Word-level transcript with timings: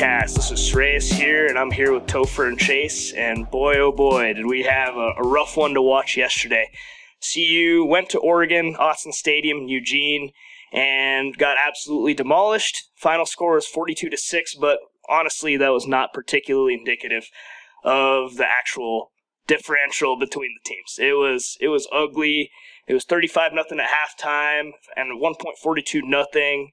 podcast. 0.00 0.34
This 0.34 0.50
is 0.50 0.58
Sreyas 0.60 1.12
here, 1.12 1.46
and 1.46 1.58
I'm 1.58 1.70
here 1.70 1.92
with 1.92 2.06
Topher 2.06 2.48
and 2.48 2.58
Chase. 2.58 3.12
And 3.12 3.50
boy, 3.50 3.76
oh 3.76 3.92
boy, 3.92 4.32
did 4.32 4.46
we 4.46 4.62
have 4.62 4.96
a, 4.96 5.12
a 5.18 5.22
rough 5.22 5.58
one 5.58 5.74
to 5.74 5.82
watch 5.82 6.16
yesterday. 6.16 6.70
CU 7.20 7.84
went 7.84 8.08
to 8.10 8.18
Oregon, 8.18 8.76
Autzen 8.76 9.12
Stadium, 9.12 9.68
Eugene, 9.68 10.30
and 10.72 11.36
got 11.36 11.58
absolutely 11.58 12.14
demolished. 12.14 12.88
Final 12.96 13.26
score 13.26 13.56
was 13.56 13.66
42 13.66 14.08
to 14.08 14.16
6, 14.16 14.54
but 14.54 14.78
honestly, 15.06 15.58
that 15.58 15.68
was 15.68 15.86
not 15.86 16.14
particularly 16.14 16.74
indicative 16.74 17.28
of 17.84 18.36
the 18.36 18.46
actual 18.46 19.12
differential 19.46 20.18
between 20.18 20.54
the 20.54 20.66
teams. 20.66 20.96
It 20.98 21.18
was 21.18 21.58
it 21.60 21.68
was 21.68 21.86
ugly. 21.92 22.50
It 22.86 22.94
was 22.94 23.04
35 23.04 23.52
nothing 23.52 23.78
at 23.78 23.90
halftime 23.90 24.70
and 24.96 25.20
1.42 25.20 26.00
nothing. 26.04 26.70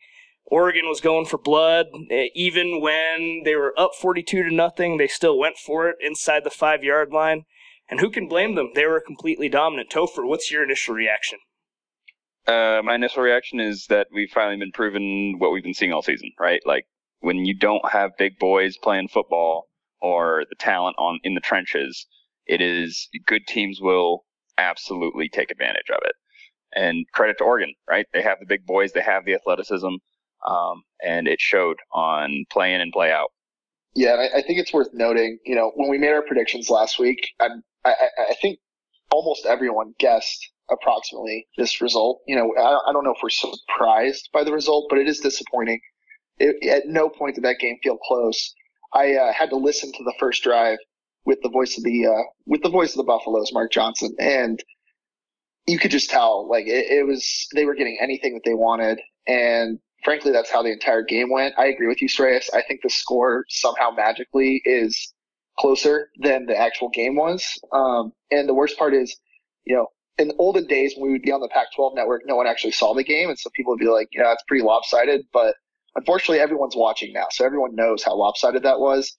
Oregon 0.49 0.87
was 0.87 1.01
going 1.01 1.25
for 1.25 1.37
blood 1.37 1.87
even 2.33 2.79
when 2.81 3.41
they 3.43 3.55
were 3.55 3.77
up 3.77 3.91
42 3.99 4.43
to 4.43 4.55
nothing. 4.55 4.97
They 4.97 5.07
still 5.07 5.37
went 5.37 5.57
for 5.57 5.89
it 5.89 5.97
inside 5.99 6.43
the 6.43 6.49
5-yard 6.49 7.11
line. 7.11 7.43
And 7.89 7.99
who 7.99 8.09
can 8.09 8.27
blame 8.27 8.55
them? 8.55 8.71
They 8.73 8.85
were 8.85 9.01
completely 9.01 9.49
dominant. 9.49 9.89
Topher, 9.89 10.27
what's 10.27 10.51
your 10.51 10.63
initial 10.63 10.95
reaction? 10.95 11.39
Uh, 12.45 12.81
my 12.83 12.95
initial 12.95 13.23
reaction 13.23 13.59
is 13.59 13.87
that 13.89 14.07
we've 14.13 14.29
finally 14.29 14.57
been 14.57 14.71
proven 14.71 15.35
what 15.37 15.51
we've 15.51 15.63
been 15.63 15.73
seeing 15.73 15.91
all 15.91 16.01
season, 16.01 16.31
right? 16.39 16.61
Like 16.65 16.85
when 17.19 17.45
you 17.45 17.53
don't 17.53 17.89
have 17.91 18.11
big 18.17 18.39
boys 18.39 18.77
playing 18.77 19.09
football 19.09 19.67
or 20.01 20.45
the 20.49 20.55
talent 20.55 20.95
on 20.97 21.19
in 21.23 21.33
the 21.33 21.41
trenches, 21.41 22.07
it 22.45 22.61
is 22.61 23.09
good 23.25 23.47
teams 23.47 23.79
will 23.81 24.23
absolutely 24.57 25.27
take 25.27 25.51
advantage 25.51 25.89
of 25.89 25.99
it. 26.03 26.13
And 26.73 27.05
credit 27.13 27.37
to 27.39 27.43
Oregon, 27.43 27.73
right? 27.89 28.05
They 28.13 28.21
have 28.21 28.39
the 28.39 28.45
big 28.45 28.65
boys, 28.65 28.93
they 28.93 29.01
have 29.01 29.25
the 29.25 29.33
athleticism, 29.33 29.95
um, 30.45 30.83
and 31.03 31.27
it 31.27 31.39
showed 31.39 31.77
on 31.91 32.45
play 32.51 32.73
in 32.73 32.81
and 32.81 32.91
play 32.91 33.11
out. 33.11 33.31
Yeah, 33.95 34.27
I, 34.35 34.43
think 34.43 34.59
it's 34.59 34.71
worth 34.71 34.89
noting, 34.93 35.39
you 35.43 35.55
know, 35.55 35.71
when 35.73 35.89
we 35.89 35.97
made 35.97 36.11
our 36.11 36.21
predictions 36.21 36.69
last 36.69 36.99
week, 36.99 37.29
I, 37.39 37.47
I, 37.83 37.93
I 38.29 38.35
think 38.39 38.59
almost 39.11 39.47
everyone 39.47 39.95
guessed 39.97 40.51
approximately 40.69 41.47
this 41.57 41.81
result. 41.81 42.21
You 42.27 42.35
know, 42.35 42.53
I, 42.59 42.89
I, 42.89 42.93
don't 42.93 43.03
know 43.03 43.13
if 43.13 43.23
we're 43.23 43.29
surprised 43.29 44.29
by 44.31 44.43
the 44.43 44.51
result, 44.53 44.85
but 44.89 44.99
it 44.99 45.07
is 45.07 45.19
disappointing. 45.19 45.79
It, 46.37 46.63
at 46.69 46.83
no 46.85 47.09
point 47.09 47.35
did 47.35 47.43
that 47.45 47.57
game 47.59 47.77
feel 47.81 47.97
close. 47.97 48.53
I 48.93 49.15
uh, 49.15 49.33
had 49.33 49.49
to 49.49 49.55
listen 49.55 49.91
to 49.91 50.03
the 50.03 50.13
first 50.19 50.43
drive 50.43 50.77
with 51.25 51.39
the 51.41 51.49
voice 51.49 51.77
of 51.77 51.83
the 51.83 52.05
uh, 52.05 52.23
with 52.45 52.61
the 52.61 52.69
voice 52.69 52.91
of 52.91 52.97
the 52.97 53.03
Buffaloes, 53.03 53.51
Mark 53.51 53.71
Johnson, 53.71 54.15
and 54.19 54.63
you 55.65 55.79
could 55.79 55.91
just 55.91 56.09
tell 56.09 56.47
like 56.47 56.67
it, 56.67 56.85
it 56.91 57.07
was 57.07 57.47
they 57.55 57.65
were 57.65 57.75
getting 57.75 57.97
anything 57.99 58.33
that 58.35 58.43
they 58.45 58.53
wanted, 58.53 58.99
and 59.27 59.79
frankly, 60.03 60.31
that's 60.31 60.51
how 60.51 60.61
the 60.61 60.71
entire 60.71 61.03
game 61.03 61.29
went. 61.29 61.53
I 61.57 61.67
agree 61.67 61.87
with 61.87 62.01
you, 62.01 62.07
Sreyas. 62.07 62.49
I 62.53 62.61
think 62.67 62.81
the 62.81 62.89
score 62.89 63.45
somehow 63.49 63.91
magically 63.91 64.61
is 64.65 65.13
closer 65.59 66.09
than 66.19 66.45
the 66.45 66.57
actual 66.57 66.89
game 66.89 67.15
was. 67.15 67.43
Um, 67.71 68.13
and 68.31 68.47
the 68.47 68.53
worst 68.53 68.77
part 68.77 68.93
is, 68.93 69.15
you 69.65 69.75
know, 69.75 69.87
in 70.17 70.29
the 70.29 70.35
olden 70.37 70.65
days 70.67 70.93
when 70.95 71.07
we 71.07 71.13
would 71.13 71.21
be 71.21 71.31
on 71.31 71.41
the 71.41 71.49
Pac-12 71.49 71.95
network, 71.95 72.23
no 72.25 72.35
one 72.35 72.47
actually 72.47 72.71
saw 72.71 72.93
the 72.93 73.03
game, 73.03 73.29
and 73.29 73.37
so 73.37 73.49
people 73.55 73.71
would 73.71 73.79
be 73.79 73.87
like, 73.87 74.09
"Yeah, 74.11 74.31
it's 74.33 74.43
pretty 74.47 74.63
lopsided." 74.63 75.25
But 75.31 75.55
unfortunately, 75.95 76.39
everyone's 76.39 76.75
watching 76.75 77.13
now, 77.13 77.27
so 77.29 77.45
everyone 77.45 77.75
knows 77.75 78.03
how 78.03 78.15
lopsided 78.15 78.63
that 78.63 78.79
was. 78.79 79.15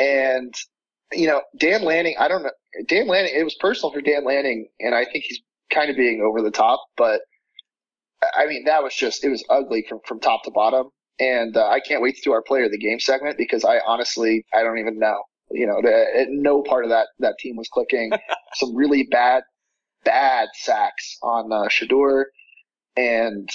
And 0.00 0.52
you 1.12 1.26
know, 1.26 1.42
Dan 1.58 1.84
Lanning, 1.84 2.16
I 2.18 2.28
don't 2.28 2.42
know, 2.42 2.50
Dan 2.88 3.06
Lanning. 3.06 3.32
It 3.34 3.44
was 3.44 3.54
personal 3.56 3.92
for 3.92 4.00
Dan 4.00 4.24
Lanning, 4.24 4.68
and 4.80 4.94
I 4.94 5.04
think 5.04 5.24
he's 5.24 5.40
kind 5.72 5.90
of 5.90 5.96
being 5.96 6.22
over 6.22 6.42
the 6.42 6.50
top. 6.50 6.84
But 6.96 7.20
I 8.36 8.46
mean, 8.46 8.64
that 8.64 8.82
was 8.82 8.94
just 8.94 9.24
it 9.24 9.28
was 9.28 9.44
ugly 9.50 9.84
from 9.88 10.00
from 10.06 10.20
top 10.20 10.44
to 10.44 10.50
bottom. 10.50 10.88
And 11.18 11.56
uh, 11.56 11.68
I 11.68 11.80
can't 11.80 12.02
wait 12.02 12.16
to 12.16 12.22
do 12.24 12.32
our 12.32 12.42
player 12.42 12.64
of 12.64 12.72
the 12.72 12.78
game 12.78 12.98
segment 12.98 13.36
because 13.36 13.64
I 13.64 13.80
honestly 13.86 14.44
I 14.54 14.62
don't 14.62 14.78
even 14.78 14.98
know. 14.98 15.22
You 15.50 15.66
know, 15.66 15.82
the, 15.82 16.26
no 16.30 16.62
part 16.62 16.84
of 16.84 16.90
that 16.90 17.08
that 17.18 17.36
team 17.38 17.56
was 17.56 17.68
clicking. 17.72 18.10
Some 18.54 18.74
really 18.74 19.06
bad 19.10 19.42
bad 20.04 20.48
sacks 20.54 21.18
on 21.22 21.52
uh, 21.52 21.68
Shedeur, 21.68 22.24
and 22.96 23.48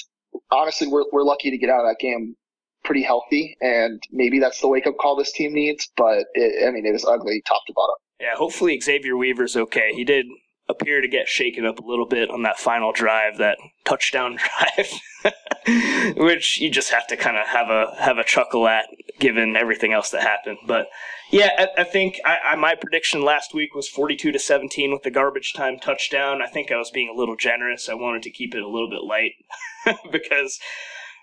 honestly, 0.51 0.87
we're 0.87 1.05
we're 1.11 1.23
lucky 1.23 1.49
to 1.51 1.57
get 1.57 1.69
out 1.69 1.81
of 1.81 1.89
that 1.89 1.97
game 1.99 2.35
pretty 2.83 3.03
healthy, 3.03 3.57
and 3.61 4.01
maybe 4.11 4.39
that's 4.39 4.61
the 4.61 4.67
wake 4.67 4.87
up 4.87 4.95
call 4.99 5.15
this 5.15 5.31
team 5.31 5.53
needs. 5.53 5.89
But 5.97 6.25
it, 6.33 6.67
I 6.67 6.71
mean, 6.71 6.85
it 6.85 6.93
was 6.93 7.05
ugly 7.05 7.41
top 7.47 7.61
to 7.67 7.73
bottom. 7.75 7.95
Yeah, 8.19 8.35
hopefully 8.35 8.79
Xavier 8.79 9.17
Weaver's 9.17 9.55
okay. 9.55 9.91
He 9.93 10.03
did 10.03 10.25
appear 10.69 11.01
to 11.01 11.07
get 11.07 11.27
shaken 11.27 11.65
up 11.65 11.79
a 11.79 11.85
little 11.85 12.05
bit 12.05 12.29
on 12.29 12.43
that 12.43 12.59
final 12.59 12.91
drive, 12.91 13.37
that 13.37 13.57
touchdown 13.85 14.37
drive, 15.25 16.15
which 16.17 16.59
you 16.59 16.69
just 16.69 16.91
have 16.91 17.07
to 17.07 17.17
kind 17.17 17.37
of 17.37 17.47
have 17.47 17.69
a 17.69 17.95
have 17.99 18.17
a 18.17 18.23
chuckle 18.23 18.67
at, 18.67 18.85
given 19.19 19.55
everything 19.55 19.93
else 19.93 20.09
that 20.09 20.21
happened. 20.21 20.57
But 20.65 20.87
yeah, 21.31 21.49
I, 21.57 21.81
I 21.81 21.83
think 21.83 22.19
I, 22.25 22.37
I, 22.51 22.55
my 22.55 22.75
prediction 22.75 23.23
last 23.23 23.53
week 23.53 23.75
was 23.75 23.87
42 23.87 24.31
to 24.31 24.39
17 24.39 24.91
with 24.91 25.03
the 25.03 25.11
garbage 25.11 25.53
time 25.53 25.79
touchdown. 25.79 26.41
I 26.41 26.47
think 26.47 26.71
I 26.71 26.77
was 26.77 26.91
being 26.91 27.11
a 27.13 27.17
little 27.17 27.35
generous. 27.35 27.89
I 27.89 27.93
wanted 27.93 28.23
to 28.23 28.31
keep 28.31 28.53
it 28.53 28.61
a 28.61 28.69
little 28.69 28.89
bit 28.89 29.03
light 29.03 29.33
because 30.11 30.59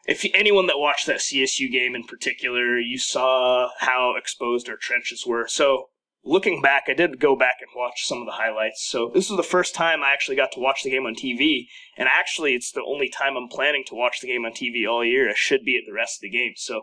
if 0.06 0.24
anyone 0.34 0.66
that 0.66 0.78
watched 0.78 1.06
that 1.06 1.20
CSU 1.20 1.70
game 1.70 1.94
in 1.94 2.04
particular, 2.04 2.78
you 2.78 2.98
saw 2.98 3.70
how 3.78 4.14
exposed 4.16 4.68
our 4.68 4.76
trenches 4.76 5.24
were. 5.26 5.46
So 5.48 5.88
looking 6.24 6.60
back, 6.62 6.84
I 6.88 6.94
did 6.94 7.20
go 7.20 7.36
back 7.36 7.56
and 7.60 7.70
watch 7.76 8.06
some 8.06 8.18
of 8.18 8.26
the 8.26 8.32
highlights. 8.32 8.84
So 8.88 9.10
this 9.12 9.30
is 9.30 9.36
the 9.36 9.42
first 9.42 9.74
time 9.74 10.02
I 10.02 10.12
actually 10.12 10.36
got 10.36 10.52
to 10.52 10.60
watch 10.60 10.82
the 10.82 10.90
game 10.90 11.06
on 11.06 11.14
TV, 11.14 11.66
and 11.96 12.08
actually, 12.08 12.54
it's 12.54 12.72
the 12.72 12.82
only 12.82 13.08
time 13.08 13.36
I'm 13.36 13.48
planning 13.48 13.84
to 13.88 13.94
watch 13.94 14.20
the 14.20 14.28
game 14.28 14.44
on 14.44 14.52
TV 14.52 14.88
all 14.88 15.04
year. 15.04 15.30
I 15.30 15.34
should 15.34 15.64
be 15.64 15.76
at 15.76 15.82
the 15.86 15.92
rest 15.92 16.18
of 16.18 16.22
the 16.22 16.30
game. 16.30 16.54
So 16.56 16.82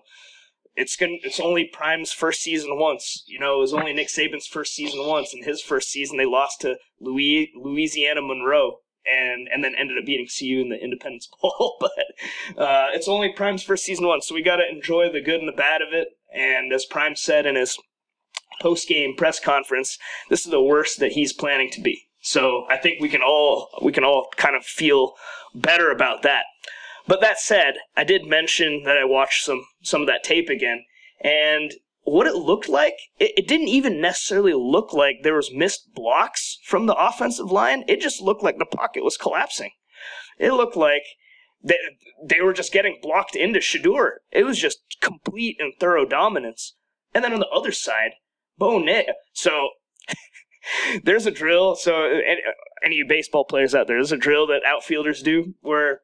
it's 0.76 0.96
going 0.96 1.20
it's 1.24 1.40
only 1.40 1.66
Prime's 1.66 2.12
first 2.12 2.42
season 2.42 2.78
once. 2.78 3.24
You 3.28 3.40
know, 3.40 3.56
it 3.56 3.62
was 3.62 3.74
only 3.74 3.94
Nick 3.94 4.08
Saban's 4.08 4.48
first 4.48 4.74
season 4.74 5.06
once. 5.06 5.34
In 5.34 5.44
his 5.44 5.62
first 5.62 5.90
season, 5.90 6.18
they 6.18 6.26
lost 6.26 6.62
to 6.62 6.78
Louis, 7.00 7.52
Louisiana 7.56 8.22
Monroe. 8.22 8.78
And, 9.04 9.50
and 9.52 9.64
then 9.64 9.74
ended 9.76 9.98
up 9.98 10.06
beating 10.06 10.28
CU 10.28 10.62
in 10.62 10.70
the 10.70 10.80
Independence 10.80 11.28
Bowl, 11.42 11.78
but 11.80 11.92
uh, 12.56 12.90
it's 12.94 13.08
only 13.08 13.34
Prime's 13.34 13.64
first 13.64 13.84
season 13.84 14.06
once, 14.06 14.28
so 14.28 14.36
we 14.36 14.44
got 14.44 14.58
to 14.58 14.70
enjoy 14.70 15.12
the 15.12 15.22
good 15.22 15.40
and 15.40 15.48
the 15.48 15.54
bad 15.54 15.82
of 15.82 15.88
it. 15.92 16.10
And 16.32 16.72
as 16.72 16.86
Prime 16.86 17.16
said 17.16 17.48
in 17.48 17.56
his 17.56 17.80
post 18.60 18.88
game 18.88 19.16
press 19.16 19.40
conference, 19.40 19.98
this 20.30 20.46
is 20.46 20.52
the 20.52 20.62
worst 20.62 21.00
that 21.00 21.14
he's 21.14 21.34
planning 21.34 21.70
to 21.72 21.82
be. 21.82 22.08
So 22.22 22.66
I 22.70 22.78
think 22.78 23.02
we 23.02 23.10
can 23.10 23.22
all 23.24 23.70
we 23.82 23.92
can 23.92 24.04
all 24.04 24.28
kind 24.36 24.56
of 24.56 24.66
feel 24.66 25.14
better 25.56 25.92
about 25.92 26.22
that. 26.24 26.44
But 27.08 27.22
that 27.22 27.40
said, 27.40 27.76
I 27.98 28.04
did 28.04 28.26
mention 28.26 28.84
that 28.84 28.98
I 28.98 29.06
watched 29.06 29.44
some 29.44 29.66
some 29.82 30.02
of 30.02 30.08
that 30.08 30.24
tape 30.24 30.50
again, 30.50 30.86
and 31.24 31.74
what 32.04 32.28
it 32.28 32.36
looked 32.36 32.68
like, 32.68 32.98
it, 33.20 33.32
it, 33.38 33.48
didn't 33.48 33.68
even 33.68 34.02
necessarily 34.02 34.54
look 34.54 34.92
like 34.92 35.18
there 35.22 35.36
was 35.36 35.54
missed 35.54 35.94
blocks 35.94 36.58
from 36.64 36.86
the 36.86 36.96
offensive 36.96 37.52
line. 37.52 37.84
It 37.88 38.02
just 38.02 38.22
looked 38.22 38.44
like 38.44 38.58
the 38.58 38.66
pocket 38.66 39.04
was 39.04 39.18
collapsing. 39.18 39.72
It 40.40 40.52
looked 40.52 40.76
like 40.76 41.04
they, 41.64 41.78
they 42.24 42.42
were 42.42 42.54
just 42.54 42.74
getting 42.74 43.00
blocked 43.02 43.36
into 43.36 43.60
Shedeur. 43.60 44.14
It 44.32 44.44
was 44.44 44.58
just 44.58 44.80
complete 45.00 45.58
and 45.60 45.74
thorough 45.80 46.06
dominance. 46.06 46.76
And 47.14 47.24
then 47.24 47.34
on 47.34 47.40
the 47.40 47.50
other 47.50 47.72
side, 47.72 48.12
Bo 48.62 48.78
Nix. 48.78 49.12
So 49.34 49.70
there's 51.04 51.26
a 51.26 51.32
drill. 51.32 51.76
So 51.76 52.04
any, 52.06 52.42
uh, 52.48 52.52
any 52.86 53.04
baseball 53.04 53.44
players 53.44 53.74
out 53.74 53.88
there, 53.88 53.98
there's 53.98 54.12
a 54.12 54.18
drill 54.18 54.46
that 54.48 54.62
outfielders 54.64 55.24
do 55.24 55.56
where 55.62 56.02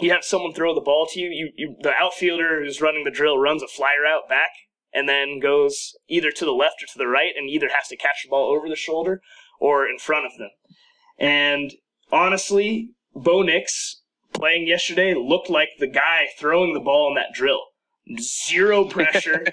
you 0.00 0.10
have 0.10 0.24
someone 0.24 0.54
throw 0.54 0.74
the 0.74 0.80
ball 0.80 1.06
to 1.12 1.20
you. 1.20 1.28
You, 1.28 1.52
you 1.54 1.76
the 1.82 1.92
outfielder 1.92 2.64
who's 2.64 2.80
running 2.80 3.04
the 3.04 3.10
drill 3.10 3.38
runs 3.38 3.62
a 3.62 3.68
fly 3.68 3.96
route 4.02 4.30
back 4.30 4.48
and 4.94 5.06
then 5.06 5.40
goes 5.40 5.94
either 6.08 6.30
to 6.30 6.44
the 6.46 6.52
left 6.52 6.82
or 6.82 6.86
to 6.86 6.98
the 6.98 7.06
right 7.06 7.34
and 7.36 7.50
either 7.50 7.68
has 7.68 7.88
to 7.88 7.96
catch 7.96 8.22
the 8.24 8.30
ball 8.30 8.50
over 8.50 8.66
the 8.66 8.76
shoulder 8.76 9.20
or 9.60 9.86
in 9.86 9.98
front 9.98 10.24
of 10.24 10.32
them. 10.38 10.50
And 11.18 11.74
honestly, 12.10 12.92
Bo 13.14 13.42
Nix 13.42 14.00
playing 14.32 14.66
yesterday 14.66 15.12
looked 15.12 15.50
like 15.50 15.68
the 15.78 15.86
guy 15.86 16.28
throwing 16.38 16.72
the 16.72 16.80
ball 16.80 17.08
in 17.08 17.14
that 17.16 17.34
drill 17.34 17.60
zero 18.20 18.84
pressure, 18.88 19.44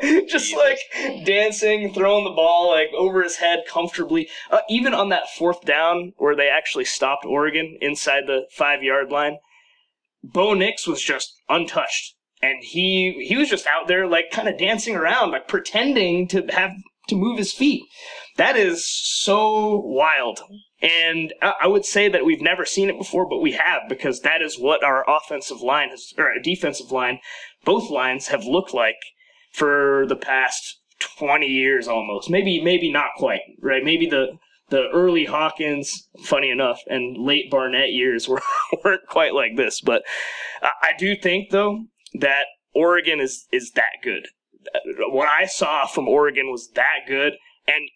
just 0.28 0.56
like 0.56 0.78
dancing, 1.24 1.92
throwing 1.92 2.24
the 2.24 2.30
ball 2.30 2.70
like 2.70 2.88
over 2.96 3.22
his 3.22 3.36
head 3.36 3.60
comfortably. 3.68 4.28
Uh, 4.50 4.60
even 4.68 4.94
on 4.94 5.08
that 5.10 5.30
fourth 5.30 5.62
down 5.62 6.12
where 6.16 6.36
they 6.36 6.48
actually 6.48 6.84
stopped 6.84 7.24
Oregon 7.24 7.76
inside 7.80 8.24
the 8.26 8.46
five 8.52 8.82
yard 8.82 9.10
line, 9.10 9.38
Bo 10.22 10.54
Nix 10.54 10.86
was 10.86 11.02
just 11.02 11.34
untouched, 11.48 12.14
and 12.42 12.62
he 12.62 13.24
he 13.26 13.36
was 13.36 13.48
just 13.48 13.66
out 13.66 13.88
there 13.88 14.06
like 14.06 14.30
kind 14.30 14.48
of 14.48 14.58
dancing 14.58 14.96
around, 14.96 15.30
like 15.30 15.48
pretending 15.48 16.28
to 16.28 16.46
have 16.50 16.72
to 17.08 17.16
move 17.16 17.38
his 17.38 17.52
feet. 17.52 17.82
That 18.40 18.56
is 18.56 18.88
so 18.88 19.82
wild. 19.84 20.40
And 20.80 21.34
I 21.42 21.66
would 21.66 21.84
say 21.84 22.08
that 22.08 22.24
we've 22.24 22.40
never 22.40 22.64
seen 22.64 22.88
it 22.88 22.96
before, 22.96 23.28
but 23.28 23.42
we 23.42 23.52
have 23.52 23.82
because 23.86 24.20
that 24.20 24.40
is 24.40 24.58
what 24.58 24.82
our 24.82 25.04
offensive 25.06 25.60
line 25.60 25.90
has, 25.90 26.14
or 26.16 26.32
defensive 26.42 26.90
line, 26.90 27.18
both 27.66 27.90
lines 27.90 28.28
have 28.28 28.44
looked 28.44 28.72
like 28.72 28.96
for 29.52 30.06
the 30.08 30.16
past 30.16 30.80
20 31.18 31.44
years 31.48 31.86
almost. 31.86 32.30
Maybe, 32.30 32.64
maybe 32.64 32.90
not 32.90 33.10
quite, 33.18 33.42
right? 33.60 33.84
Maybe 33.84 34.06
the, 34.06 34.38
the 34.70 34.88
early 34.88 35.26
Hawkins, 35.26 36.08
funny 36.24 36.48
enough, 36.48 36.80
and 36.86 37.18
late 37.18 37.50
Barnett 37.50 37.92
years 37.92 38.26
were, 38.28 38.40
weren't 38.82 39.06
quite 39.06 39.34
like 39.34 39.58
this. 39.58 39.82
But 39.82 40.00
I 40.62 40.92
do 40.98 41.14
think, 41.14 41.50
though, 41.50 41.84
that 42.14 42.46
Oregon 42.74 43.20
is 43.20 43.46
is 43.52 43.72
that 43.72 44.00
good. 44.02 44.28
What 45.10 45.28
I 45.28 45.44
saw 45.44 45.86
from 45.86 46.08
Oregon 46.08 46.50
was 46.50 46.70
that 46.74 47.00
good, 47.06 47.34
and 47.66 47.90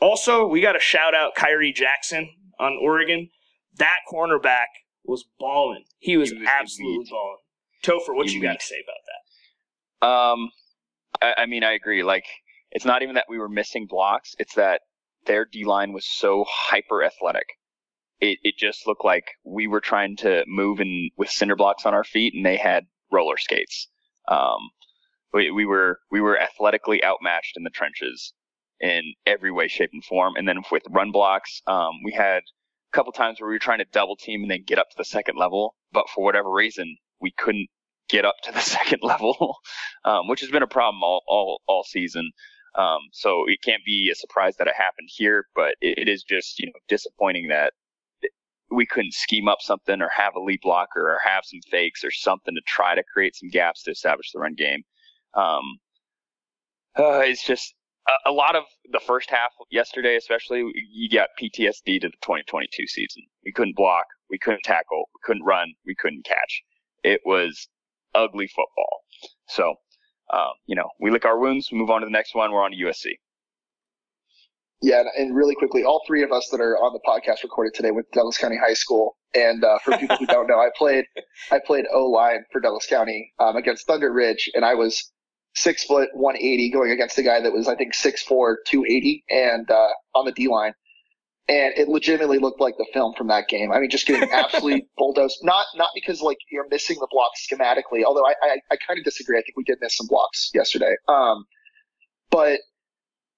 also 0.00 0.46
we 0.46 0.60
got 0.60 0.72
to 0.72 0.80
shout 0.80 1.14
out 1.14 1.34
Khyree 1.36 1.74
Jackson 1.74 2.28
on 2.58 2.76
Oregon. 2.80 3.28
That 3.76 3.98
cornerback 4.12 4.66
was 5.04 5.24
balling. 5.38 5.84
He 5.98 6.16
was, 6.16 6.30
He 6.30 6.38
was 6.38 6.48
absolutely 6.48 6.96
elite. 6.96 7.10
balling. 7.10 7.36
Topher, 7.82 8.14
what 8.14 8.28
you 8.30 8.42
got 8.42 8.60
to 8.60 8.66
say 8.66 8.76
about 8.84 9.00
that? 9.06 10.06
Um, 10.06 10.50
I, 11.22 11.42
I 11.42 11.46
mean, 11.46 11.64
I 11.64 11.72
agree. 11.72 12.02
Like, 12.02 12.26
it's 12.70 12.84
not 12.84 13.02
even 13.02 13.14
that 13.14 13.24
we 13.28 13.38
were 13.38 13.48
missing 13.48 13.86
blocks; 13.88 14.34
it's 14.38 14.54
that 14.54 14.82
their 15.26 15.44
D 15.46 15.64
line 15.64 15.92
was 15.92 16.06
so 16.06 16.44
hyper 16.48 17.02
athletic. 17.02 17.46
It 18.20 18.38
it 18.42 18.56
just 18.58 18.86
looked 18.86 19.04
like 19.04 19.24
we 19.44 19.66
were 19.66 19.80
trying 19.80 20.16
to 20.18 20.44
move 20.46 20.80
in 20.80 21.10
with 21.16 21.30
cinder 21.30 21.56
blocks 21.56 21.86
on 21.86 21.94
our 21.94 22.04
feet, 22.04 22.34
and 22.34 22.44
they 22.44 22.56
had 22.56 22.84
roller 23.10 23.38
skates. 23.38 23.88
Um, 24.28 24.70
we, 25.32 25.50
we 25.50 25.64
were 25.64 26.00
we 26.10 26.20
were 26.20 26.38
athletically 26.38 27.02
outmatched 27.02 27.56
in 27.56 27.62
the 27.64 27.70
trenches 27.70 28.34
in 28.80 29.14
every 29.26 29.50
way, 29.52 29.68
shape, 29.68 29.90
and 29.92 30.04
form. 30.04 30.34
And 30.36 30.48
then 30.48 30.62
with 30.70 30.82
run 30.90 31.12
blocks, 31.12 31.62
um, 31.66 32.00
we 32.04 32.12
had 32.12 32.38
a 32.38 32.96
couple 32.96 33.12
times 33.12 33.40
where 33.40 33.48
we 33.48 33.54
were 33.54 33.60
trying 33.60 33.78
to 33.78 33.86
double 33.92 34.16
team 34.16 34.42
and 34.42 34.50
then 34.50 34.64
get 34.66 34.78
up 34.78 34.90
to 34.90 34.96
the 34.96 35.04
second 35.04 35.36
level, 35.38 35.74
but 35.92 36.08
for 36.08 36.24
whatever 36.24 36.50
reason, 36.50 36.96
we 37.20 37.32
couldn't 37.32 37.68
get 38.08 38.24
up 38.24 38.36
to 38.42 38.52
the 38.52 38.60
second 38.76 39.00
level, 39.02 39.56
um, 40.04 40.28
which 40.28 40.40
has 40.40 40.50
been 40.50 40.62
a 40.62 40.68
problem 40.68 41.02
all 41.02 41.22
all, 41.26 41.60
all 41.66 41.84
season. 41.84 42.30
Um, 42.76 43.00
so 43.12 43.44
it 43.48 43.62
can't 43.62 43.84
be 43.84 44.10
a 44.12 44.14
surprise 44.14 44.56
that 44.58 44.68
it 44.68 44.74
happened 44.76 45.08
here, 45.10 45.46
but 45.56 45.74
it, 45.80 45.98
it 45.98 46.08
is 46.08 46.22
just 46.22 46.58
you 46.58 46.66
know 46.66 46.78
disappointing 46.88 47.48
that 47.48 47.72
we 48.70 48.86
couldn't 48.86 49.14
scheme 49.14 49.48
up 49.48 49.58
something 49.60 50.00
or 50.00 50.08
have 50.14 50.36
a 50.36 50.40
lead 50.40 50.60
blocker 50.62 51.00
or 51.00 51.18
have 51.24 51.44
some 51.44 51.60
fakes 51.70 52.04
or 52.04 52.10
something 52.10 52.54
to 52.54 52.60
try 52.66 52.94
to 52.94 53.02
create 53.12 53.34
some 53.34 53.48
gaps 53.48 53.82
to 53.82 53.90
establish 53.90 54.30
the 54.32 54.38
run 54.38 54.54
game. 54.54 54.82
Um, 55.34 55.78
uh, 56.96 57.20
it's 57.20 57.44
just 57.44 57.74
a, 58.26 58.32
lot 58.32 58.56
of 58.56 58.64
the 58.92 59.00
first 59.00 59.30
half 59.30 59.50
yesterday, 59.70 60.16
especially 60.16 60.64
you 60.90 61.08
got 61.08 61.28
PTSD 61.40 62.00
to 62.00 62.08
the 62.08 62.16
2022 62.22 62.86
season. 62.86 63.22
We 63.44 63.52
couldn't 63.52 63.76
block, 63.76 64.04
we 64.30 64.38
couldn't 64.38 64.62
tackle, 64.64 65.08
we 65.14 65.20
couldn't 65.24 65.44
run, 65.44 65.72
we 65.86 65.94
couldn't 65.94 66.24
catch. 66.24 66.62
It 67.02 67.20
was 67.24 67.68
ugly 68.14 68.48
football. 68.48 69.00
So, 69.48 69.74
um, 70.32 70.50
you 70.66 70.76
know, 70.76 70.88
we 71.00 71.10
lick 71.10 71.24
our 71.24 71.38
wounds, 71.38 71.70
move 71.72 71.90
on 71.90 72.00
to 72.00 72.06
the 72.06 72.12
next 72.12 72.34
one. 72.34 72.52
We're 72.52 72.62
on 72.62 72.72
to 72.72 72.76
USC. 72.76 73.12
Yeah, 74.82 75.02
and, 75.16 75.36
really 75.36 75.54
quickly, 75.54 75.84
all 75.84 76.02
three 76.06 76.22
of 76.22 76.32
us 76.32 76.48
that 76.50 76.60
are 76.60 76.76
on 76.78 76.94
the 76.94 77.00
podcast 77.06 77.42
recorded 77.42 77.74
today 77.74 77.90
went 77.90 78.06
to 78.12 78.18
Douglas 78.18 78.38
County 78.38 78.56
High 78.56 78.72
School. 78.72 79.16
And 79.34 79.62
uh, 79.62 79.78
for 79.84 79.96
people 79.98 80.16
who 80.16 80.26
don't 80.26 80.46
know, 80.46 80.58
I 80.58 80.70
played 80.76 81.04
I 81.52 81.60
played 81.64 81.84
O 81.92 82.06
line 82.06 82.44
for 82.50 82.60
Douglas 82.60 82.86
County 82.86 83.32
um, 83.38 83.56
against 83.56 83.86
Thunder 83.86 84.10
Ridge, 84.10 84.50
and 84.54 84.64
I 84.64 84.74
was 84.74 85.12
six 85.54 85.84
foot 85.84 86.08
one 86.14 86.36
eighty 86.36 86.70
going 86.70 86.90
against 86.90 87.16
the 87.16 87.22
guy 87.22 87.40
that 87.40 87.52
was 87.52 87.68
I 87.68 87.74
think 87.76 87.94
six 87.94 88.22
four 88.22 88.58
two 88.66 88.84
eighty, 88.84 89.24
and 89.30 89.70
uh, 89.70 89.88
on 90.14 90.24
the 90.24 90.32
D 90.32 90.48
line. 90.48 90.72
And 91.48 91.74
it 91.76 91.88
legitimately 91.88 92.38
looked 92.38 92.60
like 92.60 92.76
the 92.78 92.86
film 92.92 93.12
from 93.18 93.26
that 93.26 93.48
game. 93.48 93.72
I 93.72 93.80
mean, 93.80 93.90
just 93.90 94.06
getting 94.06 94.30
absolutely 94.32 94.86
bulldozed. 94.96 95.38
Not 95.42 95.66
not 95.74 95.90
because 95.94 96.20
like 96.22 96.38
you're 96.50 96.68
missing 96.70 96.96
the 97.00 97.08
blocks 97.10 97.44
schematically, 97.50 98.04
although 98.04 98.24
I 98.24 98.34
I, 98.42 98.56
I 98.70 98.76
kind 98.86 98.98
of 98.98 99.04
disagree. 99.04 99.36
I 99.36 99.42
think 99.42 99.56
we 99.56 99.64
did 99.64 99.78
miss 99.80 99.96
some 99.96 100.06
blocks 100.06 100.50
yesterday. 100.54 100.94
Um, 101.08 101.44
but 102.30 102.60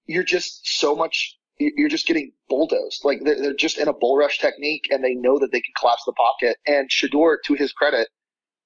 you're 0.06 0.24
just 0.24 0.60
so 0.78 0.94
much 0.94 1.36
you- 1.58 1.72
you're 1.76 1.88
just 1.88 2.06
getting 2.06 2.32
bulldozed 2.48 3.04
like 3.04 3.20
they're, 3.24 3.40
they're 3.40 3.54
just 3.54 3.78
in 3.78 3.88
a 3.88 3.92
bull 3.92 4.16
rush 4.16 4.38
technique 4.38 4.88
and 4.90 5.02
they 5.04 5.14
know 5.14 5.38
that 5.38 5.52
they 5.52 5.60
can 5.60 5.72
collapse 5.78 6.02
the 6.04 6.12
pocket 6.12 6.56
and 6.66 6.90
Shedeur 6.90 7.36
to 7.46 7.54
his 7.54 7.72
credit 7.72 8.08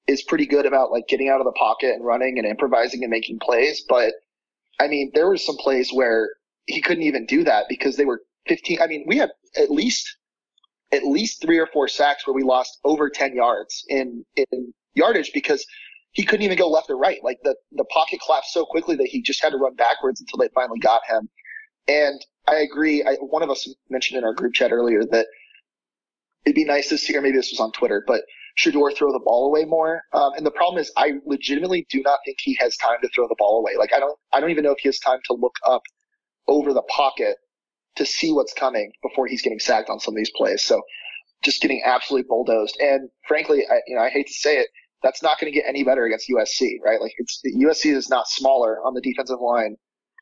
is 0.06 0.22
pretty 0.22 0.46
good 0.46 0.66
about 0.66 0.90
like 0.92 1.08
getting 1.08 1.28
out 1.28 1.40
of 1.40 1.46
the 1.46 1.52
pocket 1.52 1.94
and 1.94 2.04
running 2.04 2.38
and 2.38 2.46
improvising 2.46 3.02
and 3.02 3.10
making 3.10 3.38
plays 3.38 3.84
but 3.88 4.14
I 4.80 4.88
mean 4.88 5.10
there 5.14 5.26
were 5.26 5.36
some 5.36 5.56
plays 5.56 5.90
where 5.92 6.30
he 6.66 6.80
couldn't 6.80 7.04
even 7.04 7.26
do 7.26 7.44
that 7.44 7.66
because 7.68 7.96
they 7.96 8.04
were 8.04 8.22
15 8.48 8.80
I 8.80 8.86
mean 8.86 9.04
we 9.06 9.16
had 9.16 9.30
at 9.56 9.70
least 9.70 10.16
at 10.92 11.04
least 11.04 11.42
three 11.42 11.58
or 11.58 11.66
four 11.66 11.88
sacks 11.88 12.26
where 12.26 12.34
we 12.34 12.42
lost 12.42 12.78
over 12.84 13.10
10 13.10 13.34
yards 13.34 13.84
in 13.88 14.24
in 14.36 14.72
yardage 14.94 15.32
because 15.32 15.64
he 16.16 16.24
couldn't 16.24 16.42
even 16.42 16.56
go 16.56 16.68
left 16.68 16.88
or 16.88 16.96
right. 16.96 17.22
Like 17.22 17.38
the, 17.44 17.54
the 17.72 17.84
pocket 17.84 18.20
collapsed 18.24 18.54
so 18.54 18.64
quickly 18.64 18.96
that 18.96 19.06
he 19.06 19.20
just 19.20 19.42
had 19.42 19.50
to 19.50 19.58
run 19.58 19.74
backwards 19.74 20.18
until 20.18 20.38
they 20.38 20.48
finally 20.54 20.78
got 20.78 21.02
him. 21.06 21.28
And 21.88 22.24
I 22.48 22.56
agree. 22.56 23.04
I, 23.04 23.16
one 23.20 23.42
of 23.42 23.50
us 23.50 23.68
mentioned 23.90 24.16
in 24.16 24.24
our 24.24 24.32
group 24.32 24.54
chat 24.54 24.72
earlier 24.72 25.04
that 25.04 25.26
it'd 26.46 26.54
be 26.54 26.64
nice 26.64 26.88
to 26.88 26.96
see, 26.96 27.14
or 27.14 27.20
maybe 27.20 27.36
this 27.36 27.50
was 27.50 27.60
on 27.60 27.70
Twitter, 27.72 28.02
but 28.06 28.22
Shedeur 28.58 28.96
throw 28.96 29.12
the 29.12 29.20
ball 29.24 29.46
away 29.48 29.64
more. 29.64 30.02
Um, 30.12 30.32
and 30.36 30.46
the 30.46 30.50
problem 30.50 30.80
is, 30.80 30.90
I 30.96 31.14
legitimately 31.26 31.86
do 31.90 32.02
not 32.02 32.20
think 32.24 32.38
he 32.40 32.56
has 32.60 32.76
time 32.76 32.98
to 33.02 33.08
throw 33.14 33.28
the 33.28 33.36
ball 33.38 33.58
away. 33.58 33.72
Like 33.78 33.92
I 33.94 34.00
don't, 34.00 34.18
I 34.32 34.40
don't 34.40 34.50
even 34.50 34.64
know 34.64 34.72
if 34.72 34.78
he 34.80 34.88
has 34.88 34.98
time 34.98 35.20
to 35.26 35.34
look 35.34 35.54
up 35.66 35.82
over 36.48 36.72
the 36.72 36.82
pocket 36.82 37.36
to 37.96 38.06
see 38.06 38.32
what's 38.32 38.52
coming 38.52 38.92
before 39.02 39.26
he's 39.26 39.42
getting 39.42 39.58
sacked 39.58 39.90
on 39.90 40.00
some 40.00 40.14
of 40.14 40.16
these 40.16 40.30
plays. 40.36 40.62
So 40.62 40.82
just 41.44 41.60
getting 41.62 41.82
absolutely 41.84 42.26
bulldozed. 42.28 42.76
And 42.80 43.08
frankly, 43.26 43.64
I, 43.70 43.76
you 43.86 43.96
know, 43.96 44.02
I 44.02 44.10
hate 44.10 44.26
to 44.28 44.34
say 44.34 44.58
it, 44.58 44.68
that's 45.02 45.22
not 45.22 45.38
going 45.38 45.52
to 45.52 45.54
get 45.58 45.66
any 45.68 45.84
better 45.84 46.04
against 46.04 46.28
USC, 46.28 46.76
right? 46.84 47.00
Like 47.00 47.12
it's 47.18 47.40
USC 47.46 47.94
is 47.94 48.08
not 48.08 48.26
smaller 48.28 48.78
on 48.84 48.94
the 48.94 49.00
defensive 49.00 49.40
line 49.40 49.76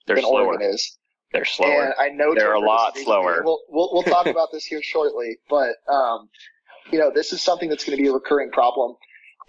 They're 0.07 0.17
than 0.17 0.25
slower. 0.25 0.47
Oregon 0.47 0.71
is. 0.75 0.99
They're 1.33 1.45
slower. 1.45 1.85
And 1.85 1.95
I 1.99 2.09
know 2.11 2.35
They're 2.35 2.53
a 2.55 2.61
lot 2.61 2.95
disagrees 2.95 3.07
with 3.17 3.25
me. 3.25 3.33
slower. 3.33 3.43
We'll, 3.45 3.61
we'll, 3.69 3.91
we'll 3.93 4.03
talk 4.05 4.27
about 4.27 4.49
this 4.53 4.65
here 4.65 4.83
shortly, 4.83 5.39
but 5.49 5.75
um, 5.93 6.29
you 6.93 6.99
know, 6.99 7.11
this 7.15 7.33
is 7.33 7.43
something 7.43 7.69
that's 7.69 7.85
going 7.85 7.97
to 7.97 8.03
be 8.03 8.09
a 8.09 8.13
recurring 8.13 8.51
problem. 8.51 8.97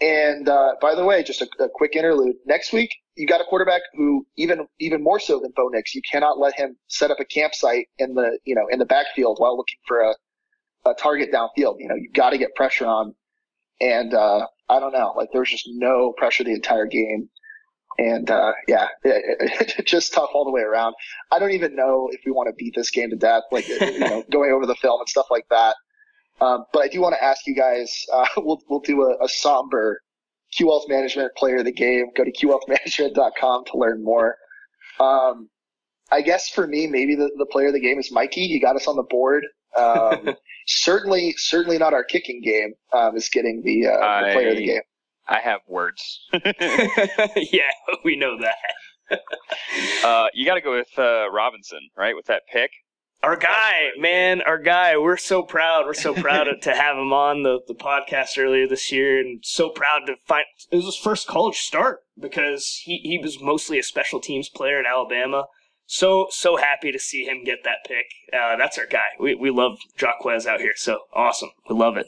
And 0.02 0.50
uh, 0.50 0.74
by 0.82 0.94
the 0.94 1.06
way, 1.06 1.24
just 1.24 1.42
a, 1.42 1.48
a 1.60 1.70
quick 1.74 1.96
interlude. 1.96 2.36
Next 2.46 2.74
week, 2.74 2.90
you 3.16 3.28
got 3.28 3.40
a 3.40 3.46
quarterback 3.46 3.82
who 3.94 4.26
even 4.36 4.68
even 4.80 5.02
more 5.02 5.20
so 5.20 5.40
than 5.40 5.54
Bo 5.56 5.70
Nix, 5.70 5.96
you 5.96 6.02
cannot 6.10 6.38
let 6.38 6.54
him 6.56 6.76
set 6.88 7.12
up 7.12 7.18
a 7.22 7.26
campsite 7.26 7.88
in 7.98 8.14
the 8.14 8.38
you 8.44 8.56
know 8.56 8.68
in 8.70 8.80
the 8.80 8.86
backfield 8.86 9.38
while 9.40 9.56
looking 9.56 9.80
for 9.88 10.02
a 10.02 10.16
a 10.86 10.94
target 10.94 11.32
downfield. 11.32 11.76
You 11.80 11.88
know, 11.88 11.96
you've 11.96 12.14
got 12.14 12.32
to 12.32 12.38
get 12.38 12.56
pressure 12.56 12.86
on. 12.86 13.16
And 13.82 14.14
uh, 14.14 14.48
I 14.70 14.80
don't 14.80 14.94
know, 14.94 15.14
like 15.18 15.30
there 15.32 15.42
was 15.42 15.50
just 15.50 15.68
no 15.68 16.14
pressure 16.18 16.44
the 16.44 16.54
entire 16.54 16.86
game. 16.86 17.30
And 17.98 18.30
uh, 18.30 18.54
yeah, 18.68 18.88
it, 19.04 19.80
it, 19.80 19.86
just 19.86 20.14
tough 20.14 20.30
all 20.34 20.46
the 20.46 20.52
way 20.52 20.62
around. 20.62 20.96
I 21.32 21.40
don't 21.40 21.52
even 21.52 21.76
know 21.76 22.10
if 22.12 22.22
we 22.26 22.32
want 22.32 22.50
to 22.50 22.54
beat 22.54 22.74
this 22.76 22.92
game 22.92 23.10
to 23.10 23.16
death, 23.16 23.44
like 23.52 23.68
you 23.68 24.00
know, 24.00 24.24
going 24.32 24.52
over 24.52 24.66
the 24.66 24.76
film 24.76 25.00
and 25.00 25.10
stuff 25.10 25.28
like 25.32 25.46
that. 25.50 25.76
Um, 26.42 26.66
but 26.74 26.84
I 26.84 26.88
do 26.88 27.02
want 27.02 27.16
to 27.16 27.24
ask 27.24 27.48
you 27.48 27.56
guys. 27.56 28.06
Uh, 28.12 28.26
we'll 28.38 28.62
we'll 28.70 28.82
do 28.82 29.04
a, 29.04 29.24
a 29.24 29.30
somber 29.30 30.02
Q 30.56 30.68
Wealth 30.68 30.86
Management 30.88 31.32
Player 31.36 31.58
of 31.58 31.66
the 31.66 31.72
Game. 31.72 32.08
Go 32.16 32.24
to 32.24 32.32
qwealthmanagement.com 32.32 33.66
to 33.66 33.78
learn 33.78 34.04
more. 34.04 34.38
Um, 35.00 35.50
I 36.12 36.22
guess 36.22 36.50
for 36.50 36.68
me, 36.68 36.88
maybe 36.88 37.16
the, 37.16 37.30
the 37.38 37.46
player 37.46 37.68
of 37.68 37.74
the 37.74 37.80
game 37.80 38.00
is 38.00 38.12
Mikey. 38.12 38.48
He 38.48 38.60
got 38.60 38.76
us 38.76 38.88
on 38.88 38.96
the 38.96 39.04
board. 39.04 39.46
Um, 39.78 40.36
certainly, 40.68 41.34
certainly 41.38 41.78
not 41.78 41.94
our 41.94 42.04
kicking 42.04 42.42
game. 42.42 42.74
Um, 42.94 43.18
is 43.18 43.30
getting 43.30 43.62
the, 43.64 43.88
uh, 43.88 44.28
the 44.28 44.34
player 44.34 44.50
of 44.50 44.58
the 44.58 44.66
game. 44.66 44.82
I 45.28 45.40
have 45.40 45.62
words. 45.68 46.22
yeah, 46.34 47.72
we 48.04 48.16
know 48.16 48.38
that. 48.40 49.20
uh, 50.04 50.28
you 50.34 50.46
got 50.46 50.56
to 50.56 50.62
go 50.62 50.76
with 50.76 50.88
uh, 50.98 51.30
Robinson, 51.32 51.80
right? 51.98 52.16
With 52.16 52.28
that 52.28 52.44
pick. 52.52 52.72
Our 53.24 53.38
guy, 53.38 53.90
man, 53.98 54.42
our 54.42 54.60
guy. 54.60 54.98
We're 54.98 55.18
so 55.18 55.42
proud. 55.42 55.86
We're 55.86 55.94
so 55.96 56.14
proud 56.14 56.48
to 56.62 56.76
have 56.76 56.96
him 56.96 57.12
on 57.12 57.44
the, 57.44 57.60
the 57.68 57.74
podcast 57.74 58.38
earlier 58.38 58.68
this 58.68 58.92
year, 58.92 59.20
and 59.20 59.44
so 59.44 59.70
proud 59.70 60.06
to 60.06 60.16
find 60.28 60.46
it 60.72 60.76
was 60.76 60.86
his 60.86 60.96
first 60.96 61.28
college 61.28 61.58
start 61.58 62.02
because 62.20 62.82
he, 62.84 62.98
he 63.04 63.18
was 63.18 63.42
mostly 63.42 63.80
a 63.80 63.84
special 63.84 64.20
teams 64.20 64.50
player 64.50 64.80
in 64.80 64.86
Alabama. 64.86 65.46
So 65.88 66.28
so 66.32 66.58
happy 66.58 66.92
to 66.92 67.00
see 67.00 67.26
him 67.26 67.44
get 67.44 67.64
that 67.64 67.80
pick. 67.88 68.06
Uh, 68.34 68.56
that's 68.58 68.78
our 68.78 68.88
guy. 68.88 69.16
We 69.20 69.36
we 69.36 69.50
love 69.50 69.78
Jaquez 70.00 70.48
out 70.48 70.60
here. 70.60 70.74
So 70.76 71.00
awesome. 71.14 71.50
We 71.70 71.76
love 71.76 71.98
it. 71.98 72.08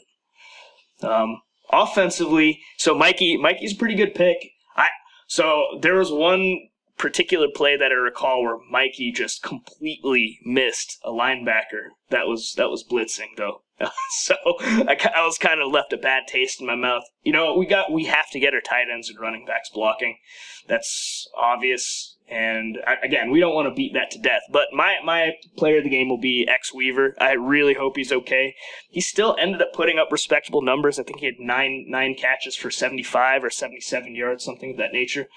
Um, 1.02 1.42
offensively, 1.70 2.60
so 2.76 2.94
Mikey 2.94 3.36
Mikey's 3.36 3.72
a 3.72 3.76
pretty 3.76 3.94
good 3.94 4.14
pick. 4.14 4.50
I 4.76 4.88
so 5.26 5.78
there 5.80 5.94
was 5.94 6.10
one 6.10 6.68
particular 6.98 7.46
play 7.54 7.76
that 7.76 7.92
I 7.92 7.94
recall 7.94 8.42
where 8.42 8.58
Mikey 8.70 9.12
just 9.12 9.42
completely 9.42 10.40
missed 10.44 10.98
a 11.04 11.10
linebacker 11.10 11.90
that 12.10 12.26
was 12.26 12.54
that 12.56 12.70
was 12.70 12.84
blitzing 12.84 13.36
though. 13.36 13.62
so 14.22 14.34
I, 14.44 14.96
I 15.14 15.24
was 15.24 15.38
kind 15.38 15.60
of 15.60 15.70
left 15.70 15.92
a 15.92 15.96
bad 15.96 16.24
taste 16.26 16.60
in 16.60 16.66
my 16.66 16.74
mouth. 16.74 17.04
You 17.22 17.32
know, 17.32 17.56
we 17.56 17.66
got 17.66 17.92
we 17.92 18.06
have 18.06 18.30
to 18.32 18.40
get 18.40 18.54
our 18.54 18.60
tight 18.60 18.86
ends 18.92 19.08
and 19.08 19.20
running 19.20 19.44
backs 19.46 19.70
blocking. 19.72 20.18
That's 20.66 21.28
obvious. 21.36 22.16
And 22.30 22.78
I, 22.86 22.96
again, 23.02 23.30
we 23.30 23.40
don't 23.40 23.54
want 23.54 23.68
to 23.68 23.74
beat 23.74 23.94
that 23.94 24.10
to 24.10 24.18
death. 24.18 24.42
But 24.50 24.68
my 24.72 24.96
my 25.04 25.32
player 25.56 25.78
of 25.78 25.84
the 25.84 25.90
game 25.90 26.08
will 26.08 26.18
be 26.18 26.46
X 26.48 26.74
Weaver. 26.74 27.14
I 27.20 27.32
really 27.32 27.74
hope 27.74 27.96
he's 27.96 28.12
okay. 28.12 28.54
He 28.90 29.00
still 29.00 29.36
ended 29.38 29.62
up 29.62 29.72
putting 29.72 29.98
up 29.98 30.08
respectable 30.10 30.60
numbers. 30.60 30.98
I 30.98 31.04
think 31.04 31.20
he 31.20 31.26
had 31.26 31.38
nine 31.38 31.86
nine 31.88 32.14
catches 32.14 32.56
for 32.56 32.70
seventy 32.70 33.04
five 33.04 33.44
or 33.44 33.50
seventy 33.50 33.80
seven 33.80 34.14
yards, 34.14 34.44
something 34.44 34.72
of 34.72 34.76
that 34.78 34.92
nature. 34.92 35.28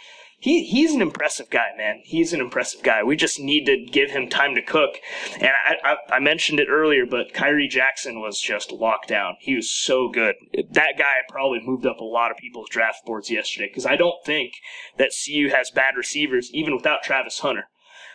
He 0.41 0.63
he's 0.63 0.93
an 0.95 1.03
impressive 1.03 1.51
guy, 1.51 1.69
man. 1.77 2.01
He's 2.03 2.33
an 2.33 2.41
impressive 2.41 2.81
guy. 2.81 3.03
We 3.03 3.15
just 3.15 3.39
need 3.39 3.65
to 3.65 3.77
give 3.77 4.09
him 4.09 4.27
time 4.27 4.55
to 4.55 4.61
cook. 4.61 4.97
And 5.35 5.51
I, 5.51 5.75
I, 5.83 6.15
I 6.15 6.19
mentioned 6.19 6.59
it 6.59 6.67
earlier, 6.67 7.05
but 7.05 7.31
Khyree 7.31 7.69
Jackson 7.69 8.19
was 8.19 8.41
just 8.41 8.71
locked 8.71 9.07
down. 9.07 9.35
He 9.39 9.55
was 9.55 9.71
so 9.71 10.09
good. 10.09 10.33
That 10.71 10.97
guy 10.97 11.17
probably 11.29 11.59
moved 11.63 11.85
up 11.85 11.99
a 11.99 12.03
lot 12.03 12.31
of 12.31 12.37
people's 12.37 12.69
draft 12.69 13.05
boards 13.05 13.29
yesterday 13.29 13.67
because 13.67 13.85
I 13.85 13.95
don't 13.95 14.25
think 14.25 14.53
that 14.97 15.11
CU 15.13 15.49
has 15.49 15.69
bad 15.69 15.95
receivers 15.95 16.49
even 16.51 16.75
without 16.75 17.03
Travis 17.03 17.39
Hunter. 17.39 17.65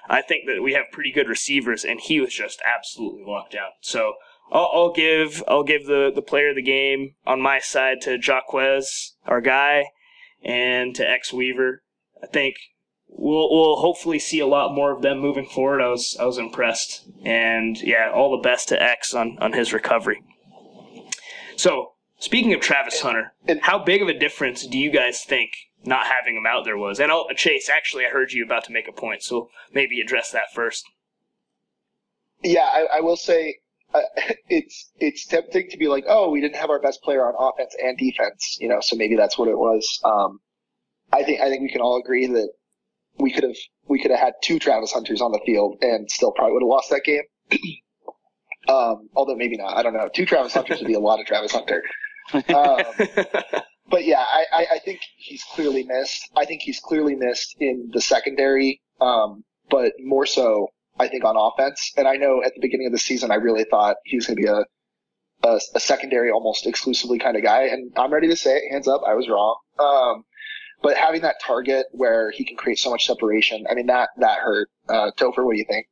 I 0.08 0.20
think 0.20 0.46
that 0.46 0.62
we 0.62 0.72
have 0.72 0.86
pretty 0.92 1.12
good 1.12 1.28
receivers, 1.28 1.84
and 1.84 2.00
he 2.00 2.20
was 2.20 2.34
just 2.34 2.60
absolutely 2.64 3.24
locked 3.24 3.52
down. 3.52 3.70
So 3.80 4.14
I'll, 4.50 4.70
I'll 4.72 4.92
give 4.92 5.44
I'll 5.46 5.64
give 5.64 5.86
the, 5.86 6.10
the 6.12 6.22
player 6.22 6.50
of 6.50 6.56
the 6.56 6.62
game 6.62 7.14
on 7.24 7.40
my 7.40 7.60
side 7.60 8.00
to 8.02 8.18
Jaquez, 8.20 9.14
our 9.26 9.40
guy, 9.40 9.84
and 10.42 10.92
to 10.96 11.08
X 11.08 11.32
Weaver. 11.32 11.82
I 12.22 12.26
think 12.26 12.56
we'll 13.08 13.50
we'll 13.50 13.76
hopefully 13.76 14.18
see 14.18 14.40
a 14.40 14.46
lot 14.46 14.74
more 14.74 14.92
of 14.92 15.02
them 15.02 15.18
moving 15.18 15.46
forward. 15.46 15.80
I 15.80 15.88
was 15.88 16.16
I 16.18 16.24
was 16.24 16.38
impressed, 16.38 17.08
and 17.24 17.80
yeah, 17.80 18.10
all 18.12 18.36
the 18.36 18.42
best 18.42 18.68
to 18.68 18.82
X 18.82 19.14
on 19.14 19.38
on 19.40 19.52
his 19.52 19.72
recovery. 19.72 20.22
So 21.56 21.92
speaking 22.18 22.52
of 22.52 22.60
Travis 22.60 23.00
Hunter, 23.00 23.32
how 23.62 23.78
big 23.78 24.02
of 24.02 24.08
a 24.08 24.18
difference 24.18 24.66
do 24.66 24.78
you 24.78 24.90
guys 24.90 25.22
think 25.22 25.50
not 25.84 26.06
having 26.06 26.36
him 26.36 26.46
out 26.46 26.64
there 26.64 26.76
was? 26.76 27.00
And 27.00 27.10
I'll, 27.10 27.28
Chase, 27.34 27.68
actually, 27.68 28.04
I 28.04 28.10
heard 28.10 28.32
you 28.32 28.44
about 28.44 28.64
to 28.64 28.72
make 28.72 28.88
a 28.88 28.92
point, 28.92 29.22
so 29.22 29.50
maybe 29.72 30.00
address 30.00 30.30
that 30.32 30.52
first. 30.54 30.84
Yeah, 32.42 32.68
I, 32.72 32.98
I 32.98 33.00
will 33.00 33.16
say 33.16 33.56
uh, 33.94 34.00
it's 34.48 34.90
it's 34.98 35.26
tempting 35.26 35.68
to 35.70 35.78
be 35.78 35.88
like, 35.88 36.04
oh, 36.08 36.30
we 36.30 36.40
didn't 36.40 36.56
have 36.56 36.70
our 36.70 36.80
best 36.80 37.02
player 37.02 37.26
on 37.26 37.34
offense 37.38 37.74
and 37.82 37.96
defense, 37.96 38.58
you 38.60 38.68
know, 38.68 38.80
so 38.80 38.96
maybe 38.96 39.16
that's 39.16 39.38
what 39.38 39.48
it 39.48 39.58
was. 39.58 40.00
Um, 40.04 40.40
I 41.12 41.22
think 41.22 41.40
I 41.40 41.48
think 41.48 41.62
we 41.62 41.70
can 41.70 41.80
all 41.80 41.98
agree 41.98 42.26
that 42.26 42.50
we 43.18 43.32
could 43.32 43.44
have 43.44 43.56
we 43.88 44.00
could 44.00 44.10
have 44.10 44.20
had 44.20 44.34
two 44.42 44.58
Travis 44.58 44.92
Hunters 44.92 45.20
on 45.20 45.32
the 45.32 45.40
field 45.46 45.78
and 45.80 46.10
still 46.10 46.32
probably 46.32 46.54
would 46.54 46.62
have 46.62 46.68
lost 46.68 46.90
that 46.90 47.02
game. 47.04 47.22
um, 48.68 49.08
although 49.14 49.36
maybe 49.36 49.56
not. 49.56 49.76
I 49.76 49.82
don't 49.82 49.94
know. 49.94 50.08
Two 50.12 50.26
Travis 50.26 50.54
Hunters 50.54 50.80
would 50.80 50.88
be 50.88 50.94
a 50.94 51.00
lot 51.00 51.20
of 51.20 51.26
Travis 51.26 51.52
Hunter. 51.52 51.82
Um, 52.32 52.80
but 53.88 54.04
yeah, 54.04 54.18
I, 54.20 54.66
I, 54.72 54.78
think 54.80 55.00
he's 55.16 55.44
clearly 55.54 55.84
missed. 55.84 56.28
I 56.36 56.44
think 56.44 56.62
he's 56.62 56.80
clearly 56.80 57.14
missed 57.14 57.54
in 57.60 57.90
the 57.92 58.00
secondary, 58.00 58.80
um, 59.00 59.44
but 59.70 59.92
more 60.00 60.26
so, 60.26 60.68
I 60.98 61.06
think 61.06 61.24
on 61.24 61.36
offense. 61.36 61.92
And 61.96 62.08
I 62.08 62.16
know 62.16 62.42
at 62.44 62.52
the 62.54 62.60
beginning 62.60 62.86
of 62.86 62.92
the 62.92 62.98
season, 62.98 63.30
I 63.30 63.36
really 63.36 63.64
thought 63.64 63.98
he 64.04 64.16
was 64.16 64.26
going 64.26 64.38
to 64.38 64.42
be 64.42 64.48
a, 64.48 64.64
a, 65.48 65.60
a 65.76 65.80
secondary 65.80 66.32
almost 66.32 66.66
exclusively 66.66 67.20
kind 67.20 67.36
of 67.36 67.44
guy. 67.44 67.66
And 67.66 67.92
I'm 67.96 68.12
ready 68.12 68.28
to 68.28 68.36
say 68.36 68.56
it, 68.56 68.72
hands 68.72 68.88
up, 68.88 69.02
I 69.06 69.14
was 69.14 69.28
wrong. 69.28 69.56
Um, 69.78 70.24
but 70.82 70.96
having 70.96 71.22
that 71.22 71.36
target 71.40 71.86
where 71.92 72.30
he 72.30 72.44
can 72.44 72.56
create 72.56 72.78
so 72.78 72.90
much 72.90 73.06
separation, 73.06 73.66
I 73.70 73.74
mean, 73.74 73.86
that, 73.86 74.10
that 74.18 74.38
hurt. 74.38 74.68
Uh, 74.88 75.10
Topher, 75.16 75.44
what 75.44 75.52
do 75.52 75.58
you 75.58 75.66
think? 75.68 75.86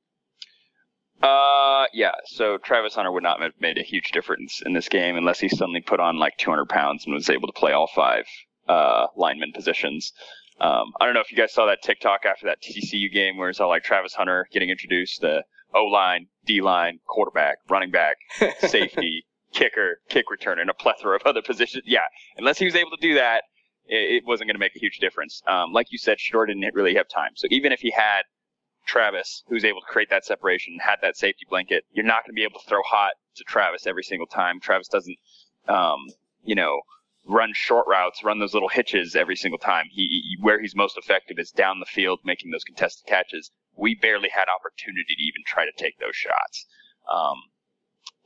Uh, 1.22 1.86
yeah. 1.92 2.12
So 2.26 2.58
Travis 2.58 2.94
Hunter 2.94 3.10
would 3.10 3.22
not 3.22 3.40
have 3.40 3.52
made 3.60 3.78
a 3.78 3.82
huge 3.82 4.10
difference 4.10 4.62
in 4.64 4.72
this 4.74 4.88
game 4.88 5.16
unless 5.16 5.40
he 5.40 5.48
suddenly 5.48 5.80
put 5.80 6.00
on 6.00 6.18
like 6.18 6.36
200 6.38 6.68
pounds 6.68 7.06
and 7.06 7.14
was 7.14 7.30
able 7.30 7.46
to 7.46 7.58
play 7.58 7.72
all 7.72 7.88
five 7.94 8.26
uh, 8.68 9.06
lineman 9.16 9.52
positions. 9.52 10.12
Um, 10.60 10.92
I 11.00 11.06
don't 11.06 11.14
know 11.14 11.20
if 11.20 11.30
you 11.32 11.36
guys 11.36 11.52
saw 11.52 11.66
that 11.66 11.82
TikTok 11.82 12.24
after 12.26 12.46
that 12.46 12.62
TCU 12.62 13.12
game 13.12 13.36
where 13.36 13.48
it's 13.48 13.60
all 13.60 13.68
like 13.68 13.84
Travis 13.84 14.14
Hunter 14.14 14.46
getting 14.52 14.70
introduced 14.70 15.20
the 15.20 15.42
O 15.74 15.84
line, 15.84 16.28
D 16.44 16.60
line, 16.60 17.00
quarterback, 17.06 17.58
running 17.68 17.90
back, 17.90 18.16
safety, 18.60 19.24
kicker, 19.52 19.98
kick 20.08 20.26
returner, 20.28 20.60
and 20.60 20.70
a 20.70 20.74
plethora 20.74 21.16
of 21.16 21.22
other 21.24 21.42
positions. 21.42 21.84
Yeah, 21.86 22.04
unless 22.36 22.58
he 22.58 22.64
was 22.64 22.76
able 22.76 22.90
to 22.90 23.00
do 23.00 23.14
that, 23.14 23.42
it, 23.86 24.24
wasn't 24.26 24.48
going 24.48 24.54
to 24.54 24.60
make 24.60 24.76
a 24.76 24.78
huge 24.78 24.98
difference. 24.98 25.42
Um, 25.46 25.72
like 25.72 25.90
you 25.90 25.98
said, 25.98 26.18
Shedeur 26.18 26.46
didn't 26.46 26.74
really 26.74 26.94
have 26.94 27.08
time. 27.08 27.32
So 27.34 27.46
even 27.50 27.72
if 27.72 27.80
he 27.80 27.90
had 27.90 28.22
Travis, 28.86 29.42
who's 29.48 29.64
able 29.64 29.80
to 29.80 29.86
create 29.86 30.10
that 30.10 30.24
separation, 30.24 30.78
had 30.80 30.96
that 31.02 31.16
safety 31.16 31.46
blanket, 31.48 31.84
you're 31.92 32.04
not 32.04 32.24
going 32.24 32.34
to 32.34 32.34
be 32.34 32.44
able 32.44 32.60
to 32.60 32.68
throw 32.68 32.82
hot 32.82 33.12
to 33.36 33.44
Travis 33.44 33.86
every 33.86 34.02
single 34.02 34.26
time. 34.26 34.60
Travis 34.60 34.88
doesn't, 34.88 35.16
um, 35.68 35.98
you 36.44 36.54
know, 36.54 36.80
run 37.26 37.52
short 37.54 37.86
routes, 37.88 38.22
run 38.22 38.38
those 38.38 38.54
little 38.54 38.68
hitches 38.68 39.16
every 39.16 39.36
single 39.36 39.58
time. 39.58 39.86
He, 39.90 40.36
where 40.40 40.60
he's 40.60 40.76
most 40.76 40.98
effective 40.98 41.38
is 41.38 41.50
down 41.50 41.80
the 41.80 41.86
field 41.86 42.20
making 42.24 42.50
those 42.50 42.64
contested 42.64 43.06
catches. 43.06 43.50
We 43.76 43.94
barely 43.94 44.28
had 44.28 44.46
opportunity 44.54 45.14
to 45.16 45.22
even 45.22 45.42
try 45.46 45.64
to 45.64 45.72
take 45.76 45.98
those 45.98 46.14
shots. 46.14 46.66
Um, 47.10 47.36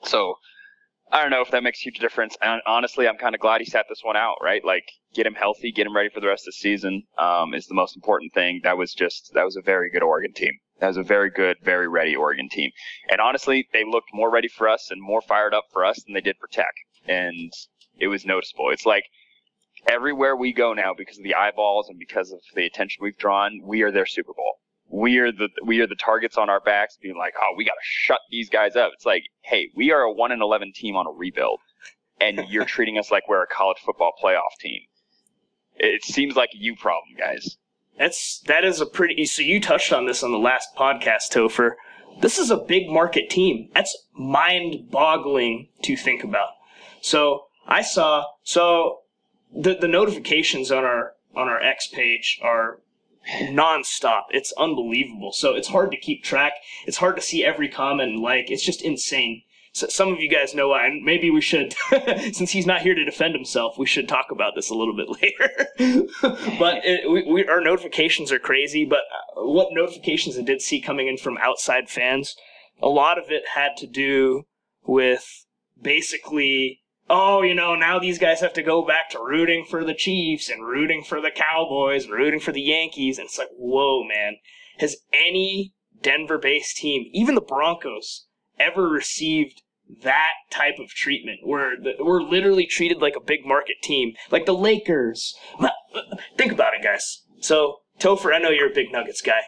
so 0.02 0.34
I 1.10 1.22
don't 1.22 1.30
know 1.30 1.40
if 1.40 1.50
that 1.52 1.62
makes 1.62 1.80
a 1.80 1.84
huge 1.84 1.98
difference. 1.98 2.36
And 2.42 2.60
honestly, 2.66 3.08
I'm 3.08 3.16
kind 3.16 3.34
of 3.34 3.40
glad 3.40 3.60
he 3.60 3.64
sat 3.64 3.86
this 3.88 4.00
one 4.02 4.16
out, 4.16 4.36
right? 4.42 4.64
Like, 4.64 4.84
get 5.14 5.26
him 5.26 5.34
healthy, 5.34 5.72
get 5.72 5.86
him 5.86 5.96
ready 5.96 6.10
for 6.10 6.20
the 6.20 6.26
rest 6.26 6.42
of 6.42 6.52
the 6.52 6.58
season, 6.58 7.04
um, 7.16 7.54
is 7.54 7.66
the 7.66 7.74
most 7.74 7.96
important 7.96 8.34
thing. 8.34 8.60
That 8.62 8.76
was 8.76 8.92
just, 8.92 9.30
that 9.34 9.44
was 9.44 9.56
a 9.56 9.62
very 9.62 9.90
good 9.90 10.02
Oregon 10.02 10.32
team. 10.34 10.52
That 10.80 10.88
was 10.88 10.96
a 10.96 11.02
very 11.02 11.30
good, 11.30 11.56
very 11.62 11.88
ready 11.88 12.14
Oregon 12.14 12.48
team. 12.50 12.70
And 13.10 13.20
honestly, 13.20 13.66
they 13.72 13.84
looked 13.84 14.10
more 14.12 14.30
ready 14.30 14.48
for 14.48 14.68
us 14.68 14.90
and 14.90 15.00
more 15.02 15.22
fired 15.22 15.54
up 15.54 15.64
for 15.72 15.84
us 15.84 16.02
than 16.04 16.14
they 16.14 16.20
did 16.20 16.36
for 16.38 16.48
Tech. 16.48 16.74
And 17.06 17.52
it 17.98 18.08
was 18.08 18.26
noticeable. 18.26 18.70
It's 18.70 18.86
like 18.86 19.04
everywhere 19.88 20.36
we 20.36 20.52
go 20.52 20.74
now, 20.74 20.92
because 20.96 21.18
of 21.18 21.24
the 21.24 21.34
eyeballs 21.34 21.88
and 21.88 21.98
because 21.98 22.30
of 22.30 22.40
the 22.54 22.66
attention 22.66 23.02
we've 23.02 23.18
drawn, 23.18 23.60
we 23.64 23.82
are 23.82 23.90
their 23.90 24.06
Super 24.06 24.34
Bowl 24.34 24.58
we 24.90 25.18
are 25.18 25.30
the 25.30 25.48
we 25.64 25.80
are 25.80 25.86
the 25.86 25.96
targets 25.96 26.36
on 26.36 26.48
our 26.48 26.60
backs, 26.60 26.98
being 27.00 27.16
like, 27.16 27.34
oh, 27.40 27.54
we 27.56 27.64
got 27.64 27.72
to 27.72 27.80
shut 27.82 28.20
these 28.30 28.48
guys 28.48 28.76
up. 28.76 28.90
It's 28.94 29.06
like, 29.06 29.24
hey, 29.42 29.68
we 29.74 29.92
are 29.92 30.02
a 30.02 30.12
one 30.12 30.32
and 30.32 30.42
eleven 30.42 30.72
team 30.74 30.96
on 30.96 31.06
a 31.06 31.10
rebuild, 31.10 31.60
and 32.20 32.44
you're 32.48 32.64
treating 32.64 32.98
us 32.98 33.10
like 33.10 33.28
we're 33.28 33.42
a 33.42 33.46
college 33.46 33.78
football 33.84 34.12
playoff 34.22 34.58
team. 34.60 34.80
It 35.76 36.04
seems 36.04 36.36
like 36.36 36.50
a 36.54 36.58
you 36.58 36.74
problem, 36.74 37.16
guys. 37.18 37.56
That's 37.98 38.40
that 38.46 38.64
is 38.64 38.80
a 38.80 38.86
pretty. 38.86 39.24
So 39.26 39.42
you 39.42 39.60
touched 39.60 39.92
on 39.92 40.06
this 40.06 40.22
on 40.22 40.32
the 40.32 40.38
last 40.38 40.68
podcast, 40.76 41.30
Topher. 41.32 41.72
This 42.20 42.38
is 42.38 42.50
a 42.50 42.56
big 42.56 42.88
market 42.88 43.30
team. 43.30 43.68
That's 43.74 43.96
mind-boggling 44.12 45.68
to 45.82 45.96
think 45.96 46.24
about. 46.24 46.48
So 47.00 47.44
I 47.66 47.82
saw 47.82 48.24
so 48.42 49.00
the 49.52 49.74
the 49.74 49.88
notifications 49.88 50.70
on 50.70 50.84
our 50.84 51.12
on 51.34 51.48
our 51.48 51.60
X 51.60 51.88
page 51.88 52.40
are 52.42 52.80
nonstop. 53.28 54.24
It's 54.30 54.52
unbelievable. 54.52 55.32
So 55.32 55.54
it's 55.54 55.68
hard 55.68 55.90
to 55.90 55.96
keep 55.96 56.22
track. 56.22 56.52
It's 56.86 56.96
hard 56.96 57.16
to 57.16 57.22
see 57.22 57.44
every 57.44 57.68
comment 57.68 58.18
like. 58.18 58.50
It's 58.50 58.64
just 58.64 58.82
insane. 58.82 59.42
So 59.72 59.86
some 59.86 60.12
of 60.12 60.18
you 60.18 60.28
guys 60.28 60.54
know 60.54 60.68
why. 60.68 60.86
And 60.86 61.04
maybe 61.04 61.30
we 61.30 61.40
should, 61.40 61.74
since 62.32 62.50
he's 62.50 62.66
not 62.66 62.82
here 62.82 62.94
to 62.94 63.04
defend 63.04 63.34
himself, 63.34 63.78
we 63.78 63.86
should 63.86 64.08
talk 64.08 64.30
about 64.30 64.54
this 64.54 64.70
a 64.70 64.74
little 64.74 64.96
bit 64.96 65.08
later. 65.22 66.08
but 66.58 66.84
it, 66.84 67.08
we, 67.10 67.30
we, 67.30 67.46
our 67.46 67.60
notifications 67.60 68.32
are 68.32 68.38
crazy. 68.38 68.84
But 68.84 69.00
uh, 69.36 69.44
what 69.44 69.68
notifications 69.72 70.38
I 70.38 70.42
did 70.42 70.62
see 70.62 70.80
coming 70.80 71.06
in 71.06 71.16
from 71.16 71.38
outside 71.38 71.88
fans, 71.88 72.34
a 72.82 72.88
lot 72.88 73.18
of 73.18 73.30
it 73.30 73.42
had 73.54 73.76
to 73.78 73.86
do 73.86 74.44
with 74.84 75.44
basically 75.80 76.80
oh, 77.10 77.42
you 77.42 77.54
know, 77.54 77.74
now 77.74 77.98
these 77.98 78.18
guys 78.18 78.40
have 78.40 78.52
to 78.54 78.62
go 78.62 78.84
back 78.84 79.10
to 79.10 79.18
rooting 79.18 79.64
for 79.68 79.84
the 79.84 79.94
Chiefs 79.94 80.48
and 80.48 80.66
rooting 80.66 81.02
for 81.02 81.20
the 81.20 81.30
Cowboys 81.30 82.04
and 82.04 82.12
rooting 82.12 82.40
for 82.40 82.52
the 82.52 82.60
Yankees. 82.60 83.18
And 83.18 83.26
it's 83.26 83.38
like, 83.38 83.48
whoa, 83.56 84.04
man. 84.04 84.36
Has 84.78 84.96
any 85.12 85.74
Denver 86.02 86.38
based 86.38 86.76
team, 86.76 87.10
even 87.12 87.34
the 87.34 87.40
Broncos, 87.40 88.26
ever 88.58 88.88
received 88.88 89.62
that 90.02 90.32
type 90.50 90.78
of 90.78 90.90
treatment 90.90 91.40
where 91.44 91.76
the, 91.76 91.94
we're 91.98 92.22
literally 92.22 92.66
treated 92.66 92.98
like 92.98 93.16
a 93.16 93.20
big 93.20 93.44
market 93.44 93.76
team, 93.82 94.14
like 94.30 94.46
the 94.46 94.54
Lakers? 94.54 95.34
Think 96.36 96.52
about 96.52 96.74
it, 96.74 96.82
guys. 96.82 97.22
So, 97.40 97.78
Topher, 97.98 98.34
I 98.34 98.38
know 98.38 98.50
you're 98.50 98.70
a 98.70 98.74
big 98.74 98.92
Nuggets 98.92 99.22
guy, 99.22 99.40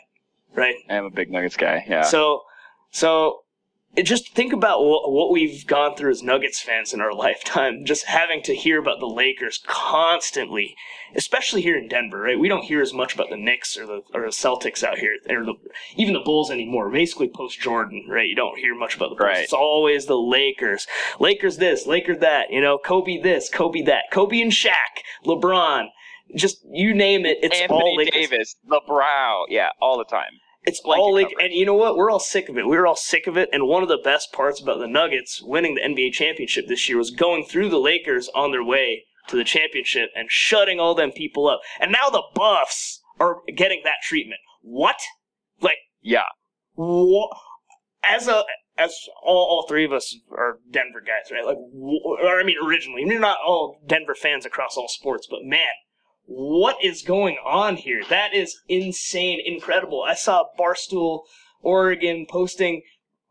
right? 0.55 0.75
I 0.89 0.95
am 0.95 1.05
a 1.05 1.11
big 1.11 1.31
Nuggets 1.31 1.57
guy, 1.57 1.85
yeah. 1.89 2.03
So, 2.03 2.43
so 2.91 3.41
just 3.97 4.35
think 4.35 4.53
about 4.53 4.81
what, 4.83 5.33
we've 5.33 5.67
gone 5.67 5.97
through 5.97 6.11
as 6.11 6.23
Nuggets 6.23 6.61
fans 6.61 6.93
in 6.93 7.01
our 7.01 7.13
lifetime. 7.15 7.85
Just 7.85 8.07
having 8.07 8.43
to 8.43 8.55
hear 8.55 8.79
about 8.79 9.01
the 9.01 9.07
Lakers 9.07 9.61
constantly, 9.67 10.77
especially 11.15 11.63
here 11.63 11.77
in 11.77 11.89
Denver, 11.89 12.21
right? 12.21 12.39
We 12.39 12.49
don't 12.49 12.65
hear 12.65 12.81
as 12.81 12.93
much 12.93 13.15
about 13.15 13.31
the 13.31 13.37
Knicks 13.37 13.77
or 13.77 13.87
the 13.87 14.03
or 14.15 14.23
the 14.23 14.29
Celtics 14.29 14.83
out 14.83 14.99
here, 14.99 15.17
or 15.29 15.45
the, 15.45 15.55
even 15.97 16.15
the 16.15 16.21
Bulls 16.21 16.51
anymore. 16.51 16.91
Basically, 16.91 17.29
post 17.29 17.61
Jordan, 17.61 18.07
right? 18.09 18.29
You 18.29 18.37
don't 18.37 18.59
hear 18.59 18.75
much 18.75 18.95
about 18.95 19.11
the 19.11 19.17
Bulls. 19.17 19.29
Right. 19.29 19.45
It's 19.45 19.53
always 19.53 20.07
the 20.07 20.19
Lakers. 20.19 20.87
Lakers 21.19 21.57
this, 21.57 21.87
Lakers 21.87 22.19
that. 22.19 22.51
You 22.51 22.61
know, 22.61 22.79
Kobe 22.79 23.21
this, 23.21 23.49
Kobe 23.49 23.83
that, 23.83 24.05
Kobe 24.13 24.41
and 24.41 24.53
Shaq, 24.53 25.03
LeBron. 25.25 25.87
Just 26.37 26.65
you 26.71 26.95
name 26.95 27.27
it, 27.27 27.39
it's 27.43 27.61
Anthony 27.61 27.81
all 27.81 27.97
Lakers. 27.97 28.15
Davis, 28.15 28.57
LeBron, 28.71 29.47
yeah, 29.49 29.71
all 29.81 29.99
the 29.99 30.05
time. 30.05 30.31
It's 30.63 30.81
all 30.85 31.15
like, 31.15 31.33
and 31.41 31.53
you 31.53 31.65
know 31.65 31.75
what? 31.75 31.97
We're 31.97 32.11
all 32.11 32.21
sick 32.21 32.49
of 32.49 32.59
it. 32.59 32.69
We 32.69 32.77
are 32.77 32.87
all 32.87 32.97
sick 32.97 33.27
of 33.27 33.37
it. 33.37 33.49
And 33.53 33.67
one 33.67 33.83
of 33.83 33.89
the 33.89 34.01
best 34.03 34.33
parts 34.33 34.61
about 34.61 34.79
the 34.79 34.87
Nuggets 34.87 35.41
winning 35.43 35.75
the 35.75 35.81
NBA 35.81 36.13
championship 36.13 36.67
this 36.69 36.89
year 36.89 36.99
was 36.99 37.11
going 37.11 37.45
through 37.45 37.71
the 37.71 37.79
Lakers 37.79 38.29
on 38.35 38.51
their 38.51 38.65
way 38.65 39.05
to 39.29 39.37
the 39.37 39.45
championship 39.45 40.11
and 40.15 40.31
shutting 40.31 40.79
all 40.79 40.95
them 40.95 41.13
people 41.13 41.49
up. 41.49 41.61
And 41.81 41.93
now 41.93 42.11
the 42.11 42.23
Buffs 42.35 43.01
are 43.19 43.39
getting 43.55 43.81
that 43.85 44.03
treatment. 44.03 44.41
What? 44.61 44.97
Like, 45.61 45.79
yeah. 46.03 46.25
What? 46.75 47.31
As 48.03 48.29
a 48.29 48.45
as 48.79 48.95
all, 49.23 49.47
all 49.47 49.67
three 49.69 49.85
of 49.85 49.93
us 49.93 50.17
are 50.33 50.59
Denver 50.71 51.01
guys, 51.01 51.31
right? 51.31 51.45
Like, 51.45 51.57
or 51.57 52.41
I 52.41 52.45
mean, 52.45 52.57
originally, 52.65 53.05
we're 53.05 53.21
not 53.21 53.39
all 53.47 53.79
Denver 53.87 54.15
fans 54.15 54.47
across 54.47 54.77
all 54.77 54.89
sports, 54.89 55.27
but 55.31 55.41
man, 55.43 55.61
what 56.33 56.77
is 56.81 57.03
going 57.03 57.37
on 57.45 57.75
here? 57.75 58.03
That 58.09 58.33
is 58.33 58.61
insane, 58.69 59.41
incredible. 59.45 60.05
I 60.07 60.15
saw 60.15 60.45
Barstool 60.57 61.23
Oregon 61.61 62.25
posting 62.31 62.83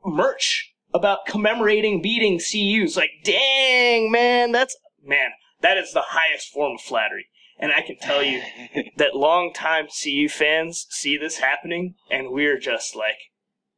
merch 0.05 0.73
about 0.93 1.25
commemorating 1.25 2.01
beating 2.01 2.39
CU's. 2.39 2.97
Like, 2.97 3.11
dang, 3.23 4.11
man, 4.11 4.51
that's 4.51 4.75
man, 5.01 5.31
that 5.61 5.77
is 5.77 5.93
the 5.93 6.03
highest 6.07 6.51
form 6.51 6.73
of 6.73 6.81
flattery. 6.81 7.27
And 7.57 7.71
I 7.71 7.81
can 7.81 7.97
tell 7.97 8.21
you 8.21 8.41
that 8.97 9.15
longtime 9.15 9.87
CU 9.87 10.27
fans 10.27 10.85
see 10.89 11.15
this 11.15 11.37
happening, 11.37 11.95
and 12.11 12.31
we're 12.31 12.59
just 12.59 12.97
like 12.97 13.17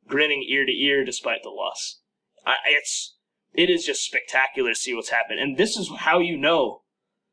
grinning 0.08 0.44
ear 0.50 0.66
to 0.66 0.72
ear 0.72 1.06
despite 1.06 1.44
the 1.44 1.50
loss. 1.50 2.00
I, 2.44 2.56
it's 2.66 3.18
it 3.54 3.70
is 3.70 3.86
just 3.86 4.04
spectacular 4.04 4.72
to 4.72 4.76
see 4.76 4.96
what's 4.96 5.10
happened, 5.10 5.40
and 5.40 5.58
this 5.58 5.78
is 5.78 5.92
how 5.96 6.18
you 6.18 6.38
know. 6.38 6.82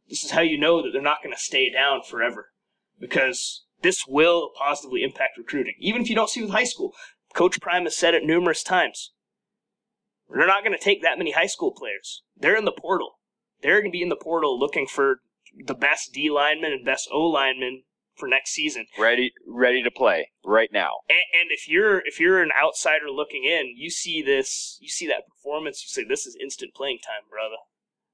This 0.09 0.25
is 0.25 0.31
how 0.31 0.41
you 0.41 0.59
know 0.59 0.83
that 0.83 0.91
they're 0.93 1.03
not 1.03 1.23
going 1.23 1.35
to 1.35 1.41
stay 1.41 1.71
down 1.71 2.03
forever, 2.03 2.49
because 2.99 3.65
this 3.83 4.05
will 4.07 4.51
positively 4.57 5.03
impact 5.03 5.39
recruiting. 5.39 5.75
Even 5.79 6.03
if 6.03 6.09
you 6.09 6.15
don't 6.15 6.31
see 6.31 6.43
with 6.43 6.51
high 6.51 6.65
school, 6.65 6.93
Coach 7.35 7.61
Prime 7.61 7.85
has 7.85 7.97
said 7.97 8.15
it 8.15 8.25
numerous 8.25 8.63
times. 8.63 9.13
They're 10.29 10.47
not 10.47 10.65
going 10.65 10.77
to 10.77 10.83
take 10.83 11.03
that 11.03 11.19
many 11.19 11.33
high 11.33 11.47
school 11.47 11.73
players. 11.73 12.23
They're 12.37 12.57
in 12.57 12.65
the 12.65 12.73
portal. 12.73 13.19
They're 13.63 13.81
going 13.81 13.93
to 13.93 13.97
be 13.97 14.03
in 14.03 14.09
the 14.09 14.17
portal 14.17 14.59
looking 14.59 14.87
for 14.87 15.21
the 15.57 15.75
best 15.75 16.13
D 16.13 16.31
lineman 16.31 16.73
and 16.73 16.85
best 16.85 17.09
O 17.13 17.21
lineman 17.21 17.83
for 18.15 18.29
next 18.29 18.51
season. 18.51 18.87
Ready, 18.99 19.33
ready 19.47 19.83
to 19.83 19.91
play 19.91 20.31
right 20.45 20.71
now. 20.73 20.91
And, 21.09 21.19
and, 21.41 21.51
if 21.51 21.69
you're 21.69 22.01
if 22.01 22.21
you're 22.21 22.43
an 22.43 22.51
outsider 22.61 23.11
looking 23.11 23.45
in, 23.45 23.75
you 23.77 23.91
see 23.91 24.23
this, 24.23 24.77
you 24.81 24.89
see 24.89 25.07
that 25.07 25.27
performance, 25.29 25.83
you 25.83 25.89
say, 25.89 26.07
"This 26.07 26.27
is 26.27 26.37
instant 26.41 26.75
playing 26.75 26.99
time, 26.99 27.29
brother. 27.31 27.57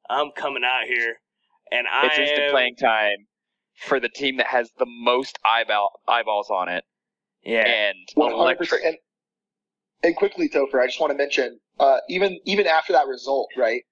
I'm 0.09 0.31
coming 0.33 0.63
out 0.65 0.87
here, 0.87 1.17
and 1.75 1.87
I." 1.87 2.07
It's 2.07 2.19
instant 2.19 2.43
am, 2.45 2.51
playing 2.53 2.77
time 2.77 3.27
for 3.77 4.01
the 4.01 4.09
team 4.09 4.37
that 4.39 4.47
has 4.47 4.71
the 4.79 4.87
most 4.87 5.39
eyeball 5.45 6.01
eyeballs 6.09 6.51
on 6.51 6.69
it. 6.69 6.85
Yeah, 7.43 7.67
and 7.67 7.97
one 8.15 8.33
hundred 8.33 8.59
percent. 8.59 8.97
And 10.03 10.17
quickly, 10.17 10.49
Topher, 10.49 10.83
I 10.83 10.87
just 10.87 11.01
want 11.01 11.13
to 11.13 11.17
mention, 11.17 11.59
uh, 11.81 11.99
even 12.09 12.39
even 12.45 12.67
after 12.67 12.93
that 12.93 13.07
result, 13.07 13.49
right? 13.57 13.83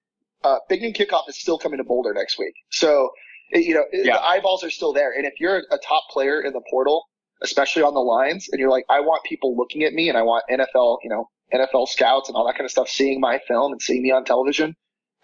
Uh, 0.43 0.57
Big 0.69 0.81
Noon 0.81 0.93
Kickoff 0.93 1.29
is 1.29 1.39
still 1.39 1.57
coming 1.57 1.77
to 1.77 1.83
Boulder 1.83 2.13
next 2.13 2.37
week, 2.37 2.53
so 2.69 3.09
you 3.53 3.73
know, 3.73 3.85
yeah. 3.91 4.15
the 4.15 4.23
eyeballs 4.23 4.63
are 4.63 4.69
still 4.69 4.93
there. 4.93 5.11
And 5.15 5.25
if 5.25 5.33
you're 5.39 5.57
a 5.57 5.77
top 5.77 6.03
player 6.09 6.41
in 6.41 6.53
the 6.53 6.61
portal, 6.69 7.05
especially 7.41 7.83
on 7.83 7.93
the 7.93 7.99
lines, 7.99 8.47
and 8.51 8.59
you're 8.59 8.69
like, 8.69 8.85
I 8.89 8.99
want 8.99 9.23
people 9.23 9.55
looking 9.55 9.83
at 9.83 9.93
me 9.93 10.09
and 10.09 10.17
I 10.17 10.21
want 10.21 10.43
NFL, 10.49 10.97
you 11.03 11.09
know, 11.09 11.29
NFL 11.53 11.87
scouts 11.87 12.29
and 12.29 12.35
all 12.35 12.45
that 12.47 12.53
kind 12.53 12.65
of 12.65 12.71
stuff 12.71 12.89
seeing 12.89 13.19
my 13.19 13.39
film 13.47 13.71
and 13.71 13.81
seeing 13.81 14.01
me 14.01 14.11
on 14.11 14.25
television, 14.25 14.75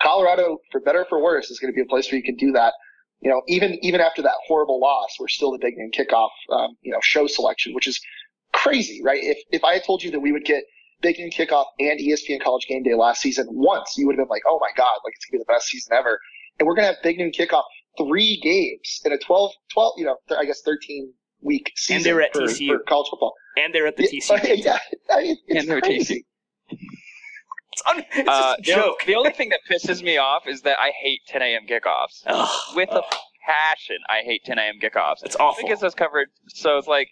Colorado, 0.01 0.57
for 0.71 0.79
better 0.81 1.01
or 1.01 1.05
for 1.05 1.21
worse, 1.21 1.49
is 1.49 1.59
going 1.59 1.71
to 1.71 1.75
be 1.75 1.81
a 1.81 1.85
place 1.85 2.11
where 2.11 2.17
you 2.17 2.23
can 2.23 2.35
do 2.35 2.51
that. 2.53 2.73
You 3.21 3.29
know, 3.29 3.41
even 3.47 3.77
even 3.81 3.99
after 3.99 4.21
that 4.21 4.35
horrible 4.47 4.79
loss, 4.79 5.17
we're 5.19 5.27
still 5.27 5.51
the 5.51 5.59
big 5.59 5.75
name 5.75 5.91
kickoff, 5.91 6.29
um, 6.51 6.77
you 6.81 6.91
know, 6.91 6.99
show 7.01 7.27
selection, 7.27 7.73
which 7.73 7.87
is 7.87 7.99
crazy, 8.53 9.01
right? 9.03 9.21
If 9.21 9.37
if 9.51 9.63
I 9.63 9.73
had 9.73 9.83
told 9.83 10.03
you 10.03 10.11
that 10.11 10.21
we 10.21 10.31
would 10.31 10.45
get 10.45 10.63
big 11.01 11.17
name 11.17 11.31
kickoff 11.31 11.65
and 11.79 11.99
ESPN 11.99 12.41
College 12.41 12.65
Game 12.67 12.83
Day 12.83 12.95
last 12.95 13.21
season 13.21 13.47
once, 13.49 13.95
you 13.97 14.05
would 14.07 14.13
have 14.13 14.25
been 14.25 14.29
like, 14.29 14.43
oh 14.47 14.59
my 14.61 14.69
god, 14.77 14.99
like 15.03 15.13
it's 15.15 15.25
gonna 15.25 15.39
be 15.39 15.43
the 15.45 15.53
best 15.53 15.67
season 15.67 15.93
ever. 15.93 16.19
And 16.59 16.67
we're 16.67 16.75
gonna 16.75 16.87
have 16.87 16.97
big 17.03 17.17
noon 17.17 17.31
kickoff 17.31 17.63
three 17.97 18.39
games 18.41 19.01
in 19.03 19.11
a 19.11 19.17
12, 19.17 19.51
12 19.73 19.93
you 19.97 20.05
know, 20.05 20.15
I 20.37 20.45
guess 20.45 20.61
13 20.61 21.13
week 21.41 21.71
season 21.75 21.97
and 21.97 22.05
they're 22.05 22.21
at 22.21 22.33
for, 22.33 22.41
TCU. 22.41 22.67
for 22.67 22.79
college 22.87 23.07
football. 23.09 23.33
And 23.57 23.73
they're 23.73 23.87
at 23.87 23.97
the 23.97 24.03
yeah, 24.11 24.19
TCU. 24.19 24.63
Yeah, 24.65 24.77
I 25.11 25.21
mean, 25.21 25.37
it's 25.47 25.61
and 25.61 25.69
they're 25.69 25.81
crazy. 25.81 26.25
It's, 27.71 27.83
un- 27.87 28.05
it's 28.13 28.29
uh, 28.29 28.55
just 28.61 28.69
a 28.77 28.81
joke. 28.81 29.03
The, 29.05 29.15
only 29.15 29.31
thing 29.31 29.49
that 29.49 29.59
pisses 29.69 30.01
me 30.03 30.17
off 30.17 30.47
is 30.47 30.61
that 30.63 30.77
I 30.79 30.91
hate 30.91 31.21
10 31.27 31.41
a.m. 31.41 31.67
kickoffs. 31.67 32.23
Ugh, 32.25 32.75
With 32.75 32.89
a 32.91 33.01
passion, 33.45 33.97
I 34.09 34.21
hate 34.25 34.43
10 34.45 34.57
a.m. 34.57 34.75
kickoffs. 34.81 35.23
it's 35.23 35.35
awful. 35.35 35.63
It 35.65 35.67
gets 35.69 35.83
us 35.83 35.93
covered, 35.93 36.29
so 36.47 36.77
it's 36.77 36.87
like 36.87 37.09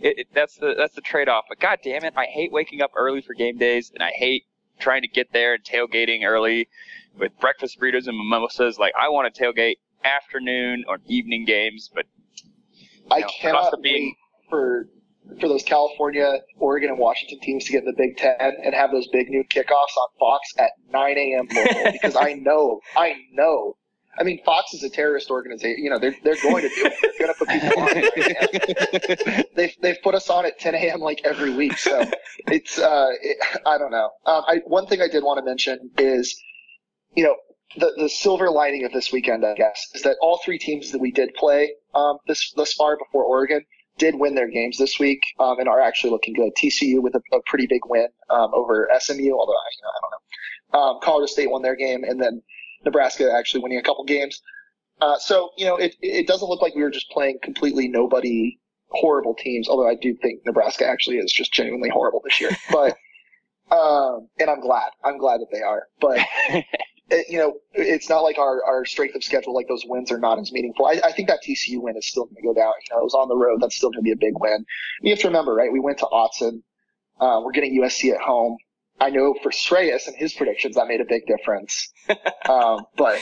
it, 0.00 0.18
it, 0.20 0.26
that's 0.34 0.56
the 0.56 0.74
that's 0.76 0.94
the 0.94 1.00
trade 1.00 1.28
off. 1.28 1.44
But 1.48 1.60
god 1.60 1.78
damn 1.82 2.04
it, 2.04 2.14
I 2.16 2.26
hate 2.26 2.52
waking 2.52 2.80
up 2.82 2.90
early 2.96 3.20
for 3.20 3.34
game 3.34 3.56
days, 3.58 3.90
and 3.94 4.02
I 4.02 4.10
hate 4.10 4.44
trying 4.78 5.02
to 5.02 5.08
get 5.08 5.32
there 5.32 5.54
and 5.54 5.62
tailgating 5.64 6.24
early 6.24 6.68
with 7.18 7.38
breakfast 7.38 7.78
burritos 7.80 8.06
and 8.06 8.16
mimosas. 8.16 8.78
Like 8.78 8.92
I 9.00 9.08
want 9.10 9.32
to 9.32 9.42
tailgate 9.42 9.76
afternoon 10.04 10.84
or 10.88 10.98
evening 11.06 11.44
games, 11.44 11.90
but 11.94 12.06
I 13.10 13.20
know, 13.20 13.26
cannot 13.28 13.60
cost 13.62 13.74
of 13.74 13.82
being- 13.82 14.06
wait 14.06 14.48
for 14.48 14.88
for 15.38 15.48
those 15.48 15.62
California, 15.62 16.40
Oregon, 16.58 16.90
and 16.90 16.98
Washington 16.98 17.40
teams 17.40 17.64
to 17.64 17.72
get 17.72 17.84
in 17.84 17.86
the 17.86 17.94
Big 17.96 18.16
Ten 18.16 18.36
and 18.40 18.74
have 18.74 18.90
those 18.90 19.06
big 19.08 19.28
noon 19.30 19.44
kickoffs 19.44 19.96
on 19.96 20.08
Fox 20.18 20.52
at 20.58 20.70
9 20.92 21.18
a.m. 21.18 21.46
local 21.52 21.92
because 21.92 22.16
I 22.16 22.34
know, 22.34 22.80
I 22.96 23.14
know. 23.32 23.76
I 24.18 24.24
mean, 24.24 24.42
Fox 24.44 24.74
is 24.74 24.82
a 24.82 24.90
terrorist 24.90 25.30
organization. 25.30 25.82
You 25.82 25.90
know, 25.90 25.98
they're 25.98 26.16
they're 26.24 26.36
going 26.42 26.62
to 26.62 26.68
do 26.68 26.84
it. 26.84 26.94
They're 27.00 27.26
going 27.26 27.32
to 27.32 27.38
put 27.38 27.48
people 27.48 27.82
on. 27.82 27.88
it. 27.94 29.50
they've 29.56 29.74
they've 29.80 30.02
put 30.02 30.14
us 30.14 30.28
on 30.28 30.44
at 30.44 30.58
10 30.58 30.74
a.m. 30.74 31.00
like 31.00 31.20
every 31.24 31.54
week. 31.54 31.78
So 31.78 32.04
it's 32.48 32.78
uh, 32.78 33.06
it, 33.22 33.38
I 33.64 33.78
don't 33.78 33.92
know. 33.92 34.10
Um, 34.26 34.42
I 34.46 34.60
one 34.66 34.86
thing 34.86 35.00
I 35.00 35.08
did 35.08 35.22
want 35.22 35.38
to 35.38 35.44
mention 35.44 35.90
is, 35.96 36.38
you 37.14 37.24
know, 37.24 37.36
the 37.76 37.92
the 37.96 38.08
silver 38.08 38.50
lining 38.50 38.84
of 38.84 38.92
this 38.92 39.12
weekend, 39.12 39.46
I 39.46 39.54
guess, 39.54 39.88
is 39.94 40.02
that 40.02 40.16
all 40.20 40.40
three 40.44 40.58
teams 40.58 40.90
that 40.90 41.00
we 41.00 41.12
did 41.12 41.32
play 41.34 41.74
um, 41.94 42.18
this 42.26 42.52
thus 42.56 42.72
far 42.72 42.98
before 42.98 43.24
Oregon 43.24 43.64
did 44.00 44.16
win 44.18 44.34
their 44.34 44.48
games 44.48 44.78
this 44.78 44.98
week 44.98 45.20
um, 45.38 45.60
and 45.60 45.68
are 45.68 45.80
actually 45.80 46.10
looking 46.10 46.34
good. 46.34 46.50
TCU 46.60 47.00
with 47.00 47.14
a, 47.14 47.20
a 47.32 47.40
pretty 47.46 47.66
big 47.68 47.82
win 47.86 48.08
um, 48.30 48.50
over 48.54 48.88
SMU, 48.98 49.32
although 49.32 49.52
I, 49.52 49.68
you 49.76 49.82
know, 49.82 49.90
I 49.90 50.00
don't 50.00 50.10
know. 50.10 50.80
Um, 50.80 51.00
Colorado 51.02 51.26
State 51.26 51.50
won 51.50 51.62
their 51.62 51.76
game, 51.76 52.02
and 52.02 52.20
then 52.20 52.42
Nebraska 52.84 53.30
actually 53.36 53.62
winning 53.62 53.78
a 53.78 53.82
couple 53.82 54.04
games. 54.04 54.40
Uh, 55.00 55.18
so 55.18 55.50
you 55.56 55.66
know, 55.66 55.76
it 55.76 55.94
it 56.00 56.26
doesn't 56.26 56.48
look 56.48 56.62
like 56.62 56.74
we 56.74 56.82
were 56.82 56.90
just 56.90 57.10
playing 57.10 57.38
completely 57.42 57.88
nobody 57.88 58.58
horrible 58.88 59.34
teams. 59.34 59.68
Although 59.68 59.88
I 59.88 59.94
do 59.94 60.16
think 60.16 60.40
Nebraska 60.46 60.86
actually 60.86 61.18
is 61.18 61.32
just 61.32 61.52
genuinely 61.52 61.90
horrible 61.90 62.22
this 62.24 62.40
year. 62.40 62.50
But 62.70 62.96
um, 63.70 64.28
and 64.38 64.50
I'm 64.50 64.60
glad. 64.60 64.90
I'm 65.04 65.18
glad 65.18 65.40
that 65.40 65.50
they 65.52 65.60
are. 65.60 65.84
But 66.00 66.20
it, 67.10 67.26
you 67.28 67.38
know, 67.38 67.54
it's 67.72 68.08
not 68.08 68.20
like 68.20 68.38
our, 68.38 68.64
our 68.64 68.84
strength 68.84 69.14
of 69.14 69.24
schedule, 69.24 69.54
like 69.54 69.68
those 69.68 69.84
wins 69.86 70.12
are 70.12 70.18
not 70.18 70.38
as 70.38 70.52
meaningful. 70.52 70.86
I, 70.86 71.00
I 71.04 71.12
think 71.12 71.28
that 71.28 71.40
TCU 71.46 71.82
win 71.82 71.96
is 71.96 72.08
still 72.08 72.24
going 72.24 72.36
to 72.36 72.42
go 72.42 72.54
down. 72.54 72.72
You 72.88 72.94
know, 72.94 73.00
it 73.00 73.04
was 73.04 73.14
on 73.14 73.28
the 73.28 73.36
road. 73.36 73.60
That's 73.60 73.76
still 73.76 73.90
going 73.90 74.00
to 74.00 74.04
be 74.04 74.12
a 74.12 74.16
big 74.16 74.34
win. 74.38 74.64
You 75.02 75.10
have 75.10 75.20
to 75.20 75.28
remember, 75.28 75.54
right? 75.54 75.72
We 75.72 75.80
went 75.80 75.98
to 75.98 76.06
Autzen. 76.06 76.62
Uh, 77.20 77.40
we're 77.44 77.52
getting 77.52 77.78
USC 77.80 78.12
at 78.14 78.20
home. 78.20 78.56
I 79.00 79.10
know 79.10 79.34
for 79.42 79.50
Sreyas 79.50 80.06
and 80.06 80.16
his 80.16 80.34
predictions, 80.34 80.76
that 80.76 80.86
made 80.86 81.00
a 81.00 81.06
big 81.06 81.26
difference. 81.26 81.92
um, 82.48 82.84
but 82.96 83.20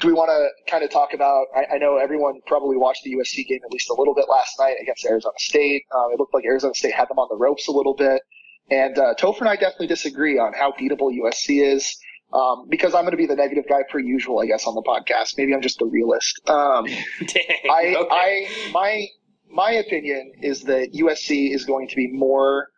do 0.00 0.08
we 0.08 0.12
want 0.12 0.30
to 0.30 0.70
kind 0.70 0.82
of 0.84 0.90
talk 0.90 1.14
about? 1.14 1.46
I, 1.54 1.74
I, 1.74 1.78
know 1.78 1.96
everyone 1.96 2.40
probably 2.46 2.76
watched 2.76 3.04
the 3.04 3.14
USC 3.14 3.46
game 3.46 3.60
at 3.64 3.70
least 3.70 3.88
a 3.88 3.94
little 3.94 4.14
bit 4.14 4.24
last 4.28 4.58
night 4.58 4.76
against 4.80 5.04
Arizona 5.04 5.34
State. 5.38 5.84
Um, 5.94 6.10
it 6.12 6.18
looked 6.18 6.34
like 6.34 6.44
Arizona 6.44 6.74
State 6.74 6.94
had 6.94 7.08
them 7.08 7.18
on 7.18 7.28
the 7.30 7.36
ropes 7.36 7.68
a 7.68 7.72
little 7.72 7.94
bit. 7.94 8.22
And 8.70 8.98
uh, 8.98 9.14
Topher 9.18 9.40
and 9.40 9.48
I 9.48 9.54
definitely 9.54 9.88
disagree 9.88 10.38
on 10.38 10.54
how 10.54 10.72
beatable 10.72 11.16
USC 11.16 11.62
is. 11.62 11.96
Um, 12.32 12.66
because 12.68 12.94
I'm 12.94 13.02
going 13.02 13.12
to 13.12 13.18
be 13.18 13.26
the 13.26 13.36
negative 13.36 13.64
guy 13.68 13.82
per 13.90 13.98
usual, 13.98 14.40
I 14.40 14.46
guess, 14.46 14.66
on 14.66 14.74
the 14.74 14.82
podcast. 14.82 15.36
Maybe 15.36 15.54
I'm 15.54 15.60
just 15.60 15.78
the 15.78 15.84
realist. 15.84 16.40
Um, 16.48 16.86
Dang, 16.86 17.44
I, 17.70 17.94
okay. 17.98 18.08
I, 18.10 18.70
my, 18.72 19.06
my 19.50 19.70
opinion 19.72 20.32
is 20.40 20.62
that 20.62 20.94
USC 20.94 21.54
is 21.54 21.66
going 21.66 21.88
to 21.88 21.96
be 21.96 22.08
more 22.10 22.68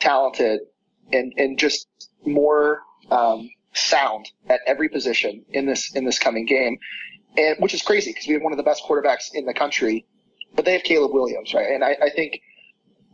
talented 0.00 0.60
and, 1.12 1.32
and 1.36 1.56
just 1.56 1.86
more, 2.24 2.80
um, 3.10 3.48
sound 3.74 4.30
at 4.48 4.60
every 4.66 4.88
position 4.88 5.44
in 5.50 5.66
this, 5.66 5.94
in 5.94 6.04
this 6.04 6.18
coming 6.18 6.46
game. 6.46 6.78
And, 7.36 7.56
which 7.60 7.74
is 7.74 7.82
crazy 7.82 8.10
because 8.10 8.26
we 8.26 8.32
have 8.34 8.42
one 8.42 8.52
of 8.52 8.56
the 8.56 8.64
best 8.64 8.82
quarterbacks 8.84 9.28
in 9.34 9.44
the 9.44 9.54
country, 9.54 10.04
but 10.54 10.64
they 10.64 10.72
have 10.72 10.82
Caleb 10.82 11.12
Williams, 11.12 11.54
right? 11.54 11.70
And 11.70 11.84
I, 11.84 11.96
I 12.02 12.10
think 12.10 12.40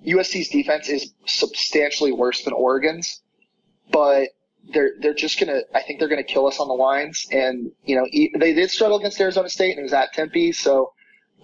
USC's 0.06 0.48
defense 0.48 0.88
is 0.88 1.12
substantially 1.26 2.12
worse 2.12 2.44
than 2.44 2.52
Oregon's, 2.52 3.20
but 3.90 4.28
they're 4.72 4.92
they're 5.00 5.14
just 5.14 5.38
gonna. 5.38 5.60
I 5.74 5.82
think 5.82 5.98
they're 5.98 6.08
gonna 6.08 6.22
kill 6.22 6.46
us 6.46 6.60
on 6.60 6.68
the 6.68 6.74
lines. 6.74 7.26
And 7.30 7.72
you 7.84 7.96
know, 7.96 8.06
they 8.38 8.52
did 8.52 8.70
struggle 8.70 8.98
against 8.98 9.20
Arizona 9.20 9.48
State, 9.48 9.70
and 9.70 9.80
it 9.80 9.82
was 9.82 9.92
at 9.92 10.12
Tempe. 10.12 10.52
So, 10.52 10.92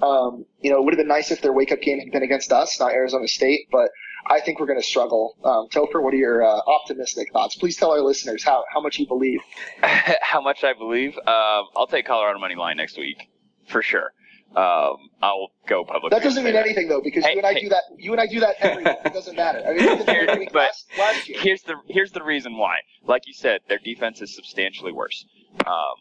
um, 0.03 0.45
you 0.61 0.71
know, 0.71 0.79
it 0.79 0.85
would 0.85 0.95
have 0.95 0.99
been 0.99 1.09
nice 1.09 1.31
if 1.31 1.43
their 1.43 1.53
wake 1.53 1.73
up 1.73 1.81
game 1.81 1.99
had 1.99 2.11
been 2.13 2.23
against 2.23 2.53
us, 2.53 2.79
not 2.79 2.93
Arizona 2.93 3.29
State. 3.29 3.69
But 3.71 3.91
I 4.27 4.41
think 4.41 4.61
we're 4.61 4.67
gonna 4.67 4.83
struggle. 4.83 5.37
Um, 5.45 5.69
Topher, 5.71 6.03
what 6.03 6.15
are 6.15 6.19
your 6.19 6.43
uh, 6.43 6.61
optimistic 6.67 7.33
thoughts? 7.33 7.57
Please 7.57 7.77
tell 7.77 7.91
our 7.91 8.01
listeners 8.01 8.45
how 8.45 8.65
how 8.73 8.81
much 8.81 8.99
you 8.99 9.07
believe. 9.07 9.41
how 9.83 10.41
much 10.41 10.65
I 10.65 10.73
believe. 10.75 11.17
Um, 11.19 11.67
I'll 11.77 11.89
take 11.89 12.07
Colorado 12.07 12.39
money 12.39 12.55
line 12.55 12.77
next 12.77 12.99
week 12.99 13.29
for 13.67 13.83
sure. 13.83 14.13
Um, 14.57 15.11
I'll 15.23 15.51
go 15.69 15.85
public. 15.85 16.11
That 16.11 16.23
doesn't 16.23 16.43
mean 16.43 16.57
anything 16.57 16.89
though, 16.89 17.03
because 17.03 17.25
Hey, 17.25 17.33
you 17.33 17.39
and 17.39 17.47
I 17.47 17.53
hey. 17.55 17.61
do 17.63 17.69
that. 17.69 17.83
You 17.97 18.13
and 18.13 18.21
I 18.21 18.27
do 18.27 18.41
that 18.41 18.57
every 18.61 18.83
week. 18.85 18.97
It 19.05 19.13
doesn't 19.13 19.37
matter. 19.37 19.63
I 19.65 19.75
mean, 19.75 19.87
we 19.87 19.97
did 19.97 20.07
that 20.07 20.17
every 20.17 20.39
week 20.39 20.53
But 20.53 20.71
last, 20.71 20.87
last. 20.99 21.27
Here's 21.27 21.63
the 21.63 21.75
here's 21.89 22.13
the 22.13 22.23
reason 22.23 22.57
why. 22.57 22.79
Like 23.05 23.27
you 23.27 23.35
said, 23.35 23.61
their 23.69 23.79
defense 23.79 24.23
is 24.23 24.35
substantially 24.35 24.93
worse. 24.93 25.25
Um, 25.67 25.95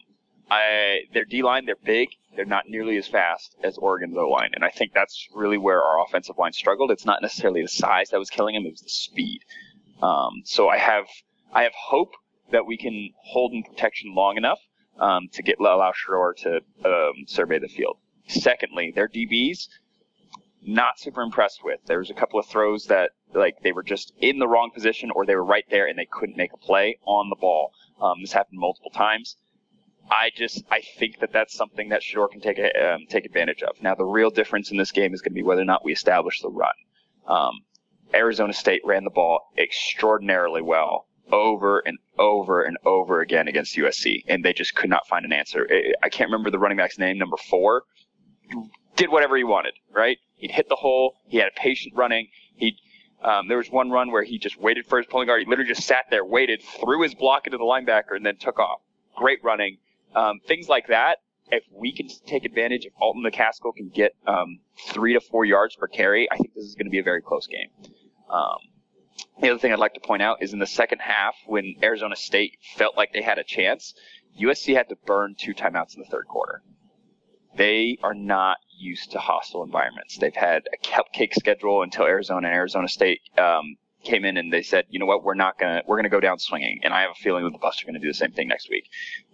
I 0.50 1.00
their 1.12 1.24
D 1.26 1.42
line 1.42 1.66
they're 1.66 1.76
big. 1.84 2.08
They're 2.36 2.44
not 2.46 2.68
nearly 2.68 2.96
as 2.96 3.06
fast 3.06 3.54
as 3.62 3.76
Oregon's 3.76 4.16
O 4.16 4.28
line, 4.28 4.50
and 4.54 4.64
I 4.64 4.70
think 4.70 4.92
that's 4.94 5.28
really 5.34 5.58
where 5.58 5.82
our 5.82 6.02
offensive 6.04 6.38
line 6.38 6.52
struggled. 6.52 6.90
It's 6.90 7.04
not 7.04 7.20
necessarily 7.20 7.62
the 7.62 7.68
size 7.68 8.10
that 8.10 8.18
was 8.18 8.30
killing 8.30 8.54
them; 8.54 8.64
it 8.64 8.70
was 8.70 8.80
the 8.80 8.88
speed. 8.88 9.40
Um, 10.02 10.42
so 10.44 10.68
I 10.68 10.78
have 10.78 11.04
I 11.52 11.64
have 11.64 11.72
hope 11.74 12.12
that 12.50 12.64
we 12.64 12.78
can 12.78 13.10
hold 13.24 13.52
in 13.52 13.62
protection 13.62 14.14
long 14.14 14.36
enough 14.38 14.60
um, 14.98 15.28
to 15.32 15.42
get 15.42 15.58
allow 15.60 15.92
Shedeur 15.92 16.34
to 16.36 16.56
um, 16.84 17.12
survey 17.26 17.58
the 17.58 17.68
field. 17.68 17.98
Secondly, 18.28 18.92
their 18.94 19.08
DBs, 19.08 19.68
not 20.62 20.98
super 20.98 21.22
impressed 21.22 21.64
with. 21.64 21.80
There 21.86 21.98
was 21.98 22.10
a 22.10 22.14
couple 22.14 22.38
of 22.38 22.46
throws 22.46 22.86
that 22.86 23.12
like 23.34 23.62
they 23.62 23.72
were 23.72 23.82
just 23.82 24.12
in 24.20 24.38
the 24.38 24.48
wrong 24.48 24.70
position 24.72 25.10
or 25.10 25.24
they 25.24 25.34
were 25.34 25.44
right 25.44 25.64
there 25.70 25.86
and 25.86 25.98
they 25.98 26.08
couldn't 26.10 26.36
make 26.36 26.52
a 26.52 26.58
play 26.58 26.98
on 27.04 27.30
the 27.30 27.36
ball. 27.36 27.72
Um, 28.00 28.20
this 28.20 28.32
happened 28.32 28.58
multiple 28.60 28.90
times. 28.90 29.36
I 30.10 30.30
just 30.34 30.64
I 30.70 30.82
think 30.98 31.20
that 31.20 31.32
that's 31.32 31.54
something 31.54 31.90
that 31.90 32.02
Shedeur 32.02 32.30
can 32.30 32.40
take 32.40 32.58
a, 32.58 32.94
um, 32.94 33.06
take 33.08 33.24
advantage 33.24 33.62
of. 33.62 33.80
Now 33.82 33.94
the 33.94 34.04
real 34.04 34.30
difference 34.30 34.70
in 34.70 34.76
this 34.76 34.92
game 34.92 35.14
is 35.14 35.20
going 35.20 35.32
to 35.32 35.34
be 35.34 35.42
whether 35.42 35.62
or 35.62 35.66
not 35.66 35.84
we 35.84 35.92
establish 35.92 36.40
the 36.40 36.50
run. 36.50 36.74
Um, 37.26 37.60
Arizona 38.14 38.52
State 38.52 38.82
ran 38.84 39.04
the 39.04 39.10
ball 39.10 39.40
extraordinarily 39.58 40.62
well 40.62 41.06
over 41.30 41.80
and 41.80 41.98
over 42.18 42.62
and 42.62 42.78
over 42.84 43.20
again 43.20 43.48
against 43.48 43.76
USC, 43.76 44.24
and 44.28 44.44
they 44.44 44.52
just 44.52 44.74
could 44.74 44.90
not 44.90 45.06
find 45.06 45.24
an 45.24 45.32
answer. 45.32 45.68
I 46.02 46.08
can't 46.08 46.30
remember 46.30 46.50
the 46.50 46.58
running 46.58 46.78
back's 46.78 46.98
name, 46.98 47.18
number 47.18 47.36
four. 47.36 47.82
Did 48.96 49.10
whatever 49.10 49.36
he 49.36 49.44
wanted, 49.44 49.74
right? 49.92 50.18
He'd 50.36 50.50
hit 50.50 50.68
the 50.68 50.76
hole. 50.76 51.14
He 51.26 51.38
had 51.38 51.48
a 51.48 51.60
patient 51.60 51.94
running. 51.94 52.28
He 52.56 52.76
um, 53.22 53.48
there 53.48 53.58
was 53.58 53.70
one 53.70 53.90
run 53.90 54.12
where 54.12 54.22
he 54.22 54.38
just 54.38 54.60
waited 54.60 54.86
for 54.86 54.98
his 54.98 55.06
pulling 55.06 55.26
guard. 55.26 55.40
He 55.40 55.46
literally 55.46 55.68
just 55.68 55.86
sat 55.86 56.06
there, 56.10 56.24
waited, 56.24 56.62
threw 56.62 57.02
his 57.02 57.14
block 57.14 57.46
into 57.46 57.58
the 57.58 57.64
linebacker, 57.64 58.14
and 58.14 58.24
then 58.24 58.36
took 58.36 58.58
off. 58.58 58.80
Great 59.16 59.42
running. 59.42 59.78
Um, 60.14 60.40
things 60.46 60.68
like 60.68 60.86
that. 60.88 61.18
If 61.50 61.64
we 61.72 61.92
can 61.92 62.08
take 62.26 62.44
advantage, 62.44 62.84
if 62.84 62.92
Alton 63.00 63.24
McCaskill 63.24 63.74
can 63.74 63.88
get 63.88 64.14
um, 64.26 64.60
three 64.90 65.14
to 65.14 65.20
four 65.20 65.44
yards 65.44 65.74
per 65.74 65.86
carry, 65.86 66.30
I 66.30 66.36
think 66.36 66.54
this 66.54 66.64
is 66.64 66.74
going 66.74 66.86
to 66.86 66.90
be 66.90 66.98
a 66.98 67.02
very 67.02 67.22
close 67.22 67.46
game. 67.46 67.70
Um, 68.30 68.58
the 69.40 69.50
other 69.50 69.58
thing 69.58 69.72
I'd 69.72 69.78
like 69.78 69.94
to 69.94 70.00
point 70.00 70.22
out 70.22 70.42
is 70.42 70.52
in 70.52 70.58
the 70.58 70.66
second 70.66 71.00
half, 71.00 71.34
when 71.46 71.76
Arizona 71.82 72.16
State 72.16 72.58
felt 72.76 72.96
like 72.96 73.12
they 73.12 73.22
had 73.22 73.38
a 73.38 73.44
chance, 73.44 73.94
USC 74.40 74.76
had 74.76 74.88
to 74.90 74.96
burn 75.06 75.34
two 75.36 75.54
timeouts 75.54 75.96
in 75.96 76.02
the 76.02 76.08
third 76.10 76.26
quarter. 76.28 76.62
They 77.58 77.98
are 78.02 78.14
not 78.14 78.58
used 78.78 79.10
to 79.12 79.18
hostile 79.18 79.64
environments. 79.64 80.16
They've 80.16 80.34
had 80.34 80.62
a 80.72 80.76
cupcake 80.78 81.34
schedule 81.34 81.82
until 81.82 82.04
Arizona 82.04 82.46
and 82.46 82.54
Arizona 82.54 82.88
State 82.88 83.20
um, 83.36 83.76
came 84.04 84.24
in 84.24 84.36
and 84.36 84.52
they 84.52 84.62
said, 84.62 84.84
you 84.90 85.00
know 85.00 85.06
what, 85.06 85.24
we're 85.24 85.34
not 85.34 85.58
gonna 85.58 85.82
we're 85.86 85.96
gonna 85.96 86.08
go 86.08 86.20
down 86.20 86.38
swinging. 86.38 86.80
And 86.84 86.94
I 86.94 87.00
have 87.00 87.10
a 87.10 87.22
feeling 87.22 87.44
that 87.44 87.50
the 87.50 87.58
Buffs 87.58 87.82
are 87.82 87.86
gonna 87.86 87.98
do 87.98 88.06
the 88.06 88.14
same 88.14 88.30
thing 88.30 88.46
next 88.46 88.70
week. 88.70 88.88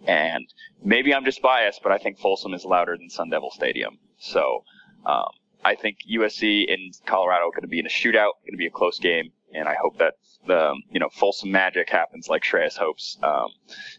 And 0.07 0.51
maybe 0.83 1.13
I'm 1.13 1.23
just 1.23 1.41
biased, 1.41 1.83
but 1.83 1.91
I 1.91 1.99
think 1.99 2.17
Folsom 2.17 2.53
is 2.55 2.65
louder 2.65 2.97
than 2.97 3.09
Sun 3.09 3.29
Devil 3.29 3.51
Stadium. 3.51 3.99
So 4.17 4.63
um, 5.05 5.29
I 5.63 5.75
think 5.75 5.99
USC 6.11 6.71
and 6.73 6.93
Colorado 7.05 7.47
are 7.47 7.51
going 7.51 7.61
to 7.61 7.67
be 7.67 7.79
in 7.79 7.85
a 7.85 7.89
shootout, 7.89 8.41
going 8.41 8.53
to 8.53 8.57
be 8.57 8.67
a 8.67 8.71
close 8.71 8.99
game, 8.99 9.31
and 9.53 9.67
I 9.67 9.75
hope 9.79 9.97
that 9.99 10.15
the 10.47 10.73
you 10.91 10.99
know 10.99 11.09
Folsom 11.09 11.51
magic 11.51 11.89
happens 11.89 12.27
like 12.27 12.43
Sreyas 12.43 12.77
hopes, 12.77 13.17
um, 13.21 13.49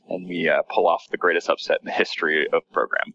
and 0.09 0.29
we 0.29 0.49
uh, 0.49 0.63
pull 0.69 0.89
off 0.89 1.07
the 1.11 1.17
greatest 1.17 1.49
upset 1.49 1.79
in 1.81 1.87
the 1.87 1.93
history 1.93 2.47
of 2.53 2.69
program. 2.73 3.15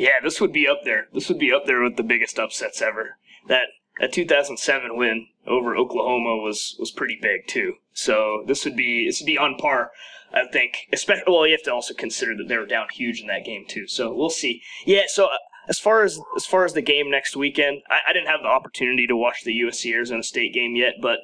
Yeah, 0.00 0.18
this 0.22 0.40
would 0.40 0.52
be 0.52 0.66
up 0.66 0.80
there. 0.82 1.08
This 1.12 1.28
would 1.28 1.38
be 1.38 1.52
up 1.52 1.66
there 1.66 1.82
with 1.82 1.98
the 1.98 2.02
biggest 2.02 2.38
upsets 2.38 2.80
ever. 2.80 3.18
That 3.48 3.66
that 4.00 4.14
2007 4.14 4.96
win 4.96 5.26
over 5.46 5.76
Oklahoma 5.76 6.36
was 6.36 6.74
was 6.78 6.90
pretty 6.90 7.18
big 7.20 7.46
too. 7.46 7.74
So 7.92 8.42
this 8.46 8.64
would 8.64 8.76
be 8.76 9.04
this 9.06 9.20
would 9.20 9.26
be 9.26 9.36
on 9.36 9.56
par. 9.56 9.90
I 10.32 10.46
think, 10.50 10.88
especially 10.90 11.24
well, 11.26 11.46
you 11.46 11.52
have 11.52 11.64
to 11.64 11.74
also 11.74 11.92
consider 11.92 12.34
that 12.36 12.48
they 12.48 12.56
were 12.56 12.64
down 12.64 12.86
huge 12.90 13.20
in 13.20 13.26
that 13.26 13.44
game 13.44 13.66
too. 13.68 13.86
So 13.88 14.10
we'll 14.10 14.30
see. 14.30 14.62
Yeah. 14.86 15.02
So 15.06 15.26
uh, 15.26 15.36
as 15.68 15.78
far 15.78 16.02
as 16.02 16.18
as 16.34 16.46
far 16.46 16.64
as 16.64 16.72
the 16.72 16.80
game 16.80 17.10
next 17.10 17.36
weekend, 17.36 17.82
I, 17.90 17.98
I 18.08 18.12
didn't 18.14 18.28
have 18.28 18.40
the 18.40 18.48
opportunity 18.48 19.06
to 19.06 19.16
watch 19.16 19.44
the 19.44 19.60
USC 19.60 19.92
Arizona 19.92 20.22
State 20.22 20.54
game 20.54 20.76
yet, 20.76 20.94
but 21.02 21.18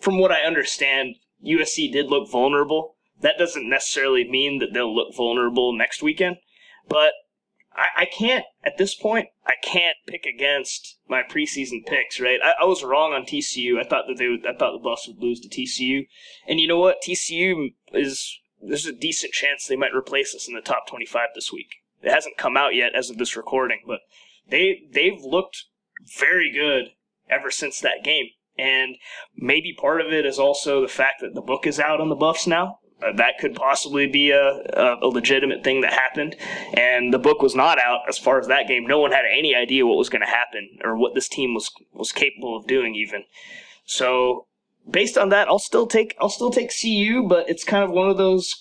from 0.00 0.18
what 0.18 0.32
I 0.32 0.40
understand, 0.40 1.14
USC 1.46 1.92
did 1.92 2.06
look 2.06 2.28
vulnerable. 2.28 2.96
That 3.20 3.38
doesn't 3.38 3.68
necessarily 3.68 4.28
mean 4.28 4.58
that 4.58 4.72
they'll 4.74 4.92
look 4.92 5.14
vulnerable 5.14 5.72
next 5.72 6.02
weekend, 6.02 6.38
but 6.88 7.12
I, 7.76 8.02
I 8.02 8.04
can't 8.06 8.44
at 8.64 8.78
this 8.78 8.94
point. 8.94 9.28
I 9.46 9.54
can't 9.62 9.96
pick 10.06 10.24
against 10.24 10.98
my 11.08 11.22
preseason 11.22 11.84
picks. 11.86 12.18
Right, 12.18 12.40
I, 12.42 12.54
I 12.62 12.64
was 12.64 12.82
wrong 12.82 13.12
on 13.12 13.22
TCU. 13.22 13.78
I 13.78 13.84
thought 13.84 14.04
that 14.08 14.16
they 14.18 14.28
would. 14.28 14.46
I 14.46 14.54
thought 14.56 14.72
the 14.72 14.82
Buffs 14.82 15.06
would 15.06 15.20
lose 15.20 15.40
to 15.40 15.48
TCU, 15.48 16.06
and 16.48 16.58
you 16.58 16.66
know 16.66 16.78
what? 16.78 17.02
TCU 17.02 17.74
is. 17.92 18.38
There's 18.62 18.86
a 18.86 18.92
decent 18.92 19.32
chance 19.32 19.66
they 19.66 19.76
might 19.76 19.94
replace 19.94 20.34
us 20.34 20.48
in 20.48 20.54
the 20.54 20.62
top 20.62 20.88
25 20.88 21.28
this 21.34 21.52
week. 21.52 21.76
It 22.02 22.10
hasn't 22.10 22.38
come 22.38 22.56
out 22.56 22.74
yet 22.74 22.94
as 22.94 23.10
of 23.10 23.18
this 23.18 23.36
recording, 23.36 23.80
but 23.86 24.00
they 24.48 24.82
they've 24.90 25.22
looked 25.22 25.64
very 26.18 26.50
good 26.50 26.92
ever 27.28 27.50
since 27.50 27.80
that 27.80 28.02
game. 28.02 28.28
And 28.58 28.96
maybe 29.36 29.74
part 29.74 30.00
of 30.00 30.12
it 30.12 30.24
is 30.24 30.38
also 30.38 30.80
the 30.80 30.88
fact 30.88 31.20
that 31.20 31.34
the 31.34 31.42
book 31.42 31.66
is 31.66 31.78
out 31.78 32.00
on 32.00 32.08
the 32.08 32.14
Buffs 32.14 32.46
now. 32.46 32.80
Uh, 33.02 33.12
that 33.12 33.38
could 33.38 33.54
possibly 33.54 34.06
be 34.06 34.30
a, 34.30 34.62
a, 35.02 35.06
legitimate 35.06 35.62
thing 35.62 35.82
that 35.82 35.92
happened. 35.92 36.34
And 36.72 37.12
the 37.12 37.18
book 37.18 37.42
was 37.42 37.54
not 37.54 37.78
out 37.78 38.00
as 38.08 38.16
far 38.16 38.38
as 38.38 38.46
that 38.46 38.68
game. 38.68 38.86
No 38.86 38.98
one 38.98 39.12
had 39.12 39.24
any 39.30 39.54
idea 39.54 39.86
what 39.86 39.98
was 39.98 40.08
going 40.08 40.22
to 40.22 40.26
happen 40.26 40.78
or 40.82 40.96
what 40.96 41.14
this 41.14 41.28
team 41.28 41.52
was 41.52 41.70
was 41.92 42.10
capable 42.10 42.56
of 42.56 42.66
doing 42.66 42.94
even. 42.94 43.24
So 43.84 44.46
based 44.90 45.18
on 45.18 45.28
that, 45.28 45.48
I'll 45.48 45.58
still 45.58 45.86
take 45.86 46.16
I'll 46.20 46.30
still 46.30 46.50
take 46.50 46.70
CU, 46.74 47.26
but 47.28 47.48
it's 47.50 47.64
kind 47.64 47.84
of 47.84 47.90
one 47.90 48.08
of 48.08 48.16
those. 48.16 48.54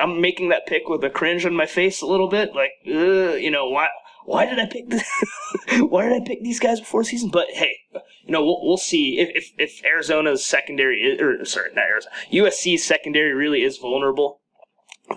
I'm 0.00 0.22
making 0.22 0.48
that 0.48 0.66
pick 0.66 0.88
with 0.88 1.04
a 1.04 1.10
cringe 1.10 1.44
on 1.44 1.54
my 1.54 1.66
face 1.66 2.00
a 2.00 2.06
little 2.06 2.28
bit, 2.28 2.54
like 2.54 2.70
you 2.84 3.50
know 3.50 3.68
why 3.68 3.88
why 4.24 4.46
did 4.46 4.58
I 4.58 4.66
pick 4.66 4.88
this? 4.88 5.08
why 5.78 6.08
did 6.08 6.22
I 6.22 6.24
pick 6.24 6.42
these 6.42 6.60
guys 6.60 6.80
before 6.80 7.02
the 7.02 7.08
season? 7.08 7.30
But 7.30 7.48
hey, 7.50 7.76
you 8.24 8.32
know, 8.32 8.44
we'll, 8.44 8.60
we'll 8.62 8.76
see 8.76 9.18
if, 9.18 9.30
if, 9.34 9.52
if 9.58 9.84
Arizona's 9.84 10.44
secondary 10.44 11.00
is, 11.00 11.20
or 11.20 11.44
sorry, 11.44 11.70
not 11.74 11.84
Arizona, 11.84 12.14
USC's 12.32 12.84
secondary 12.84 13.32
really 13.34 13.62
is 13.62 13.78
vulnerable, 13.78 14.40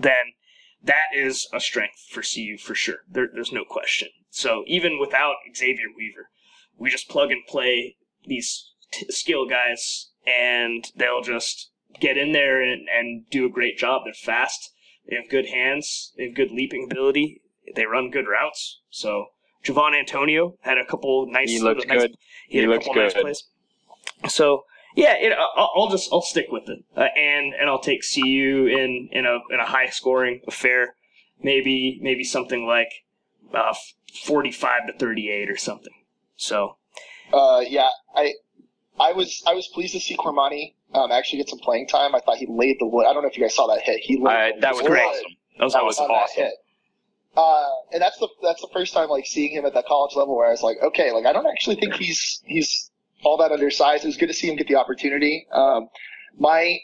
then 0.01 0.33
that 0.83 1.07
is 1.15 1.47
a 1.53 1.59
strength 1.59 2.05
for 2.09 2.21
CU 2.21 2.57
for 2.57 2.75
sure. 2.75 2.99
There, 3.09 3.29
there's 3.33 3.51
no 3.51 3.63
question. 3.63 4.09
So 4.29 4.63
even 4.67 4.99
without 4.99 5.35
Xavier 5.55 5.87
Weaver, 5.95 6.29
we 6.77 6.89
just 6.89 7.09
plug 7.09 7.31
and 7.31 7.45
play 7.47 7.95
these 8.25 8.71
t- 8.91 9.07
skill 9.09 9.47
guys, 9.47 10.09
and 10.27 10.91
they'll 10.95 11.21
just 11.21 11.71
get 11.99 12.17
in 12.17 12.33
there 12.33 12.61
and, 12.61 12.87
and 12.89 13.29
do 13.29 13.45
a 13.45 13.49
great 13.49 13.77
job. 13.77 14.01
They're 14.03 14.13
fast. 14.13 14.71
They 15.07 15.15
have 15.15 15.29
good 15.29 15.47
hands. 15.47 16.13
They 16.17 16.25
have 16.25 16.35
good 16.35 16.51
leaping 16.51 16.87
ability. 16.89 17.41
They 17.75 17.85
run 17.85 18.11
good 18.11 18.27
routes. 18.27 18.81
So 18.89 19.27
Javon 19.63 19.97
Antonio 19.97 20.57
had 20.61 20.77
a 20.77 20.85
couple 20.85 21.27
nice. 21.29 21.49
He 21.49 21.59
looks 21.59 21.85
nice, 21.85 21.99
good. 21.99 22.15
He, 22.47 22.59
had 22.59 22.69
he 22.69 22.73
a 22.73 22.79
couple 22.79 22.95
nice 22.95 23.13
good. 23.13 23.21
plays. 23.21 23.43
So 24.27 24.65
yeah, 24.95 25.15
it, 25.17 25.33
I'll, 25.33 25.71
I'll, 25.75 25.89
just 25.89 26.11
I'll 26.11 26.21
stick 26.21 26.47
with 26.51 26.69
it, 26.69 26.83
uh, 26.95 27.07
and 27.17 27.53
and 27.53 27.69
I'll 27.69 27.79
take 27.79 28.01
CU 28.01 28.67
in 28.67 29.09
in 29.11 29.25
a 29.25 29.39
in 29.53 29.59
a 29.59 29.65
high 29.65 29.89
scoring 29.89 30.41
affair, 30.47 30.95
maybe 31.41 31.99
maybe 32.01 32.23
something 32.23 32.65
like 32.65 33.03
uh, 33.53 33.73
forty 34.23 34.51
five 34.51 34.87
to 34.87 34.93
thirty 34.93 35.29
eight 35.29 35.49
or 35.49 35.57
something. 35.57 35.93
So. 36.35 36.77
Uh, 37.33 37.63
yeah, 37.67 37.89
I 38.15 38.33
I 38.99 39.13
was 39.13 39.43
I 39.47 39.53
was 39.55 39.67
pleased 39.67 39.93
to 39.93 39.99
see 39.99 40.15
Cormani 40.15 40.75
um, 40.93 41.11
actually 41.11 41.39
get 41.39 41.49
some 41.49 41.59
playing 41.59 41.87
time. 41.87 42.15
I 42.15 42.19
thought 42.19 42.37
he 42.37 42.47
laid 42.47 42.77
the 42.79 42.85
wood. 42.85 43.05
I 43.07 43.13
don't 43.13 43.23
know 43.23 43.29
if 43.29 43.37
you 43.37 43.43
guys 43.43 43.55
saw 43.55 43.67
that 43.67 43.81
hit. 43.81 43.99
He 44.01 44.17
laid 44.17 44.53
uh, 44.53 44.59
that 44.61 44.75
was 44.75 44.85
great. 44.85 45.03
Awesome. 45.03 45.31
That 45.57 45.63
was, 45.63 45.73
that 45.73 45.83
was 45.83 45.99
awesome. 45.99 46.49
Uh, 47.35 47.69
and 47.91 48.01
that's 48.01 48.17
the 48.17 48.27
that's 48.41 48.61
the 48.61 48.69
first 48.71 48.93
time 48.93 49.09
like 49.09 49.25
seeing 49.25 49.51
him 49.51 49.65
at 49.65 49.73
that 49.73 49.85
college 49.85 50.15
level 50.15 50.37
where 50.37 50.47
I 50.47 50.51
was 50.51 50.63
like, 50.63 50.77
okay, 50.81 51.11
like 51.11 51.25
I 51.25 51.33
don't 51.33 51.47
actually 51.47 51.75
think 51.75 51.95
he's 51.95 52.41
he's 52.45 52.89
all 53.23 53.37
that 53.37 53.51
undersized. 53.51 54.03
It 54.03 54.07
was 54.07 54.17
good 54.17 54.27
to 54.27 54.33
see 54.33 54.47
him 54.47 54.55
get 54.55 54.67
the 54.67 54.75
opportunity. 54.75 55.45
Um, 55.51 55.89
my 56.37 56.79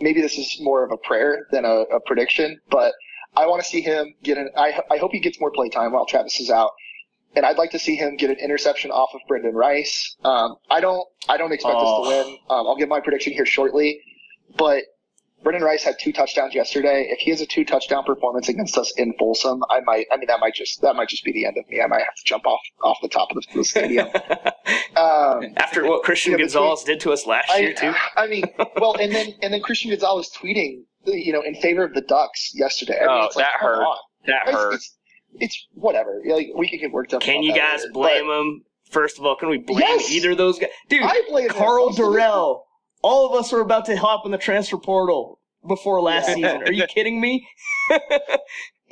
maybe 0.00 0.22
this 0.22 0.38
is 0.38 0.58
more 0.60 0.84
of 0.84 0.92
a 0.92 0.96
prayer 0.96 1.46
than 1.50 1.64
a, 1.64 1.82
a 1.82 2.00
prediction, 2.00 2.58
but 2.70 2.94
I 3.36 3.46
want 3.46 3.62
to 3.62 3.68
see 3.68 3.80
him 3.80 4.14
get 4.22 4.38
an. 4.38 4.50
I 4.56 4.80
I 4.90 4.96
hope 4.98 5.12
he 5.12 5.20
gets 5.20 5.40
more 5.40 5.50
play 5.50 5.68
time 5.68 5.92
while 5.92 6.06
Travis 6.06 6.40
is 6.40 6.50
out, 6.50 6.72
and 7.34 7.44
I'd 7.44 7.58
like 7.58 7.70
to 7.72 7.78
see 7.78 7.96
him 7.96 8.16
get 8.16 8.30
an 8.30 8.36
interception 8.36 8.90
off 8.90 9.10
of 9.14 9.20
Brendan 9.28 9.54
Rice. 9.54 10.16
Um, 10.24 10.56
I 10.70 10.80
don't 10.80 11.06
I 11.28 11.36
don't 11.36 11.52
expect 11.52 11.74
oh. 11.76 12.02
us 12.02 12.08
to 12.08 12.14
win. 12.14 12.38
Um, 12.50 12.66
I'll 12.66 12.76
give 12.76 12.88
my 12.88 13.00
prediction 13.00 13.32
here 13.32 13.46
shortly, 13.46 14.00
but 14.56 14.84
Brendan 15.42 15.64
Rice 15.64 15.82
had 15.82 15.96
two 15.98 16.12
touchdowns 16.12 16.54
yesterday. 16.54 17.08
If 17.10 17.18
he 17.18 17.30
has 17.30 17.40
a 17.40 17.46
two 17.46 17.64
touchdown 17.64 18.04
performance 18.04 18.48
against 18.48 18.78
us 18.78 18.92
in 18.96 19.12
Folsom, 19.18 19.62
I 19.70 19.80
might. 19.80 20.06
I 20.12 20.16
mean, 20.16 20.26
that 20.28 20.40
might 20.40 20.54
just 20.54 20.80
that 20.82 20.94
might 20.94 21.08
just 21.08 21.24
be 21.24 21.32
the 21.32 21.46
end 21.46 21.56
of 21.58 21.68
me. 21.68 21.80
I 21.80 21.86
might 21.86 22.00
have 22.00 22.14
to 22.14 22.24
jump 22.24 22.46
off 22.46 22.60
off 22.82 22.98
the 23.02 23.08
top 23.08 23.30
of 23.30 23.42
the, 23.54 23.64
stadium. 23.64 24.08
um, 24.96 25.54
After 25.56 25.86
what 25.86 26.02
Christian 26.04 26.36
Gonzalez 26.36 26.84
did 26.84 27.00
to 27.00 27.12
us 27.12 27.26
last 27.26 27.50
I, 27.50 27.58
year, 27.58 27.74
too. 27.74 27.92
I 28.16 28.26
mean, 28.26 28.44
well, 28.76 28.96
and 28.98 29.12
then 29.12 29.34
and 29.42 29.52
then 29.52 29.60
Christian 29.62 29.90
Gonzalez 29.90 30.30
tweeting, 30.36 30.82
you 31.06 31.32
know, 31.32 31.42
in 31.42 31.54
favor 31.56 31.84
of 31.84 31.94
the 31.94 32.02
Ducks 32.02 32.52
yesterday. 32.54 32.98
I 32.98 33.06
mean, 33.06 33.10
oh, 33.10 33.20
like, 33.20 33.34
that 33.34 33.52
hurt. 33.58 33.82
On. 33.82 33.96
That 34.26 34.42
it's, 34.46 34.52
hurt. 34.56 34.74
It's, 34.74 34.96
it's, 35.34 35.66
whatever. 35.72 36.22
Like, 36.24 36.48
we 36.56 36.68
can 36.68 36.78
get 36.78 36.92
worked 36.92 37.14
up. 37.14 37.22
Can 37.22 37.42
you 37.42 37.54
guys 37.54 37.80
later, 37.80 37.92
blame 37.92 38.28
them? 38.28 38.62
First 38.90 39.18
of 39.18 39.24
all, 39.24 39.36
can 39.36 39.48
we 39.48 39.58
blame 39.58 39.80
yes! 39.80 40.10
either 40.10 40.32
of 40.32 40.38
those 40.38 40.58
guys? 40.58 40.70
Dude, 40.88 41.02
I 41.02 41.22
blame 41.28 41.48
Karl 41.48 41.90
Dorrell. 41.90 42.60
All 43.02 43.28
of 43.28 43.38
us 43.38 43.52
were 43.52 43.60
about 43.60 43.86
to 43.86 43.96
hop 43.96 44.24
in 44.24 44.32
the 44.32 44.38
transfer 44.38 44.78
portal 44.78 45.40
before 45.66 46.00
last 46.00 46.28
yeah. 46.28 46.34
season. 46.34 46.62
Are 46.62 46.72
you 46.72 46.86
kidding 46.94 47.20
me? 47.20 47.46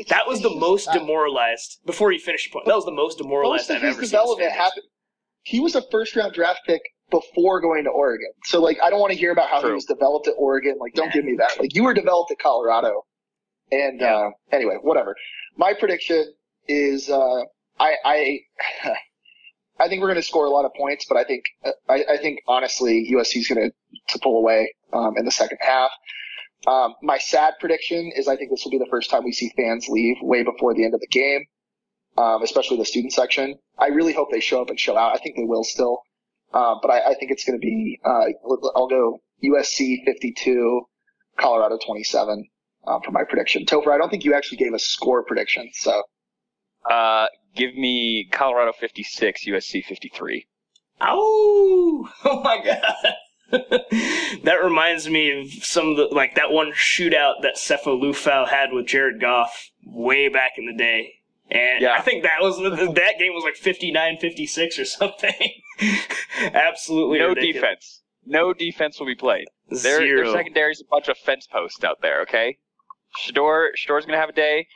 that 0.08 0.26
was 0.26 0.42
the 0.42 0.50
most 0.50 0.90
demoralized. 0.92 1.78
Before 1.86 2.12
you 2.12 2.18
finished 2.18 2.46
your 2.46 2.52
point, 2.52 2.66
that 2.66 2.74
was 2.74 2.84
the 2.84 2.92
most 2.92 3.18
demoralized 3.18 3.68
most 3.68 3.76
I've 3.76 3.84
ever 3.84 3.92
seen. 3.94 4.10
development 4.10 4.52
happened. 4.52 4.86
He 5.42 5.60
was 5.60 5.74
a 5.74 5.82
first 5.90 6.16
round 6.16 6.34
draft 6.34 6.60
pick 6.66 6.82
before 7.10 7.60
going 7.60 7.84
to 7.84 7.90
Oregon. 7.90 8.30
So 8.44 8.60
like, 8.60 8.78
I 8.84 8.90
don't 8.90 9.00
want 9.00 9.12
to 9.12 9.18
hear 9.18 9.32
about 9.32 9.48
how 9.48 9.60
True. 9.60 9.70
he 9.70 9.74
was 9.74 9.84
developed 9.84 10.28
at 10.28 10.34
Oregon. 10.36 10.76
Like, 10.80 10.94
don't 10.94 11.06
yeah. 11.06 11.12
give 11.12 11.24
me 11.24 11.36
that. 11.38 11.58
Like, 11.58 11.74
you 11.74 11.84
were 11.84 11.94
developed 11.94 12.30
at 12.30 12.38
Colorado. 12.38 13.04
And 13.72 14.00
yeah. 14.00 14.14
uh, 14.14 14.30
anyway, 14.52 14.76
whatever. 14.82 15.14
My 15.56 15.74
prediction 15.74 16.32
is 16.68 17.10
uh, 17.10 17.42
I 17.78 17.94
I, 18.04 18.38
I 19.80 19.88
think 19.88 20.02
we're 20.02 20.08
going 20.08 20.20
to 20.20 20.22
score 20.22 20.44
a 20.44 20.50
lot 20.50 20.66
of 20.66 20.74
points, 20.74 21.06
but 21.08 21.16
I 21.16 21.24
think 21.24 21.44
I, 21.88 22.04
I 22.12 22.16
think 22.18 22.40
honestly 22.46 23.10
USC 23.12 23.36
is 23.36 23.48
going 23.48 23.70
to 23.70 23.72
to 24.12 24.18
pull 24.22 24.38
away 24.38 24.74
um, 24.92 25.14
in 25.16 25.24
the 25.24 25.30
second 25.30 25.58
half. 25.60 25.90
Um, 26.66 26.94
my 27.02 27.16
sad 27.18 27.54
prediction 27.58 28.12
is 28.14 28.28
I 28.28 28.36
think 28.36 28.50
this 28.50 28.64
will 28.64 28.70
be 28.70 28.78
the 28.78 28.88
first 28.90 29.10
time 29.10 29.24
we 29.24 29.32
see 29.32 29.50
fans 29.56 29.88
leave 29.88 30.16
way 30.20 30.42
before 30.42 30.74
the 30.74 30.84
end 30.84 30.92
of 30.92 31.00
the 31.00 31.06
game, 31.06 31.46
um, 32.18 32.42
especially 32.42 32.76
the 32.76 32.84
student 32.84 33.14
section. 33.14 33.56
I 33.78 33.86
really 33.86 34.12
hope 34.12 34.28
they 34.30 34.40
show 34.40 34.60
up 34.60 34.68
and 34.68 34.78
show 34.78 34.96
out. 34.96 35.14
I 35.14 35.18
think 35.18 35.36
they 35.36 35.44
will 35.44 35.64
still, 35.64 36.02
uh, 36.52 36.74
but 36.82 36.90
I, 36.90 37.12
I, 37.12 37.14
think 37.14 37.30
it's 37.30 37.44
going 37.44 37.58
to 37.58 37.64
be. 37.64 37.98
Uh, 38.04 38.26
I'll 38.76 38.88
go 38.88 39.20
USC 39.42 40.04
52, 40.04 40.82
Colorado 41.38 41.78
27 41.84 42.46
um, 42.86 43.00
for 43.02 43.10
my 43.12 43.24
prediction. 43.24 43.64
Topher, 43.64 43.94
I 43.94 43.98
don't 43.98 44.10
think 44.10 44.24
you 44.24 44.34
actually 44.34 44.58
gave 44.58 44.74
a 44.74 44.78
score 44.78 45.24
prediction, 45.24 45.70
so. 45.72 46.02
Uh, 46.90 47.26
give 47.54 47.74
me 47.74 48.28
Colorado 48.30 48.72
56, 48.72 49.46
USC 49.46 49.84
53. 49.84 50.46
Oh, 51.00 52.08
oh 52.24 52.40
my 52.42 52.62
god. 52.62 53.14
that 54.44 54.58
reminds 54.62 55.08
me 55.08 55.40
of 55.40 55.64
some 55.64 55.88
of 55.88 55.96
the 55.96 56.04
like 56.14 56.36
that 56.36 56.52
one 56.52 56.70
shootout 56.72 57.42
that 57.42 57.56
Sefo 57.56 58.00
Liufau 58.00 58.48
had 58.48 58.72
with 58.72 58.86
Jared 58.86 59.20
Goff 59.20 59.70
way 59.84 60.28
back 60.28 60.52
in 60.56 60.66
the 60.66 60.72
day. 60.72 61.14
And 61.50 61.82
yeah. 61.82 61.94
I 61.94 62.00
think 62.00 62.22
that 62.22 62.40
was 62.40 62.58
that 62.58 63.14
game 63.18 63.32
was 63.32 63.42
like 63.42 63.56
59-56 63.56 64.78
or 64.78 64.84
something. 64.84 65.32
Absolutely 66.40 67.18
no 67.18 67.30
ridiculous. 67.30 67.54
defense. 67.54 68.02
No 68.24 68.52
defense 68.52 69.00
will 69.00 69.06
be 69.06 69.16
played. 69.16 69.46
Their, 69.68 69.98
Zero. 69.98 70.24
their 70.24 70.32
secondary 70.32 70.72
is 70.72 70.80
a 70.80 70.84
bunch 70.88 71.08
of 71.08 71.16
fence 71.18 71.48
posts 71.50 71.82
out 71.82 72.02
there. 72.02 72.20
Okay, 72.22 72.58
Shedeur 73.18 73.70
Shedeur's 73.76 74.06
gonna 74.06 74.18
have 74.18 74.28
a 74.28 74.32
day. 74.32 74.68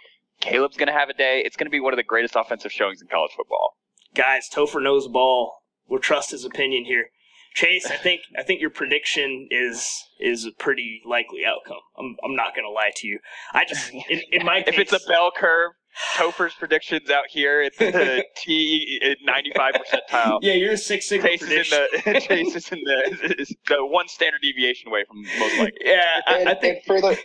Caleb's 0.44 0.76
gonna 0.76 0.92
have 0.92 1.08
a 1.08 1.14
day. 1.14 1.42
It's 1.44 1.56
gonna 1.56 1.70
be 1.70 1.80
one 1.80 1.92
of 1.92 1.96
the 1.96 2.02
greatest 2.04 2.36
offensive 2.36 2.70
showings 2.70 3.00
in 3.00 3.08
college 3.08 3.32
football. 3.36 3.76
Guys, 4.14 4.48
Topher 4.52 4.82
knows 4.82 5.08
ball. 5.08 5.54
We'll 5.88 6.00
trust 6.00 6.30
his 6.30 6.44
opinion 6.44 6.84
here. 6.84 7.06
Chase, 7.54 7.86
I 7.86 7.96
think 7.96 8.22
I 8.38 8.42
think 8.42 8.60
your 8.60 8.70
prediction 8.70 9.48
is 9.50 9.88
is 10.20 10.44
a 10.44 10.50
pretty 10.52 11.00
likely 11.06 11.44
outcome. 11.46 11.78
I'm 11.98 12.16
I'm 12.24 12.34
not 12.34 12.54
gonna 12.54 12.68
lie 12.68 12.90
to 12.96 13.06
you. 13.06 13.20
I 13.52 13.64
just 13.64 13.90
in, 14.10 14.20
in 14.32 14.44
my 14.44 14.62
case, 14.62 14.74
if 14.74 14.78
it's 14.80 14.92
a 14.92 15.08
bell 15.08 15.30
curve, 15.34 15.72
Topher's 16.16 16.54
predictions 16.54 17.10
out 17.10 17.24
here 17.30 17.62
at 17.62 17.72
the 17.78 18.24
T 18.36 19.16
ninety 19.22 19.52
five 19.56 19.74
percentile. 19.74 20.40
Yeah, 20.42 20.54
you're 20.54 20.72
a 20.72 20.76
six 20.76 21.08
sigma 21.08 21.28
Chase 21.28 21.40
prediction. 21.40 21.78
Is 21.78 22.04
in 22.04 22.12
the, 22.12 22.20
Chase 22.28 22.56
is 22.56 22.72
in 22.72 22.80
the 22.84 23.34
is 23.40 23.56
the 23.68 23.86
one 23.86 24.08
standard 24.08 24.42
deviation 24.42 24.88
away 24.88 25.04
from 25.08 25.22
most 25.22 25.58
likely. 25.58 25.78
Yeah, 25.84 26.04
I, 26.26 26.44
I 26.48 26.54
think. 26.54 26.84
for 26.84 27.00
the, 27.00 27.16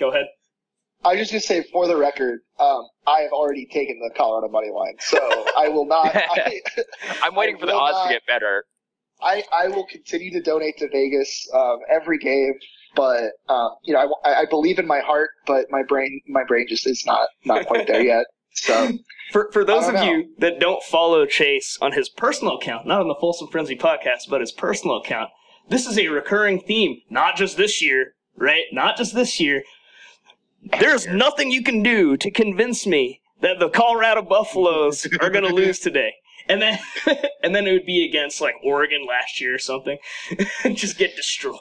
go 0.00 0.10
ahead. 0.10 0.26
I 1.04 1.10
was 1.10 1.30
just 1.30 1.32
gonna 1.32 1.40
say, 1.40 1.68
for 1.70 1.86
the 1.86 1.96
record, 1.96 2.40
um, 2.58 2.82
I 3.06 3.20
have 3.20 3.32
already 3.32 3.66
taken 3.66 4.00
the 4.00 4.10
Colorado 4.16 4.48
money 4.48 4.70
line, 4.70 4.96
so 4.98 5.18
I 5.56 5.68
will 5.68 5.86
not. 5.96 6.14
I, 6.14 6.60
am 7.22 7.34
waiting 7.34 7.58
for 7.58 7.66
the 7.66 7.74
odds 7.74 7.94
not, 7.94 8.06
to 8.08 8.14
get 8.14 8.22
better. 8.26 8.64
I, 9.22 9.42
I 9.52 9.68
will 9.68 9.86
continue 9.86 10.30
to 10.32 10.42
donate 10.42 10.76
to 10.78 10.88
Vegas 10.88 11.48
um, 11.54 11.78
every 11.90 12.18
game, 12.18 12.54
but 12.94 13.32
um, 13.48 13.70
you 13.82 13.94
know 13.94 14.14
I, 14.24 14.34
I 14.42 14.44
believe 14.46 14.78
in 14.78 14.86
my 14.86 15.00
heart, 15.00 15.30
but 15.46 15.66
my 15.70 15.82
brain 15.82 16.20
my 16.28 16.44
brain 16.44 16.66
just 16.68 16.86
is 16.86 17.04
not 17.06 17.28
not 17.44 17.66
quite 17.66 17.86
there 17.86 18.02
yet. 18.02 18.26
So 18.52 18.90
for 19.32 19.50
for 19.52 19.64
those 19.64 19.86
of 19.86 19.94
know. 19.94 20.02
you 20.02 20.34
that 20.38 20.58
don't 20.58 20.82
follow 20.82 21.24
Chase 21.26 21.78
on 21.80 21.92
his 21.92 22.08
personal 22.08 22.56
account, 22.56 22.86
not 22.86 23.00
on 23.00 23.08
the 23.08 23.16
Folsom 23.20 23.48
Frenzy 23.48 23.76
podcast, 23.76 24.28
but 24.28 24.40
his 24.40 24.52
personal 24.52 24.96
account, 24.96 25.30
this 25.68 25.86
is 25.86 25.98
a 25.98 26.08
recurring 26.08 26.60
theme. 26.60 27.00
Not 27.10 27.36
just 27.36 27.56
this 27.56 27.82
year, 27.82 28.14
right? 28.36 28.64
Not 28.72 28.96
just 28.96 29.14
this 29.14 29.38
year. 29.40 29.62
There's 30.80 31.06
nothing 31.06 31.50
you 31.50 31.62
can 31.62 31.82
do 31.82 32.16
to 32.16 32.30
convince 32.30 32.86
me 32.86 33.20
that 33.40 33.58
the 33.58 33.68
Colorado 33.68 34.22
Buffaloes 34.22 35.06
are 35.20 35.30
going 35.30 35.44
to 35.48 35.54
lose 35.54 35.78
today 35.78 36.14
and 36.48 36.62
then 36.62 36.78
and 37.42 37.54
then 37.54 37.66
it 37.66 37.72
would 37.72 37.86
be 37.86 38.04
against 38.04 38.40
like 38.40 38.54
Oregon 38.62 39.06
last 39.06 39.40
year 39.40 39.54
or 39.54 39.58
something, 39.58 39.98
and 40.64 40.76
just 40.76 40.98
get 40.98 41.16
destroyed. 41.16 41.58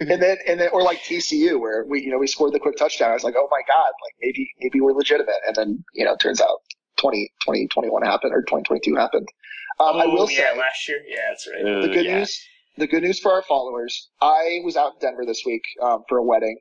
and 0.00 0.20
then 0.20 0.36
and 0.46 0.60
then 0.60 0.68
or 0.72 0.82
like 0.82 0.98
TCU 0.98 1.58
where 1.58 1.84
we 1.84 2.02
you 2.02 2.10
know 2.10 2.18
we 2.18 2.26
scored 2.26 2.52
the 2.52 2.60
quick 2.60 2.76
touchdown. 2.76 3.10
I 3.10 3.14
was 3.14 3.24
like, 3.24 3.34
oh 3.36 3.48
my 3.50 3.62
god, 3.66 3.90
like 4.02 4.14
maybe 4.20 4.50
maybe 4.60 4.80
we're 4.80 4.92
legitimate. 4.92 5.40
And 5.46 5.56
then 5.56 5.84
you 5.94 6.04
know 6.04 6.12
it 6.12 6.20
turns 6.20 6.40
out 6.40 6.58
20, 6.98 7.32
2021 7.44 8.02
happened 8.02 8.32
or 8.34 8.42
twenty 8.42 8.64
twenty 8.64 8.80
two 8.84 8.96
happened. 8.96 9.28
Um, 9.80 9.96
oh, 9.96 10.00
I 10.00 10.06
will 10.06 10.30
yeah, 10.30 10.52
say 10.52 10.58
last 10.58 10.88
year. 10.88 11.00
Yeah, 11.08 11.16
that's 11.28 11.48
right. 11.48 11.82
The 11.82 11.88
good 11.88 12.04
yeah. 12.04 12.18
news. 12.18 12.40
The 12.78 12.86
good 12.86 13.02
news 13.02 13.18
for 13.18 13.32
our 13.32 13.42
followers. 13.42 14.08
I 14.20 14.60
was 14.64 14.76
out 14.76 14.94
in 14.94 15.00
Denver 15.00 15.26
this 15.26 15.42
week 15.44 15.62
um, 15.82 16.04
for 16.08 16.18
a 16.18 16.22
wedding, 16.22 16.58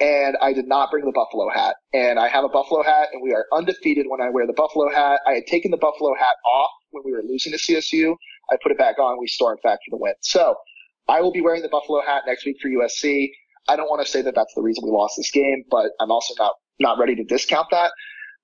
and 0.00 0.36
I 0.40 0.52
did 0.52 0.68
not 0.68 0.90
bring 0.90 1.04
the 1.04 1.12
buffalo 1.12 1.48
hat. 1.50 1.76
And 1.92 2.18
I 2.18 2.28
have 2.28 2.44
a 2.44 2.48
buffalo 2.48 2.82
hat, 2.82 3.08
and 3.12 3.22
we 3.22 3.32
are 3.32 3.46
undefeated 3.52 4.06
when 4.08 4.20
I 4.20 4.30
wear 4.30 4.46
the 4.46 4.52
buffalo 4.52 4.90
hat. 4.90 5.20
I 5.26 5.32
had 5.32 5.46
taken 5.46 5.70
the 5.70 5.76
buffalo 5.76 6.14
hat 6.14 6.36
off 6.46 6.70
when 6.90 7.02
we 7.04 7.12
were 7.12 7.22
losing 7.22 7.52
to 7.52 7.58
CSU. 7.58 8.14
I 8.50 8.56
put 8.62 8.72
it 8.72 8.78
back 8.78 8.98
on. 8.98 9.18
We 9.18 9.26
stormed 9.26 9.60
back 9.62 9.78
for 9.84 9.96
the 9.96 10.00
win. 10.00 10.14
So 10.22 10.54
I 11.08 11.20
will 11.20 11.32
be 11.32 11.40
wearing 11.40 11.62
the 11.62 11.68
buffalo 11.68 12.00
hat 12.00 12.22
next 12.26 12.46
week 12.46 12.56
for 12.62 12.68
USC. 12.68 13.28
I 13.68 13.76
don't 13.76 13.88
want 13.88 14.04
to 14.04 14.10
say 14.10 14.22
that 14.22 14.34
that's 14.34 14.54
the 14.54 14.62
reason 14.62 14.84
we 14.84 14.90
lost 14.90 15.14
this 15.16 15.30
game, 15.30 15.64
but 15.70 15.90
I'm 16.00 16.10
also 16.10 16.34
not 16.38 16.54
not 16.80 16.98
ready 16.98 17.14
to 17.16 17.24
discount 17.24 17.66
that. 17.70 17.90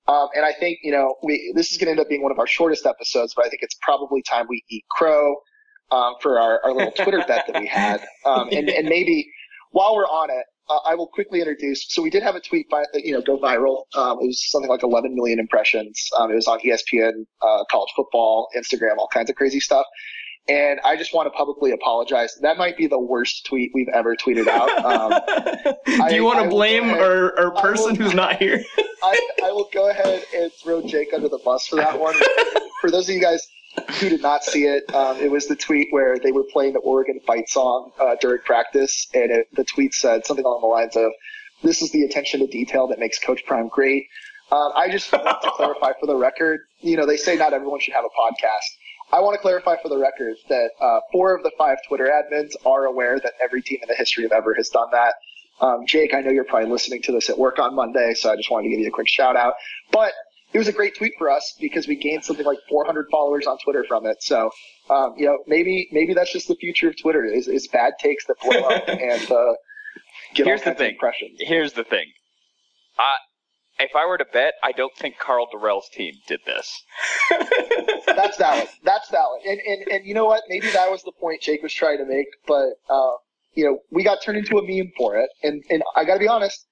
Um, 0.07 0.29
and 0.35 0.45
I 0.45 0.53
think 0.53 0.79
you 0.83 0.93
know 0.93 1.15
we 1.23 1.53
this 1.55 1.71
is 1.71 1.79
going 1.79 1.87
to 1.87 1.93
end 1.93 2.01
up 2.01 2.09
being 2.09 2.23
one 2.23 2.33
of 2.33 2.39
our 2.39 2.47
shortest 2.47 2.85
episodes, 2.85 3.33
but 3.35 3.47
I 3.47 3.49
think 3.49 3.63
it's 3.63 3.77
probably 3.81 4.23
time 4.23 4.47
we 4.49 4.63
eat 4.69 4.85
crow 4.91 5.37
um, 5.93 6.15
for 6.21 6.39
our, 6.39 6.61
our 6.65 6.75
little 6.75 6.93
Twitter 6.93 7.25
bet 7.27 7.47
that 7.47 7.61
we 7.61 7.67
had, 7.67 8.05
um, 8.27 8.49
and 8.53 8.69
and 8.69 8.89
maybe 8.89 9.31
while 9.71 9.95
we're 9.95 10.07
on 10.07 10.31
it, 10.31 10.45
uh, 10.69 10.79
I 10.87 10.95
will 10.95 11.09
quickly 11.09 11.41
introduce. 11.41 11.87
So 11.89 12.03
we 12.03 12.11
did 12.11 12.23
have 12.23 12.35
a 12.35 12.41
tweet, 12.41 12.69
by, 12.71 12.85
you 12.95 13.13
know, 13.13 13.21
go 13.21 13.39
viral. 13.39 13.85
Um, 13.97 14.19
it 14.21 14.27
was 14.27 14.51
something 14.51 14.71
like 14.71 14.83
11 14.83 15.15
million 15.15 15.39
impressions. 15.39 16.09
Um, 16.19 16.31
it 16.31 16.35
was 16.35 16.47
on 16.47 16.59
ESPN, 16.61 17.27
uh, 17.43 17.65
college 17.71 17.91
football, 17.95 18.49
Instagram, 18.57 18.97
all 18.99 19.09
kinds 19.13 19.31
of 19.31 19.37
crazy 19.37 19.61
stuff. 19.61 19.87
And 20.47 20.79
I 20.85 20.97
just 20.97 21.15
want 21.15 21.27
to 21.27 21.31
publicly 21.31 21.71
apologize. 21.71 22.35
That 22.43 22.59
might 22.59 22.77
be 22.77 22.87
the 22.87 22.99
worst 22.99 23.47
tweet 23.47 23.71
we've 23.75 23.89
ever 23.89 24.15
tweeted 24.15 24.47
out. 24.47 24.71
Um, 24.85 26.09
Do 26.09 26.15
you 26.15 26.25
want 26.25 26.43
to 26.45 26.51
blame 26.51 26.91
our, 26.91 27.39
our 27.39 27.51
person 27.53 27.93
will, 27.93 27.97
who's 27.97 28.15
not 28.15 28.37
here? 28.37 28.63
I, 29.03 29.29
I 29.45 29.51
will 29.51 29.69
go 29.73 29.89
ahead 29.89 30.23
and 30.35 30.53
throw 30.53 30.83
Jake 30.83 31.15
under 31.15 31.29
the 31.29 31.39
bus 31.39 31.67
for 31.67 31.77
that 31.77 31.99
one. 31.99 32.15
for 32.81 32.91
those 32.91 33.09
of 33.09 33.15
you 33.15 33.21
guys 33.21 33.47
who 34.01 34.09
did 34.09 34.23
not 34.23 34.45
see 34.45 34.65
it, 34.65 34.93
um, 34.95 35.19
it 35.19 35.31
was 35.31 35.47
the 35.47 35.57
tweet 35.57 35.89
where 35.91 36.19
they 36.19 36.33
were 36.33 36.45
playing 36.45 36.73
the 36.73 36.81
Oregon 36.81 37.21
fight 37.27 37.49
song 37.49 37.93
uh, 37.99 38.17
during 38.21 38.41
practice, 38.43 39.09
and 39.15 39.31
it, 39.31 39.49
the 39.55 39.65
tweet 39.65 39.95
said 39.95 40.27
something 40.27 40.45
along 40.45 40.61
the 40.61 40.67
lines 40.67 40.97
of, 40.97 41.13
"This 41.63 41.83
is 41.83 41.91
the 41.91 42.03
attention 42.03 42.41
to 42.41 42.47
detail 42.47 42.87
that 42.89 42.99
makes 42.99 43.19
Coach 43.19 43.45
Prime 43.47 43.69
great." 43.69 44.07
Um, 44.53 44.73
I 44.75 44.89
just 44.91 45.11
want 45.13 45.43
to 45.43 45.51
clarify 45.51 45.93
for 46.01 46.07
the 46.07 46.17
record. 46.17 46.61
You 46.81 46.97
know, 46.97 47.07
they 47.07 47.17
say 47.17 47.37
not 47.37 47.53
everyone 47.53 47.81
should 47.81 47.95
have 47.95 48.05
a 48.05 48.09
podcast. 48.09 48.69
I 49.13 49.21
want 49.21 49.35
to 49.35 49.41
clarify 49.41 49.77
for 49.83 49.89
the 49.89 49.99
record 49.99 50.35
that 50.49 50.71
uh, 50.81 51.01
four 51.13 51.35
of 51.37 51.43
the 51.43 51.53
five 51.57 51.79
Twitter 51.87 52.11
admins 52.11 52.53
are 52.67 52.85
aware 52.87 53.19
that 53.21 53.33
every 53.43 53.63
team 53.63 53.79
in 53.83 53.89
the 53.89 53.95
history 53.95 54.25
of 54.25 54.33
ever 54.33 54.55
has 54.55 54.69
done 54.69 54.89
that. 54.93 55.15
Um, 55.61 55.87
Jake, 55.87 56.15
I 56.15 56.21
know 56.21 56.31
you're 56.31 56.45
probably 56.45 56.69
listening 56.69 57.03
to 57.03 57.13
this 57.13 57.31
at 57.31 57.39
work 57.39 57.59
on 57.59 57.75
Monday, 57.75 58.15
so 58.15 58.33
I 58.33 58.37
just 58.37 58.51
wanted 58.51 58.65
to 58.65 58.71
give 58.71 58.81
you 58.81 58.89
a 58.89 58.91
quick 58.91 59.09
shout 59.09 59.37
out. 59.37 59.55
But 59.93 60.13
it 60.55 60.59
was 60.59 60.69
a 60.69 60.73
great 60.73 60.97
tweet 60.97 61.13
for 61.19 61.29
us 61.29 61.53
because 61.61 61.89
we 61.89 61.97
gained 61.97 62.25
something 62.25 62.47
like 62.47 62.59
400 62.69 63.09
followers 63.11 63.47
on 63.47 63.59
Twitter 63.59 63.85
from 63.87 64.07
it. 64.07 64.23
So, 64.23 64.51
um, 64.89 65.15
you 65.19 65.27
know, 65.27 65.39
maybe 65.49 65.89
maybe 65.91 66.15
that's 66.15 66.33
just 66.33 66.47
the 66.47 66.55
future 66.55 66.89
of 66.89 66.95
Twitter 66.97 67.25
is, 67.25 67.49
is 67.49 67.67
bad 67.69 67.95
takes 67.99 68.25
that 68.27 68.37
blow 68.41 68.61
up 68.61 68.85
and 68.89 69.31
uh, 69.33 69.55
get 70.35 70.47
Here's 70.47 70.61
all 70.63 70.73
the 70.73 70.79
thing. 70.79 70.93
impressions. 70.93 71.39
Here's 71.41 71.73
the 71.73 71.83
thing. 71.83 72.07
I, 72.97 73.17
if 73.81 73.91
I 73.97 74.07
were 74.07 74.17
to 74.17 74.25
bet, 74.33 74.55
I 74.63 74.71
don't 74.71 74.95
think 74.97 75.19
Karl 75.19 75.49
Dorrell's 75.51 75.89
team 75.93 76.15
did 76.29 76.39
this. 76.47 76.85
that's 78.07 78.37
valid. 78.37 78.69
That's 78.85 79.11
valid. 79.11 79.43
And, 79.45 79.59
and 79.67 79.89
and 79.91 80.07
you 80.07 80.15
know 80.15 80.27
what? 80.27 80.45
Maybe 80.49 80.71
that 80.71 80.89
was 80.89 81.03
the 81.03 81.13
point 81.21 81.43
Jake 81.43 81.65
was 81.65 81.75
trying 81.75 81.99
to 81.99 82.07
make. 82.07 82.29
But 82.47 82.75
uh, 82.89 83.15
you 83.55 83.65
know, 83.65 83.79
we 83.91 84.05
got 84.05 84.23
turned 84.23 84.39
into 84.39 84.59
a 84.59 84.63
meme 84.63 84.93
for 84.97 85.17
it. 85.17 85.29
And 85.43 85.65
and 85.69 85.83
I 85.97 86.05
got 86.05 86.15
to 86.15 86.21
be 86.21 86.29
honest, 86.29 86.65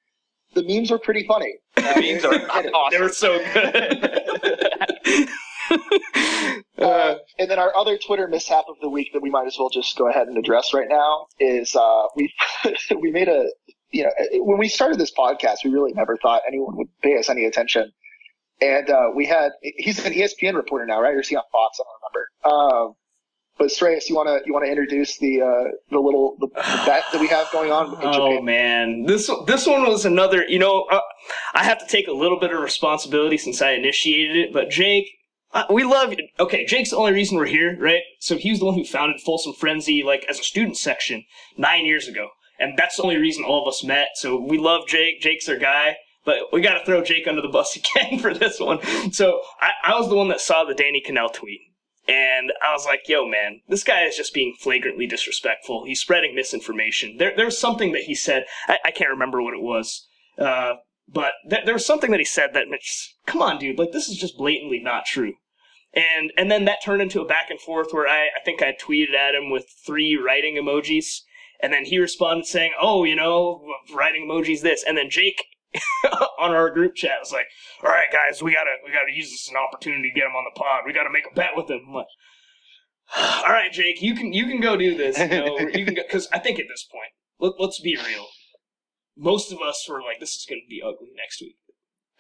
the 0.54 0.62
memes 0.62 0.92
were 0.92 1.00
pretty 1.00 1.26
funny. 1.26 1.54
The 1.82 2.00
beans 2.00 2.24
are 2.24 2.34
awesome. 2.34 2.90
They 2.90 3.00
were 3.00 3.08
so 3.08 3.38
good. 3.52 5.28
uh, 6.78 7.14
and 7.38 7.50
then 7.50 7.58
our 7.58 7.76
other 7.76 7.98
Twitter 7.98 8.28
mishap 8.28 8.64
of 8.68 8.76
the 8.80 8.88
week 8.88 9.12
that 9.12 9.22
we 9.22 9.30
might 9.30 9.46
as 9.46 9.56
well 9.58 9.70
just 9.70 9.96
go 9.96 10.08
ahead 10.08 10.28
and 10.28 10.36
address 10.38 10.74
right 10.74 10.88
now 10.88 11.26
is 11.38 11.74
uh, 11.76 12.04
we 12.16 12.32
we 13.00 13.10
made 13.10 13.28
a 13.28 13.46
you 13.90 14.04
know 14.04 14.10
when 14.44 14.58
we 14.58 14.68
started 14.68 14.98
this 14.98 15.12
podcast 15.12 15.58
we 15.64 15.70
really 15.70 15.92
never 15.92 16.16
thought 16.16 16.42
anyone 16.46 16.76
would 16.76 16.88
pay 17.02 17.18
us 17.18 17.28
any 17.30 17.44
attention, 17.44 17.92
and 18.60 18.90
uh, 18.90 19.10
we 19.14 19.26
had 19.26 19.52
he's 19.62 20.04
an 20.04 20.12
ESPN 20.12 20.54
reporter 20.54 20.86
now 20.86 21.00
right 21.00 21.14
or 21.14 21.20
is 21.20 21.28
he 21.28 21.36
on 21.36 21.42
Fox 21.52 21.78
I 21.80 21.84
don't 21.84 22.00
remember. 22.00 22.76
Um, 22.84 22.94
but 23.58 23.68
Sreyas, 23.68 24.08
you 24.08 24.16
want 24.16 24.28
to 24.28 24.40
you 24.46 24.52
want 24.52 24.64
to 24.64 24.70
introduce 24.70 25.18
the 25.18 25.42
uh, 25.42 25.70
the 25.90 25.98
little 25.98 26.36
the, 26.40 26.48
the, 26.48 26.54
bet 26.86 27.04
that 27.12 27.20
we 27.20 27.28
have 27.28 27.50
going 27.52 27.70
on? 27.70 27.96
oh 28.02 28.40
man, 28.40 29.04
this 29.04 29.30
this 29.46 29.66
one 29.66 29.86
was 29.86 30.04
another. 30.04 30.44
You 30.48 30.58
know, 30.58 30.86
uh, 30.90 31.00
I 31.54 31.64
have 31.64 31.78
to 31.78 31.86
take 31.86 32.08
a 32.08 32.12
little 32.12 32.40
bit 32.40 32.52
of 32.52 32.60
responsibility 32.60 33.36
since 33.36 33.60
I 33.60 33.72
initiated 33.72 34.36
it. 34.36 34.52
But 34.52 34.70
Jake, 34.70 35.06
uh, 35.52 35.64
we 35.70 35.84
love. 35.84 36.14
Okay, 36.40 36.64
Jake's 36.64 36.90
the 36.90 36.96
only 36.96 37.12
reason 37.12 37.36
we're 37.36 37.46
here, 37.46 37.76
right? 37.78 38.02
So 38.20 38.36
he 38.36 38.50
was 38.50 38.60
the 38.60 38.66
one 38.66 38.74
who 38.74 38.84
founded 38.84 39.20
Folsom 39.20 39.52
Frenzy, 39.52 40.02
like 40.02 40.24
as 40.28 40.40
a 40.40 40.44
student 40.44 40.76
section 40.76 41.24
nine 41.58 41.84
years 41.84 42.08
ago, 42.08 42.28
and 42.58 42.76
that's 42.78 42.96
the 42.96 43.02
only 43.02 43.16
reason 43.16 43.44
all 43.44 43.62
of 43.62 43.68
us 43.68 43.84
met. 43.84 44.08
So 44.14 44.40
we 44.40 44.58
love 44.58 44.86
Jake. 44.86 45.20
Jake's 45.20 45.48
our 45.48 45.56
guy. 45.56 45.96
but 46.24 46.52
we 46.52 46.60
got 46.60 46.78
to 46.78 46.84
throw 46.84 47.02
Jake 47.02 47.26
under 47.26 47.42
the 47.42 47.48
bus 47.48 47.76
again 47.96 48.18
for 48.18 48.32
this 48.32 48.58
one. 48.58 48.80
So 49.12 49.42
I, 49.60 49.70
I 49.84 49.98
was 49.98 50.08
the 50.08 50.16
one 50.16 50.28
that 50.28 50.40
saw 50.40 50.64
the 50.64 50.74
Danny 50.74 51.02
Kanell 51.06 51.32
tweet. 51.32 51.60
And 52.08 52.52
I 52.62 52.72
was 52.72 52.84
like, 52.84 53.08
yo, 53.08 53.28
man, 53.28 53.60
this 53.68 53.84
guy 53.84 54.02
is 54.02 54.16
just 54.16 54.34
being 54.34 54.54
flagrantly 54.58 55.06
disrespectful. 55.06 55.84
He's 55.84 56.00
spreading 56.00 56.34
misinformation. 56.34 57.16
There, 57.18 57.32
there 57.36 57.44
was 57.44 57.58
something 57.58 57.92
that 57.92 58.02
he 58.02 58.14
said. 58.14 58.44
I, 58.66 58.78
I 58.86 58.90
can't 58.90 59.10
remember 59.10 59.40
what 59.40 59.54
it 59.54 59.62
was. 59.62 60.08
Uh, 60.36 60.74
but 61.08 61.32
th- 61.48 61.64
there 61.64 61.74
was 61.74 61.86
something 61.86 62.10
that 62.10 62.20
he 62.20 62.24
said 62.24 62.54
that, 62.54 62.66
come 63.26 63.40
on, 63.40 63.58
dude, 63.58 63.78
like 63.78 63.92
this 63.92 64.08
is 64.08 64.16
just 64.16 64.36
blatantly 64.36 64.80
not 64.80 65.06
true. 65.06 65.34
And 65.94 66.32
and 66.38 66.50
then 66.50 66.64
that 66.64 66.82
turned 66.82 67.02
into 67.02 67.20
a 67.20 67.26
back 67.26 67.50
and 67.50 67.60
forth 67.60 67.88
where 67.92 68.08
I, 68.08 68.28
I 68.28 68.42
think 68.44 68.62
I 68.62 68.72
tweeted 68.72 69.14
at 69.14 69.34
him 69.34 69.50
with 69.50 69.66
three 69.84 70.16
writing 70.16 70.56
emojis. 70.56 71.20
And 71.60 71.72
then 71.72 71.84
he 71.84 71.98
responded 71.98 72.46
saying, 72.46 72.72
oh, 72.80 73.04
you 73.04 73.14
know, 73.14 73.62
writing 73.94 74.26
emojis 74.26 74.62
this. 74.62 74.82
And 74.82 74.96
then 74.96 75.10
Jake 75.10 75.44
on 76.38 76.52
our 76.52 76.70
group 76.70 76.94
chat 76.94 77.18
was 77.20 77.32
like, 77.32 77.46
"All 77.82 77.90
right, 77.90 78.10
guys, 78.12 78.42
we 78.42 78.52
gotta 78.52 78.76
we 78.84 78.92
gotta 78.92 79.12
use 79.12 79.30
this 79.30 79.48
as 79.48 79.50
an 79.50 79.56
opportunity 79.56 80.10
to 80.10 80.14
get 80.14 80.26
him 80.26 80.36
on 80.36 80.44
the 80.44 80.58
pod. 80.58 80.82
We 80.86 80.92
gotta 80.92 81.10
make 81.10 81.26
a 81.30 81.34
bet 81.34 81.56
with 81.56 81.70
him." 81.70 81.80
I'm 81.88 81.94
like, 81.94 82.06
"All 83.16 83.52
right, 83.52 83.72
Jake, 83.72 84.02
you 84.02 84.14
can 84.14 84.32
you 84.32 84.46
can 84.46 84.60
go 84.60 84.76
do 84.76 84.96
this. 84.96 85.18
You 85.18 85.28
know, 85.28 85.58
you 85.58 85.84
can 85.84 85.94
because 85.94 86.28
I 86.32 86.38
think 86.38 86.58
at 86.58 86.66
this 86.68 86.84
point, 86.84 87.12
let, 87.38 87.60
let's 87.60 87.80
be 87.80 87.96
real. 87.96 88.26
Most 89.16 89.52
of 89.52 89.60
us 89.60 89.86
were 89.88 90.02
like, 90.02 90.20
"This 90.20 90.34
is 90.34 90.46
gonna 90.48 90.60
be 90.68 90.82
ugly 90.84 91.10
next 91.16 91.40
week." 91.40 91.56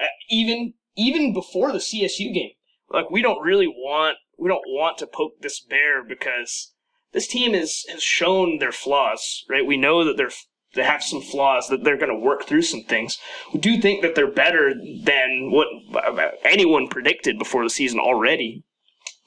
Uh, 0.00 0.06
even 0.30 0.74
even 0.96 1.32
before 1.32 1.72
the 1.72 1.78
CSU 1.78 2.32
game, 2.32 2.52
like 2.90 3.10
we 3.10 3.22
don't 3.22 3.42
really 3.42 3.66
want 3.66 4.16
we 4.38 4.48
don't 4.48 4.66
want 4.66 4.98
to 4.98 5.06
poke 5.06 5.40
this 5.40 5.60
bear 5.60 6.04
because 6.04 6.72
this 7.12 7.26
team 7.26 7.54
is 7.54 7.84
has 7.90 8.02
shown 8.02 8.58
their 8.58 8.72
flaws, 8.72 9.44
right? 9.48 9.66
We 9.66 9.76
know 9.76 10.04
that 10.04 10.16
they're 10.16 10.32
they 10.74 10.82
have 10.82 11.02
some 11.02 11.20
flaws 11.20 11.68
that 11.68 11.84
they're 11.84 11.98
going 11.98 12.12
to 12.12 12.18
work 12.18 12.44
through 12.44 12.62
some 12.62 12.82
things. 12.82 13.18
We 13.52 13.60
do 13.60 13.80
think 13.80 14.02
that 14.02 14.14
they're 14.14 14.30
better 14.30 14.74
than 14.74 15.50
what 15.50 15.68
uh, 15.94 16.30
anyone 16.44 16.88
predicted 16.88 17.38
before 17.38 17.62
the 17.62 17.70
season 17.70 17.98
already. 17.98 18.64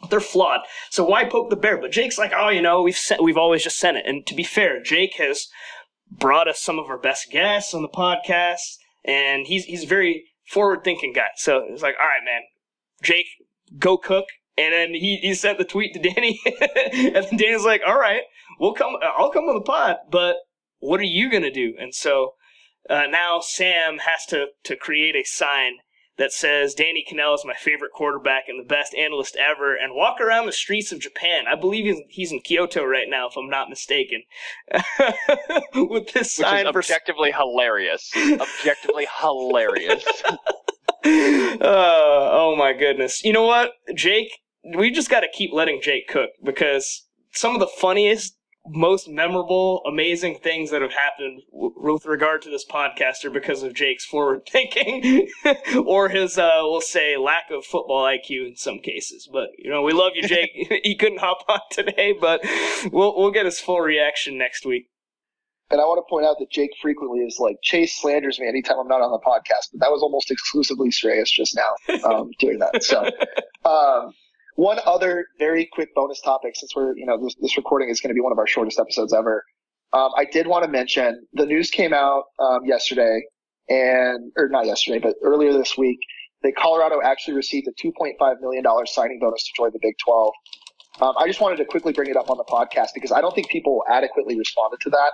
They're 0.09 0.19
flawed. 0.19 0.61
So 0.89 1.05
why 1.05 1.25
poke 1.25 1.49
the 1.49 1.55
bear? 1.55 1.77
But 1.77 1.91
Jake's 1.91 2.17
like, 2.17 2.31
oh, 2.35 2.49
you 2.49 2.61
know, 2.61 2.81
we've 2.81 2.97
sent, 2.97 3.23
we've 3.23 3.37
always 3.37 3.63
just 3.63 3.79
sent 3.79 3.97
it. 3.97 4.05
And 4.05 4.25
to 4.27 4.35
be 4.35 4.43
fair, 4.43 4.81
Jake 4.81 5.15
has 5.17 5.47
brought 6.11 6.47
us 6.47 6.59
some 6.59 6.79
of 6.79 6.89
our 6.89 6.97
best 6.97 7.31
guests 7.31 7.73
on 7.73 7.81
the 7.81 7.89
podcast, 7.89 8.77
and 9.03 9.47
he's 9.47 9.65
he's 9.65 9.83
a 9.83 9.87
very 9.87 10.25
forward 10.47 10.83
thinking 10.83 11.13
guy. 11.13 11.29
So 11.37 11.63
it's 11.69 11.81
like, 11.81 11.95
all 11.99 12.07
right, 12.07 12.23
man, 12.23 12.41
Jake, 13.03 13.27
go 13.77 13.97
cook. 13.97 14.25
And 14.57 14.73
then 14.73 14.93
he, 14.93 15.17
he 15.17 15.33
sent 15.33 15.57
the 15.57 15.65
tweet 15.65 15.93
to 15.93 15.99
Danny, 15.99 16.39
and 16.45 17.15
then 17.15 17.37
Danny's 17.37 17.65
like, 17.65 17.81
all 17.85 17.99
right, 17.99 18.21
we'll 18.59 18.73
come. 18.73 18.95
I'll 19.01 19.31
come 19.31 19.45
on 19.45 19.55
the 19.55 19.61
pod, 19.61 19.97
but 20.09 20.37
what 20.85 20.99
are 20.99 21.03
you 21.03 21.29
going 21.29 21.43
to 21.43 21.51
do? 21.51 21.73
And 21.79 21.93
so 21.93 22.33
uh, 22.89 23.07
now 23.09 23.39
Sam 23.41 23.99
has 23.99 24.25
to, 24.27 24.47
to 24.63 24.75
create 24.75 25.15
a 25.15 25.23
sign 25.23 25.77
that 26.17 26.31
says 26.31 26.73
Danny 26.73 27.05
Kanell 27.09 27.35
is 27.35 27.43
my 27.45 27.53
favorite 27.53 27.91
quarterback 27.91 28.43
and 28.47 28.59
the 28.59 28.67
best 28.67 28.95
analyst 28.95 29.35
ever, 29.35 29.75
and 29.75 29.93
walk 29.93 30.21
around 30.21 30.45
the 30.45 30.53
streets 30.53 30.91
of 30.91 30.99
Japan. 30.99 31.43
I 31.51 31.55
believe 31.55 31.85
he's, 31.85 32.01
he's 32.07 32.31
in 32.31 32.39
Kyoto 32.39 32.85
right 32.85 33.07
now, 33.09 33.27
if 33.27 33.35
I'm 33.35 33.49
not 33.49 33.69
mistaken. 33.69 34.23
With 35.75 36.13
this 36.13 36.33
sign, 36.33 36.65
Which 36.65 36.85
is 36.85 36.91
objectively 36.91 37.31
for... 37.31 37.39
hilarious. 37.39 38.11
objectively 38.15 39.07
hilarious. 39.19 40.05
uh, 41.05 41.59
oh 41.61 42.55
my 42.57 42.73
goodness! 42.73 43.23
You 43.23 43.33
know 43.33 43.45
what, 43.45 43.73
Jake? 43.93 44.39
We 44.75 44.89
just 44.89 45.09
got 45.09 45.19
to 45.19 45.27
keep 45.31 45.53
letting 45.53 45.79
Jake 45.79 46.07
cook 46.07 46.31
because 46.43 47.05
some 47.31 47.53
of 47.53 47.59
the 47.59 47.67
funniest 47.67 48.34
most 48.67 49.07
memorable, 49.07 49.81
amazing 49.85 50.39
things 50.39 50.71
that 50.71 50.81
have 50.81 50.93
happened 50.93 51.41
w- 51.51 51.73
with 51.75 52.05
regard 52.05 52.41
to 52.43 52.49
this 52.49 52.65
podcaster 52.65 53.31
because 53.31 53.63
of 53.63 53.73
Jake's 53.73 54.05
forward 54.05 54.47
thinking 54.51 55.27
or 55.85 56.09
his, 56.09 56.37
uh, 56.37 56.59
we'll 56.63 56.81
say, 56.81 57.17
lack 57.17 57.51
of 57.51 57.65
football 57.65 58.03
IQ 58.03 58.47
in 58.47 58.55
some 58.55 58.79
cases. 58.79 59.29
But 59.31 59.49
you 59.57 59.69
know, 59.69 59.81
we 59.81 59.93
love 59.93 60.13
you, 60.15 60.27
Jake. 60.27 60.51
he 60.83 60.95
couldn't 60.95 61.19
hop 61.19 61.39
on 61.47 61.59
today, 61.71 62.13
but 62.19 62.41
we'll 62.91 63.15
we'll 63.17 63.31
get 63.31 63.45
his 63.45 63.59
full 63.59 63.79
reaction 63.79 64.37
next 64.37 64.65
week. 64.65 64.89
And 65.71 65.81
I 65.81 65.83
want 65.85 65.97
to 65.97 66.07
point 66.07 66.27
out 66.27 66.37
that 66.39 66.51
Jake 66.51 66.71
frequently 66.79 67.21
is 67.21 67.37
like 67.39 67.57
Chase 67.63 67.99
slanders 67.99 68.39
me 68.39 68.47
anytime 68.47 68.77
I'm 68.79 68.87
not 68.87 69.01
on 69.01 69.11
the 69.11 69.19
podcast, 69.19 69.71
but 69.71 69.79
that 69.81 69.89
was 69.89 70.03
almost 70.03 70.29
exclusively 70.29 70.89
Sreyas 70.89 71.29
just 71.29 71.57
now 71.57 71.97
um, 72.07 72.29
doing 72.39 72.59
that. 72.59 72.83
So. 72.83 73.09
Um, 73.65 74.13
one 74.55 74.79
other 74.85 75.27
very 75.37 75.69
quick 75.71 75.89
bonus 75.95 76.21
topic, 76.21 76.55
since 76.55 76.75
we're, 76.75 76.95
you 76.97 77.05
know, 77.05 77.21
this, 77.21 77.35
this 77.41 77.57
recording 77.57 77.89
is 77.89 77.99
going 77.99 78.09
to 78.09 78.13
be 78.13 78.21
one 78.21 78.31
of 78.31 78.39
our 78.39 78.47
shortest 78.47 78.79
episodes 78.79 79.13
ever. 79.13 79.43
Um, 79.93 80.09
I 80.17 80.25
did 80.25 80.47
want 80.47 80.65
to 80.65 80.71
mention 80.71 81.25
the 81.33 81.45
news 81.45 81.69
came 81.69 81.93
out 81.93 82.23
um, 82.39 82.65
yesterday, 82.65 83.21
and 83.69 84.31
or 84.37 84.49
not 84.49 84.65
yesterday, 84.65 84.99
but 84.99 85.15
earlier 85.23 85.53
this 85.53 85.77
week, 85.77 85.99
that 86.43 86.53
Colorado 86.57 87.01
actually 87.03 87.35
received 87.35 87.67
a 87.67 87.71
2.5 87.85 88.41
million 88.41 88.63
dollars 88.63 88.93
signing 88.93 89.19
bonus 89.19 89.43
to 89.43 89.51
join 89.57 89.71
the 89.71 89.79
Big 89.81 89.95
12. 90.03 90.33
Um, 91.01 91.13
I 91.17 91.27
just 91.27 91.41
wanted 91.41 91.57
to 91.57 91.65
quickly 91.65 91.91
bring 91.91 92.09
it 92.09 92.15
up 92.15 92.29
on 92.29 92.37
the 92.37 92.45
podcast 92.45 92.89
because 92.93 93.11
I 93.11 93.19
don't 93.21 93.33
think 93.35 93.49
people 93.49 93.83
adequately 93.89 94.37
responded 94.37 94.79
to 94.81 94.89
that. 94.91 95.11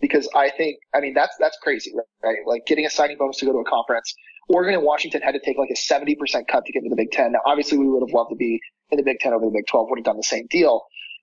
Because 0.00 0.28
I 0.34 0.50
think, 0.50 0.78
I 0.94 1.00
mean, 1.00 1.14
that's 1.14 1.36
that's 1.38 1.56
crazy, 1.62 1.92
right? 2.24 2.38
Like 2.44 2.66
getting 2.66 2.84
a 2.86 2.90
signing 2.90 3.18
bonus 3.18 3.36
to 3.38 3.46
go 3.46 3.52
to 3.52 3.58
a 3.58 3.64
conference. 3.64 4.12
Oregon 4.48 4.74
and 4.74 4.82
Washington 4.82 5.22
had 5.22 5.32
to 5.32 5.40
take 5.44 5.56
like 5.58 5.70
a 5.70 5.76
70% 5.76 6.16
cut 6.48 6.64
to 6.64 6.72
get 6.72 6.82
into 6.82 6.90
the 6.90 6.96
Big 6.96 7.10
Ten. 7.10 7.32
Now, 7.32 7.40
obviously, 7.46 7.78
we 7.78 7.88
would 7.88 8.02
have 8.06 8.14
loved 8.14 8.30
to 8.30 8.36
be 8.36 8.60
in 8.90 8.96
the 8.96 9.04
Big 9.04 9.18
Ten 9.20 9.32
over 9.32 9.46
the 9.46 9.52
Big 9.52 9.66
12, 9.68 9.88
would 9.90 9.98
have 9.98 10.04
done 10.04 10.16
the 10.16 10.22
same 10.22 10.46
deal. 10.50 10.82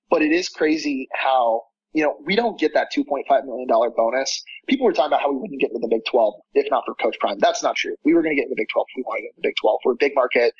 But 0.09 0.21
it 0.21 0.31
is 0.31 0.49
crazy 0.49 1.07
how, 1.13 1.63
you 1.93 2.03
know, 2.03 2.15
we 2.25 2.35
don't 2.35 2.59
get 2.59 2.73
that 2.73 2.91
$2.5 2.95 3.45
million 3.45 3.67
bonus. 3.67 4.43
People 4.67 4.85
were 4.85 4.93
talking 4.93 5.07
about 5.07 5.21
how 5.21 5.31
we 5.31 5.37
wouldn't 5.37 5.59
get 5.59 5.69
into 5.69 5.79
the 5.79 5.87
Big 5.87 6.01
12 6.09 6.33
if 6.53 6.67
not 6.71 6.83
for 6.85 6.95
Coach 6.95 7.17
Prime. 7.19 7.37
That's 7.39 7.61
not 7.61 7.75
true. 7.75 7.95
We 8.03 8.13
were 8.13 8.23
going 8.23 8.35
to 8.35 8.41
get 8.41 8.45
in 8.45 8.49
the 8.49 8.57
Big 8.57 8.67
12 8.73 8.85
if 8.89 8.97
we 8.97 9.03
wanted 9.03 9.21
to 9.21 9.27
get 9.27 9.35
the 9.35 9.47
Big 9.49 9.55
12. 9.61 9.79
We're 9.85 9.93
a 9.93 9.99
big 9.99 10.13
market. 10.15 10.53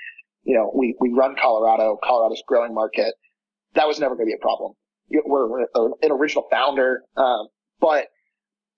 You 0.43 0.56
know, 0.56 0.72
we, 0.76 0.95
we 1.00 1.10
run 1.10 1.36
Colorado. 1.41 1.98
Colorado's 2.04 2.43
growing 2.48 2.74
market. 2.74 3.13
That 3.74 3.88
was 3.88 4.00
never 4.00 4.15
going 4.15 4.28
to 4.28 4.32
be 4.32 4.38
a 4.39 4.41
problem. 4.41 4.74
We're, 5.10 5.62
an 5.74 6.12
original 6.12 6.48
founder. 6.52 7.02
Um, 7.17 7.48
but 7.80 8.08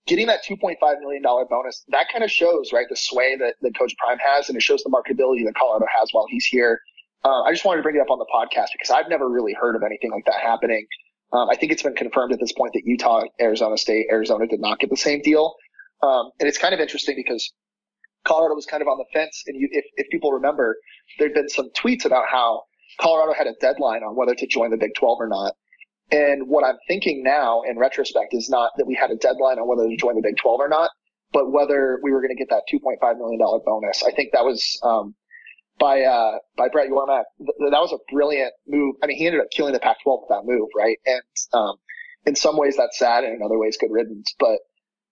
getting 0.07 0.27
that 0.27 0.43
$2.5 0.43 0.75
million 0.99 1.23
bonus, 1.23 1.83
that 1.89 2.07
kind 2.11 2.23
of 2.23 2.31
shows, 2.31 2.71
right, 2.73 2.87
the 2.89 2.95
sway 2.95 3.35
that, 3.37 3.55
that 3.61 3.77
Coach 3.77 3.95
Prime 3.97 4.17
has, 4.19 4.49
and 4.49 4.57
it 4.57 4.63
shows 4.63 4.83
the 4.83 4.89
marketability 4.89 5.45
that 5.45 5.53
Colorado 5.55 5.85
has 5.99 6.09
while 6.11 6.25
he's 6.29 6.45
here. 6.45 6.79
Uh, 7.23 7.43
I 7.43 7.51
just 7.51 7.65
wanted 7.65 7.77
to 7.77 7.83
bring 7.83 7.95
it 7.95 8.01
up 8.01 8.09
on 8.09 8.17
the 8.17 8.25
podcast 8.33 8.69
because 8.73 8.89
I've 8.89 9.07
never 9.09 9.29
really 9.29 9.53
heard 9.53 9.75
of 9.75 9.83
anything 9.83 10.11
like 10.11 10.25
that 10.25 10.41
happening. 10.41 10.85
Um, 11.33 11.49
I 11.49 11.55
think 11.55 11.71
it's 11.71 11.83
been 11.83 11.95
confirmed 11.95 12.33
at 12.33 12.39
this 12.39 12.51
point 12.51 12.73
that 12.73 12.81
Utah, 12.83 13.23
Arizona 13.39 13.77
State, 13.77 14.07
Arizona 14.11 14.47
did 14.47 14.59
not 14.59 14.79
get 14.79 14.89
the 14.89 14.97
same 14.97 15.21
deal. 15.21 15.53
Um, 16.01 16.31
and 16.39 16.49
it's 16.49 16.57
kind 16.57 16.73
of 16.73 16.79
interesting 16.79 17.15
because 17.15 17.53
Colorado 18.25 18.55
was 18.55 18.65
kind 18.65 18.81
of 18.81 18.87
on 18.87 18.97
the 18.97 19.05
fence. 19.13 19.43
And 19.45 19.59
you, 19.59 19.69
if, 19.71 19.85
if 19.95 20.09
people 20.09 20.31
remember, 20.31 20.77
there'd 21.19 21.33
been 21.33 21.47
some 21.47 21.69
tweets 21.77 22.05
about 22.05 22.25
how 22.29 22.63
Colorado 22.99 23.33
had 23.33 23.47
a 23.47 23.53
deadline 23.61 24.03
on 24.03 24.15
whether 24.15 24.35
to 24.35 24.47
join 24.47 24.71
the 24.71 24.77
Big 24.77 24.91
12 24.97 25.17
or 25.21 25.27
not. 25.29 25.53
And 26.12 26.47
what 26.47 26.65
I'm 26.65 26.78
thinking 26.88 27.24
now 27.24 27.62
in 27.62 27.78
retrospect 27.78 28.34
is 28.34 28.50
not 28.50 28.71
that 28.78 28.86
we 28.86 28.95
had 28.95 29.12
a 29.12 29.15
deadline 29.15 29.60
on 29.60 29.67
whether 29.67 29.88
to 29.88 29.95
join 29.95 30.15
the 30.15 30.21
Big 30.21 30.36
12 30.38 30.60
or 30.60 30.67
not, 30.67 30.91
but 31.32 31.52
whether 31.52 32.00
we 32.04 32.12
were 32.12 32.19
going 32.19 32.36
to 32.36 32.36
get 32.36 32.50
that 32.50 32.63
$2.5 32.71 33.17
million 33.17 33.39
bonus. 33.65 34.04
I 34.04 34.12
think 34.12 34.32
that 34.34 34.43
was, 34.43 34.78
um, 34.84 35.15
by, 35.80 36.02
uh, 36.02 36.38
by 36.58 36.67
Brett 36.67 36.89
Yormark. 36.89 37.24
That 37.39 37.80
was 37.80 37.93
a 37.93 38.13
brilliant 38.13 38.52
move. 38.67 38.95
I 39.02 39.08
mean, 39.08 39.17
he 39.17 39.26
ended 39.26 39.41
up 39.41 39.47
killing 39.52 39.74
the 39.74 39.80
Pac-12 39.80 40.21
with 40.21 40.30
that 40.30 40.41
move, 40.43 40.67
right? 40.76 40.97
And, 41.06 41.21
um, 41.54 41.76
in 42.26 42.36
some 42.36 42.58
ways 42.58 42.76
that's 42.78 43.00
sad 43.00 43.24
and 43.24 43.36
in 43.36 43.41
other 43.41 43.58
ways 43.58 43.78
good 43.80 43.91
riddance, 43.91 44.36
but, 44.38 44.60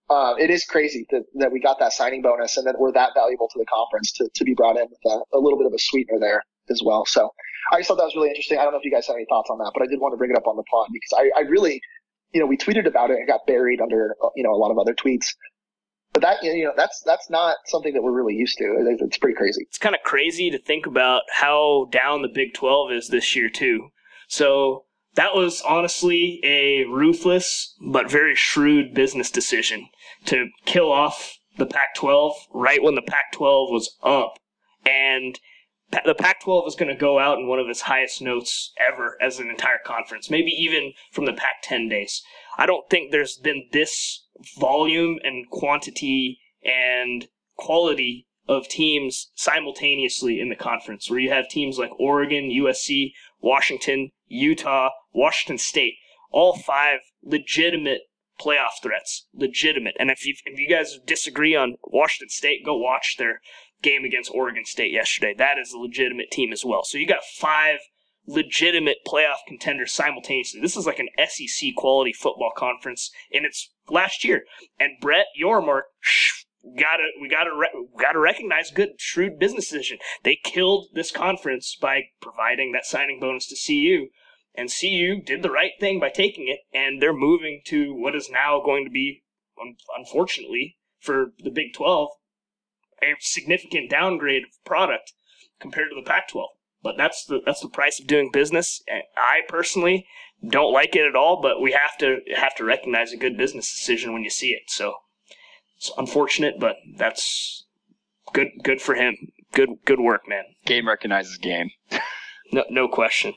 uh, 0.10 0.34
it 0.40 0.50
is 0.50 0.66
crazy 0.66 1.06
that, 1.12 1.24
that 1.36 1.52
we 1.52 1.60
got 1.60 1.80
that 1.80 1.94
signing 1.94 2.22
bonus 2.22 2.58
and 2.58 2.68
that 2.68 2.76
we're 2.78 2.92
that 2.92 3.12
valuable 3.16 3.48
to 3.48 3.60
the 3.60 3.66
conference 3.66 4.12
to, 4.12 4.28
to 4.34 4.44
be 4.44 4.54
brought 4.54 4.76
in 4.76 4.88
with 4.90 5.00
a, 5.06 5.38
a 5.38 5.40
little 5.40 5.58
bit 5.58 5.68
of 5.68 5.74
a 5.74 5.80
sweetener 5.80 6.20
there 6.20 6.44
as 6.70 6.82
well. 6.84 7.06
So 7.06 7.30
I 7.72 7.78
just 7.78 7.88
thought 7.88 7.98
that 7.98 8.06
was 8.06 8.15
really 8.15 8.30
interesting. 8.30 8.58
I 8.58 8.63
don't 8.63 8.74
know 8.74 8.80
if 8.80 8.86
you 8.86 8.91
guys 8.91 9.08
have 9.08 9.15
any 9.15 9.26
thoughts 9.30 9.50
on 9.50 9.58
that, 9.60 9.72
but 9.74 9.84
I 9.84 9.88
did 9.88 10.00
want 10.00 10.13
to 10.13 10.17
bring 10.17 10.32
it 10.32 10.38
up 10.38 10.48
on 10.48 10.56
the 10.56 10.63
pod 10.63 10.88
because 10.91 11.13
I, 11.15 11.30
I 11.39 11.41
really, 11.48 11.82
you 12.34 12.39
know, 12.39 12.45
we 12.45 12.58
tweeted 12.58 12.88
about 12.88 13.12
it 13.12 13.17
and 13.17 13.28
got 13.28 13.46
buried 13.48 13.81
under, 13.81 14.15
uh, 14.23 14.29
you 14.36 14.44
know, 14.44 14.52
a 14.52 14.60
lot 14.60 14.71
of 14.71 14.77
other 14.77 14.94
tweets. 14.94 15.34
But 16.13 16.23
that, 16.23 16.38
you 16.42 16.63
know, 16.63 16.73
that's, 16.75 17.02
that's 17.06 17.29
not 17.29 17.58
something 17.65 17.94
that 17.94 18.02
we're 18.02 18.12
really 18.12 18.34
used 18.34 18.58
to. 18.58 18.98
It's 19.02 19.17
pretty 19.17 19.36
crazy. 19.36 19.63
It's 19.67 19.77
kind 19.77 19.94
of 19.94 20.02
crazy 20.04 20.50
to 20.50 20.58
think 20.58 20.88
about 20.88 21.21
how 21.31 21.88
down 21.92 22.23
the 22.23 22.29
Big 22.34 22.54
12 22.56 22.92
is 22.92 23.08
this 23.10 23.36
year, 23.36 23.48
too. 23.48 23.90
So 24.27 24.86
that 25.15 25.36
was 25.36 25.62
honestly 25.62 26.40
a 26.44 26.86
ruthless 26.86 27.75
but 27.79 28.10
very 28.10 28.36
shrewd 28.36 28.94
business 28.94 29.29
decision 29.29 29.88
to 30.25 30.48
kill 30.65 30.92
off 30.92 31.38
the 31.58 31.65
Pac 31.65 31.96
12 31.96 32.34
right 32.54 32.81
when 32.81 32.96
the 32.96 33.02
Pac 33.02 33.31
12 33.34 33.69
was 33.69 33.98
up. 34.04 34.40
And 34.86 35.40
the 35.92 36.15
Pac-12 36.15 36.67
is 36.67 36.75
going 36.75 36.94
to 36.94 37.00
go 37.00 37.19
out 37.19 37.40
in 37.40 37.48
one 37.48 37.60
of 37.60 37.67
its 37.67 37.81
highest 37.81 38.21
notes 38.21 38.73
ever 38.79 39.17
as 39.21 39.40
an 39.40 39.50
entire 39.50 39.79
conference, 39.83 40.29
maybe 40.29 40.52
even 40.52 40.94
from 41.12 41.25
the 41.25 41.33
Pac-10 41.33 41.90
days. 41.90 42.21
I 42.58 42.65
don't 42.65 42.90
think 42.90 43.12
there's 43.12 43.37
been 43.37 43.67
this 43.71 44.25
volume 44.58 45.17
and 45.23 45.50
quantity 45.50 46.40
and 46.63 47.27
quality 47.58 48.27
of 48.48 48.67
teams 48.67 49.31
simultaneously 49.35 50.40
in 50.40 50.50
the 50.50 50.56
conference, 50.56 51.10
where 51.10 51.19
you 51.19 51.29
have 51.29 51.48
teams 51.50 51.77
like 51.77 51.92
Oregon, 52.00 52.50
USC, 52.50 53.13
Washington, 53.42 54.12
Utah, 54.27 54.90
Washington 55.13 55.58
State, 55.58 55.96
all 56.31 56.58
five 56.58 57.00
legitimate 57.23 58.02
playoff 58.40 58.81
threats, 58.81 59.27
legitimate. 59.33 59.96
And 60.00 60.10
if 60.10 60.25
you 60.25 60.33
if 60.46 60.60
you 60.60 60.67
guys 60.67 60.98
disagree 61.06 61.56
on 61.56 61.75
Washington 61.83 62.29
State, 62.29 62.65
go 62.65 62.75
watch 62.75 63.17
their 63.17 63.42
game 63.82 64.04
against 64.04 64.32
Oregon 64.34 64.65
State 64.65 64.92
yesterday. 64.92 65.34
That 65.38 65.58
is 65.58 65.73
a 65.73 65.77
legitimate 65.77 66.32
team 66.32 66.52
as 66.52 66.65
well. 66.65 66.84
So 66.84 66.98
you 66.98 67.08
got 67.08 67.23
five 67.23 67.80
legitimate 68.25 68.98
playoff 69.08 69.38
contenders 69.48 69.92
simultaneously. 69.92 70.62
This 70.62 70.77
is 70.77 70.86
like 70.86 71.00
an 71.00 71.10
SEC 71.27 71.69
quality 71.75 72.13
football 72.13 72.52
conference 72.56 73.12
in 73.32 73.46
its 73.46 73.71
last 73.90 74.23
year. 74.23 74.44
And 74.80 75.00
Brett 75.02 75.27
Yormark, 75.42 75.84
gotta 76.77 77.08
we 77.19 77.27
gotta 77.27 77.52
re- 77.56 77.88
gotta 78.00 78.19
recognize 78.19 78.71
good 78.71 78.90
shrewd 79.00 79.40
business 79.40 79.69
decision. 79.69 79.98
They 80.23 80.36
killed 80.44 80.88
this 80.94 81.12
conference 81.12 81.75
by 81.80 82.04
providing 82.21 82.71
that 82.73 82.86
signing 82.86 83.19
bonus 83.19 83.48
to 83.48 83.56
CU, 83.56 84.10
and 84.56 84.69
CU 84.69 85.21
did 85.21 85.42
the 85.42 85.52
right 85.52 85.71
thing 85.80 86.00
by 86.00 86.10
taking 86.10 86.48
it, 86.48 86.60
and 86.73 87.02
they're 87.02 87.13
moving 87.13 87.62
to 87.67 87.94
what 87.94 88.15
is 88.15 88.30
now 88.30 88.62
going 88.63 88.84
to 88.86 88.92
be, 88.92 89.23
unfortunately, 89.98 90.77
for 91.00 91.32
the 91.40 91.52
Big 91.52 91.73
Twelve, 91.73 92.10
a 93.04 93.15
significant 93.19 93.89
downgrade 93.89 94.43
of 94.43 94.65
product 94.65 95.13
compared 95.60 95.89
to 95.89 95.95
the 95.95 96.08
Pac-12. 96.08 96.45
But 96.81 96.95
that's 96.97 97.25
the 97.25 97.41
that's 97.45 97.60
the 97.60 97.69
price 97.69 98.00
of 98.00 98.08
doing 98.08 98.29
business. 98.31 98.81
And 98.87 99.04
I 99.17 99.41
personally 99.47 100.08
don't 100.47 100.71
like 100.71 100.95
it 100.95 101.06
at 101.06 101.15
all, 101.15 101.41
but 101.41 101.62
we 101.62 101.73
have 101.73 101.97
to 102.00 102.19
have 102.35 102.56
to 102.56 102.63
recognize 102.63 103.12
a 103.12 103.17
good 103.17 103.37
business 103.37 103.69
decision 103.69 104.13
when 104.13 104.23
you 104.23 104.29
see 104.29 104.52
it. 104.52 104.63
So 104.67 104.93
it's 105.75 105.91
unfortunate, 105.97 106.56
but 106.60 106.77
that's 106.95 107.65
good 108.33 108.47
good 108.63 108.81
for 108.81 108.95
him. 108.95 109.15
Good 109.54 109.69
good 109.85 110.00
work, 110.00 110.21
man. 110.27 110.43
Game 110.65 110.87
recognizes 110.87 111.37
game. 111.37 111.71
no 112.54 112.63
no 112.69 112.87
question. 112.87 113.33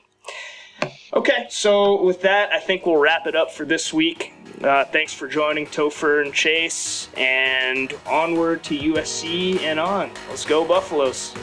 Okay, 1.13 1.45
so 1.49 2.03
with 2.03 2.21
that, 2.21 2.51
I 2.51 2.59
think 2.59 2.85
we'll 2.85 2.97
wrap 2.97 3.27
it 3.27 3.35
up 3.35 3.51
for 3.51 3.65
this 3.65 3.93
week. 3.93 4.32
Uh, 4.61 4.85
thanks 4.85 5.13
for 5.13 5.27
joining 5.27 5.65
Topher 5.65 6.23
and 6.23 6.33
Chase, 6.33 7.09
and 7.17 7.93
onward 8.05 8.63
to 8.63 8.77
USC 8.77 9.59
and 9.61 9.79
on. 9.79 10.11
Let's 10.29 10.45
go, 10.45 10.65
Buffaloes. 10.65 11.33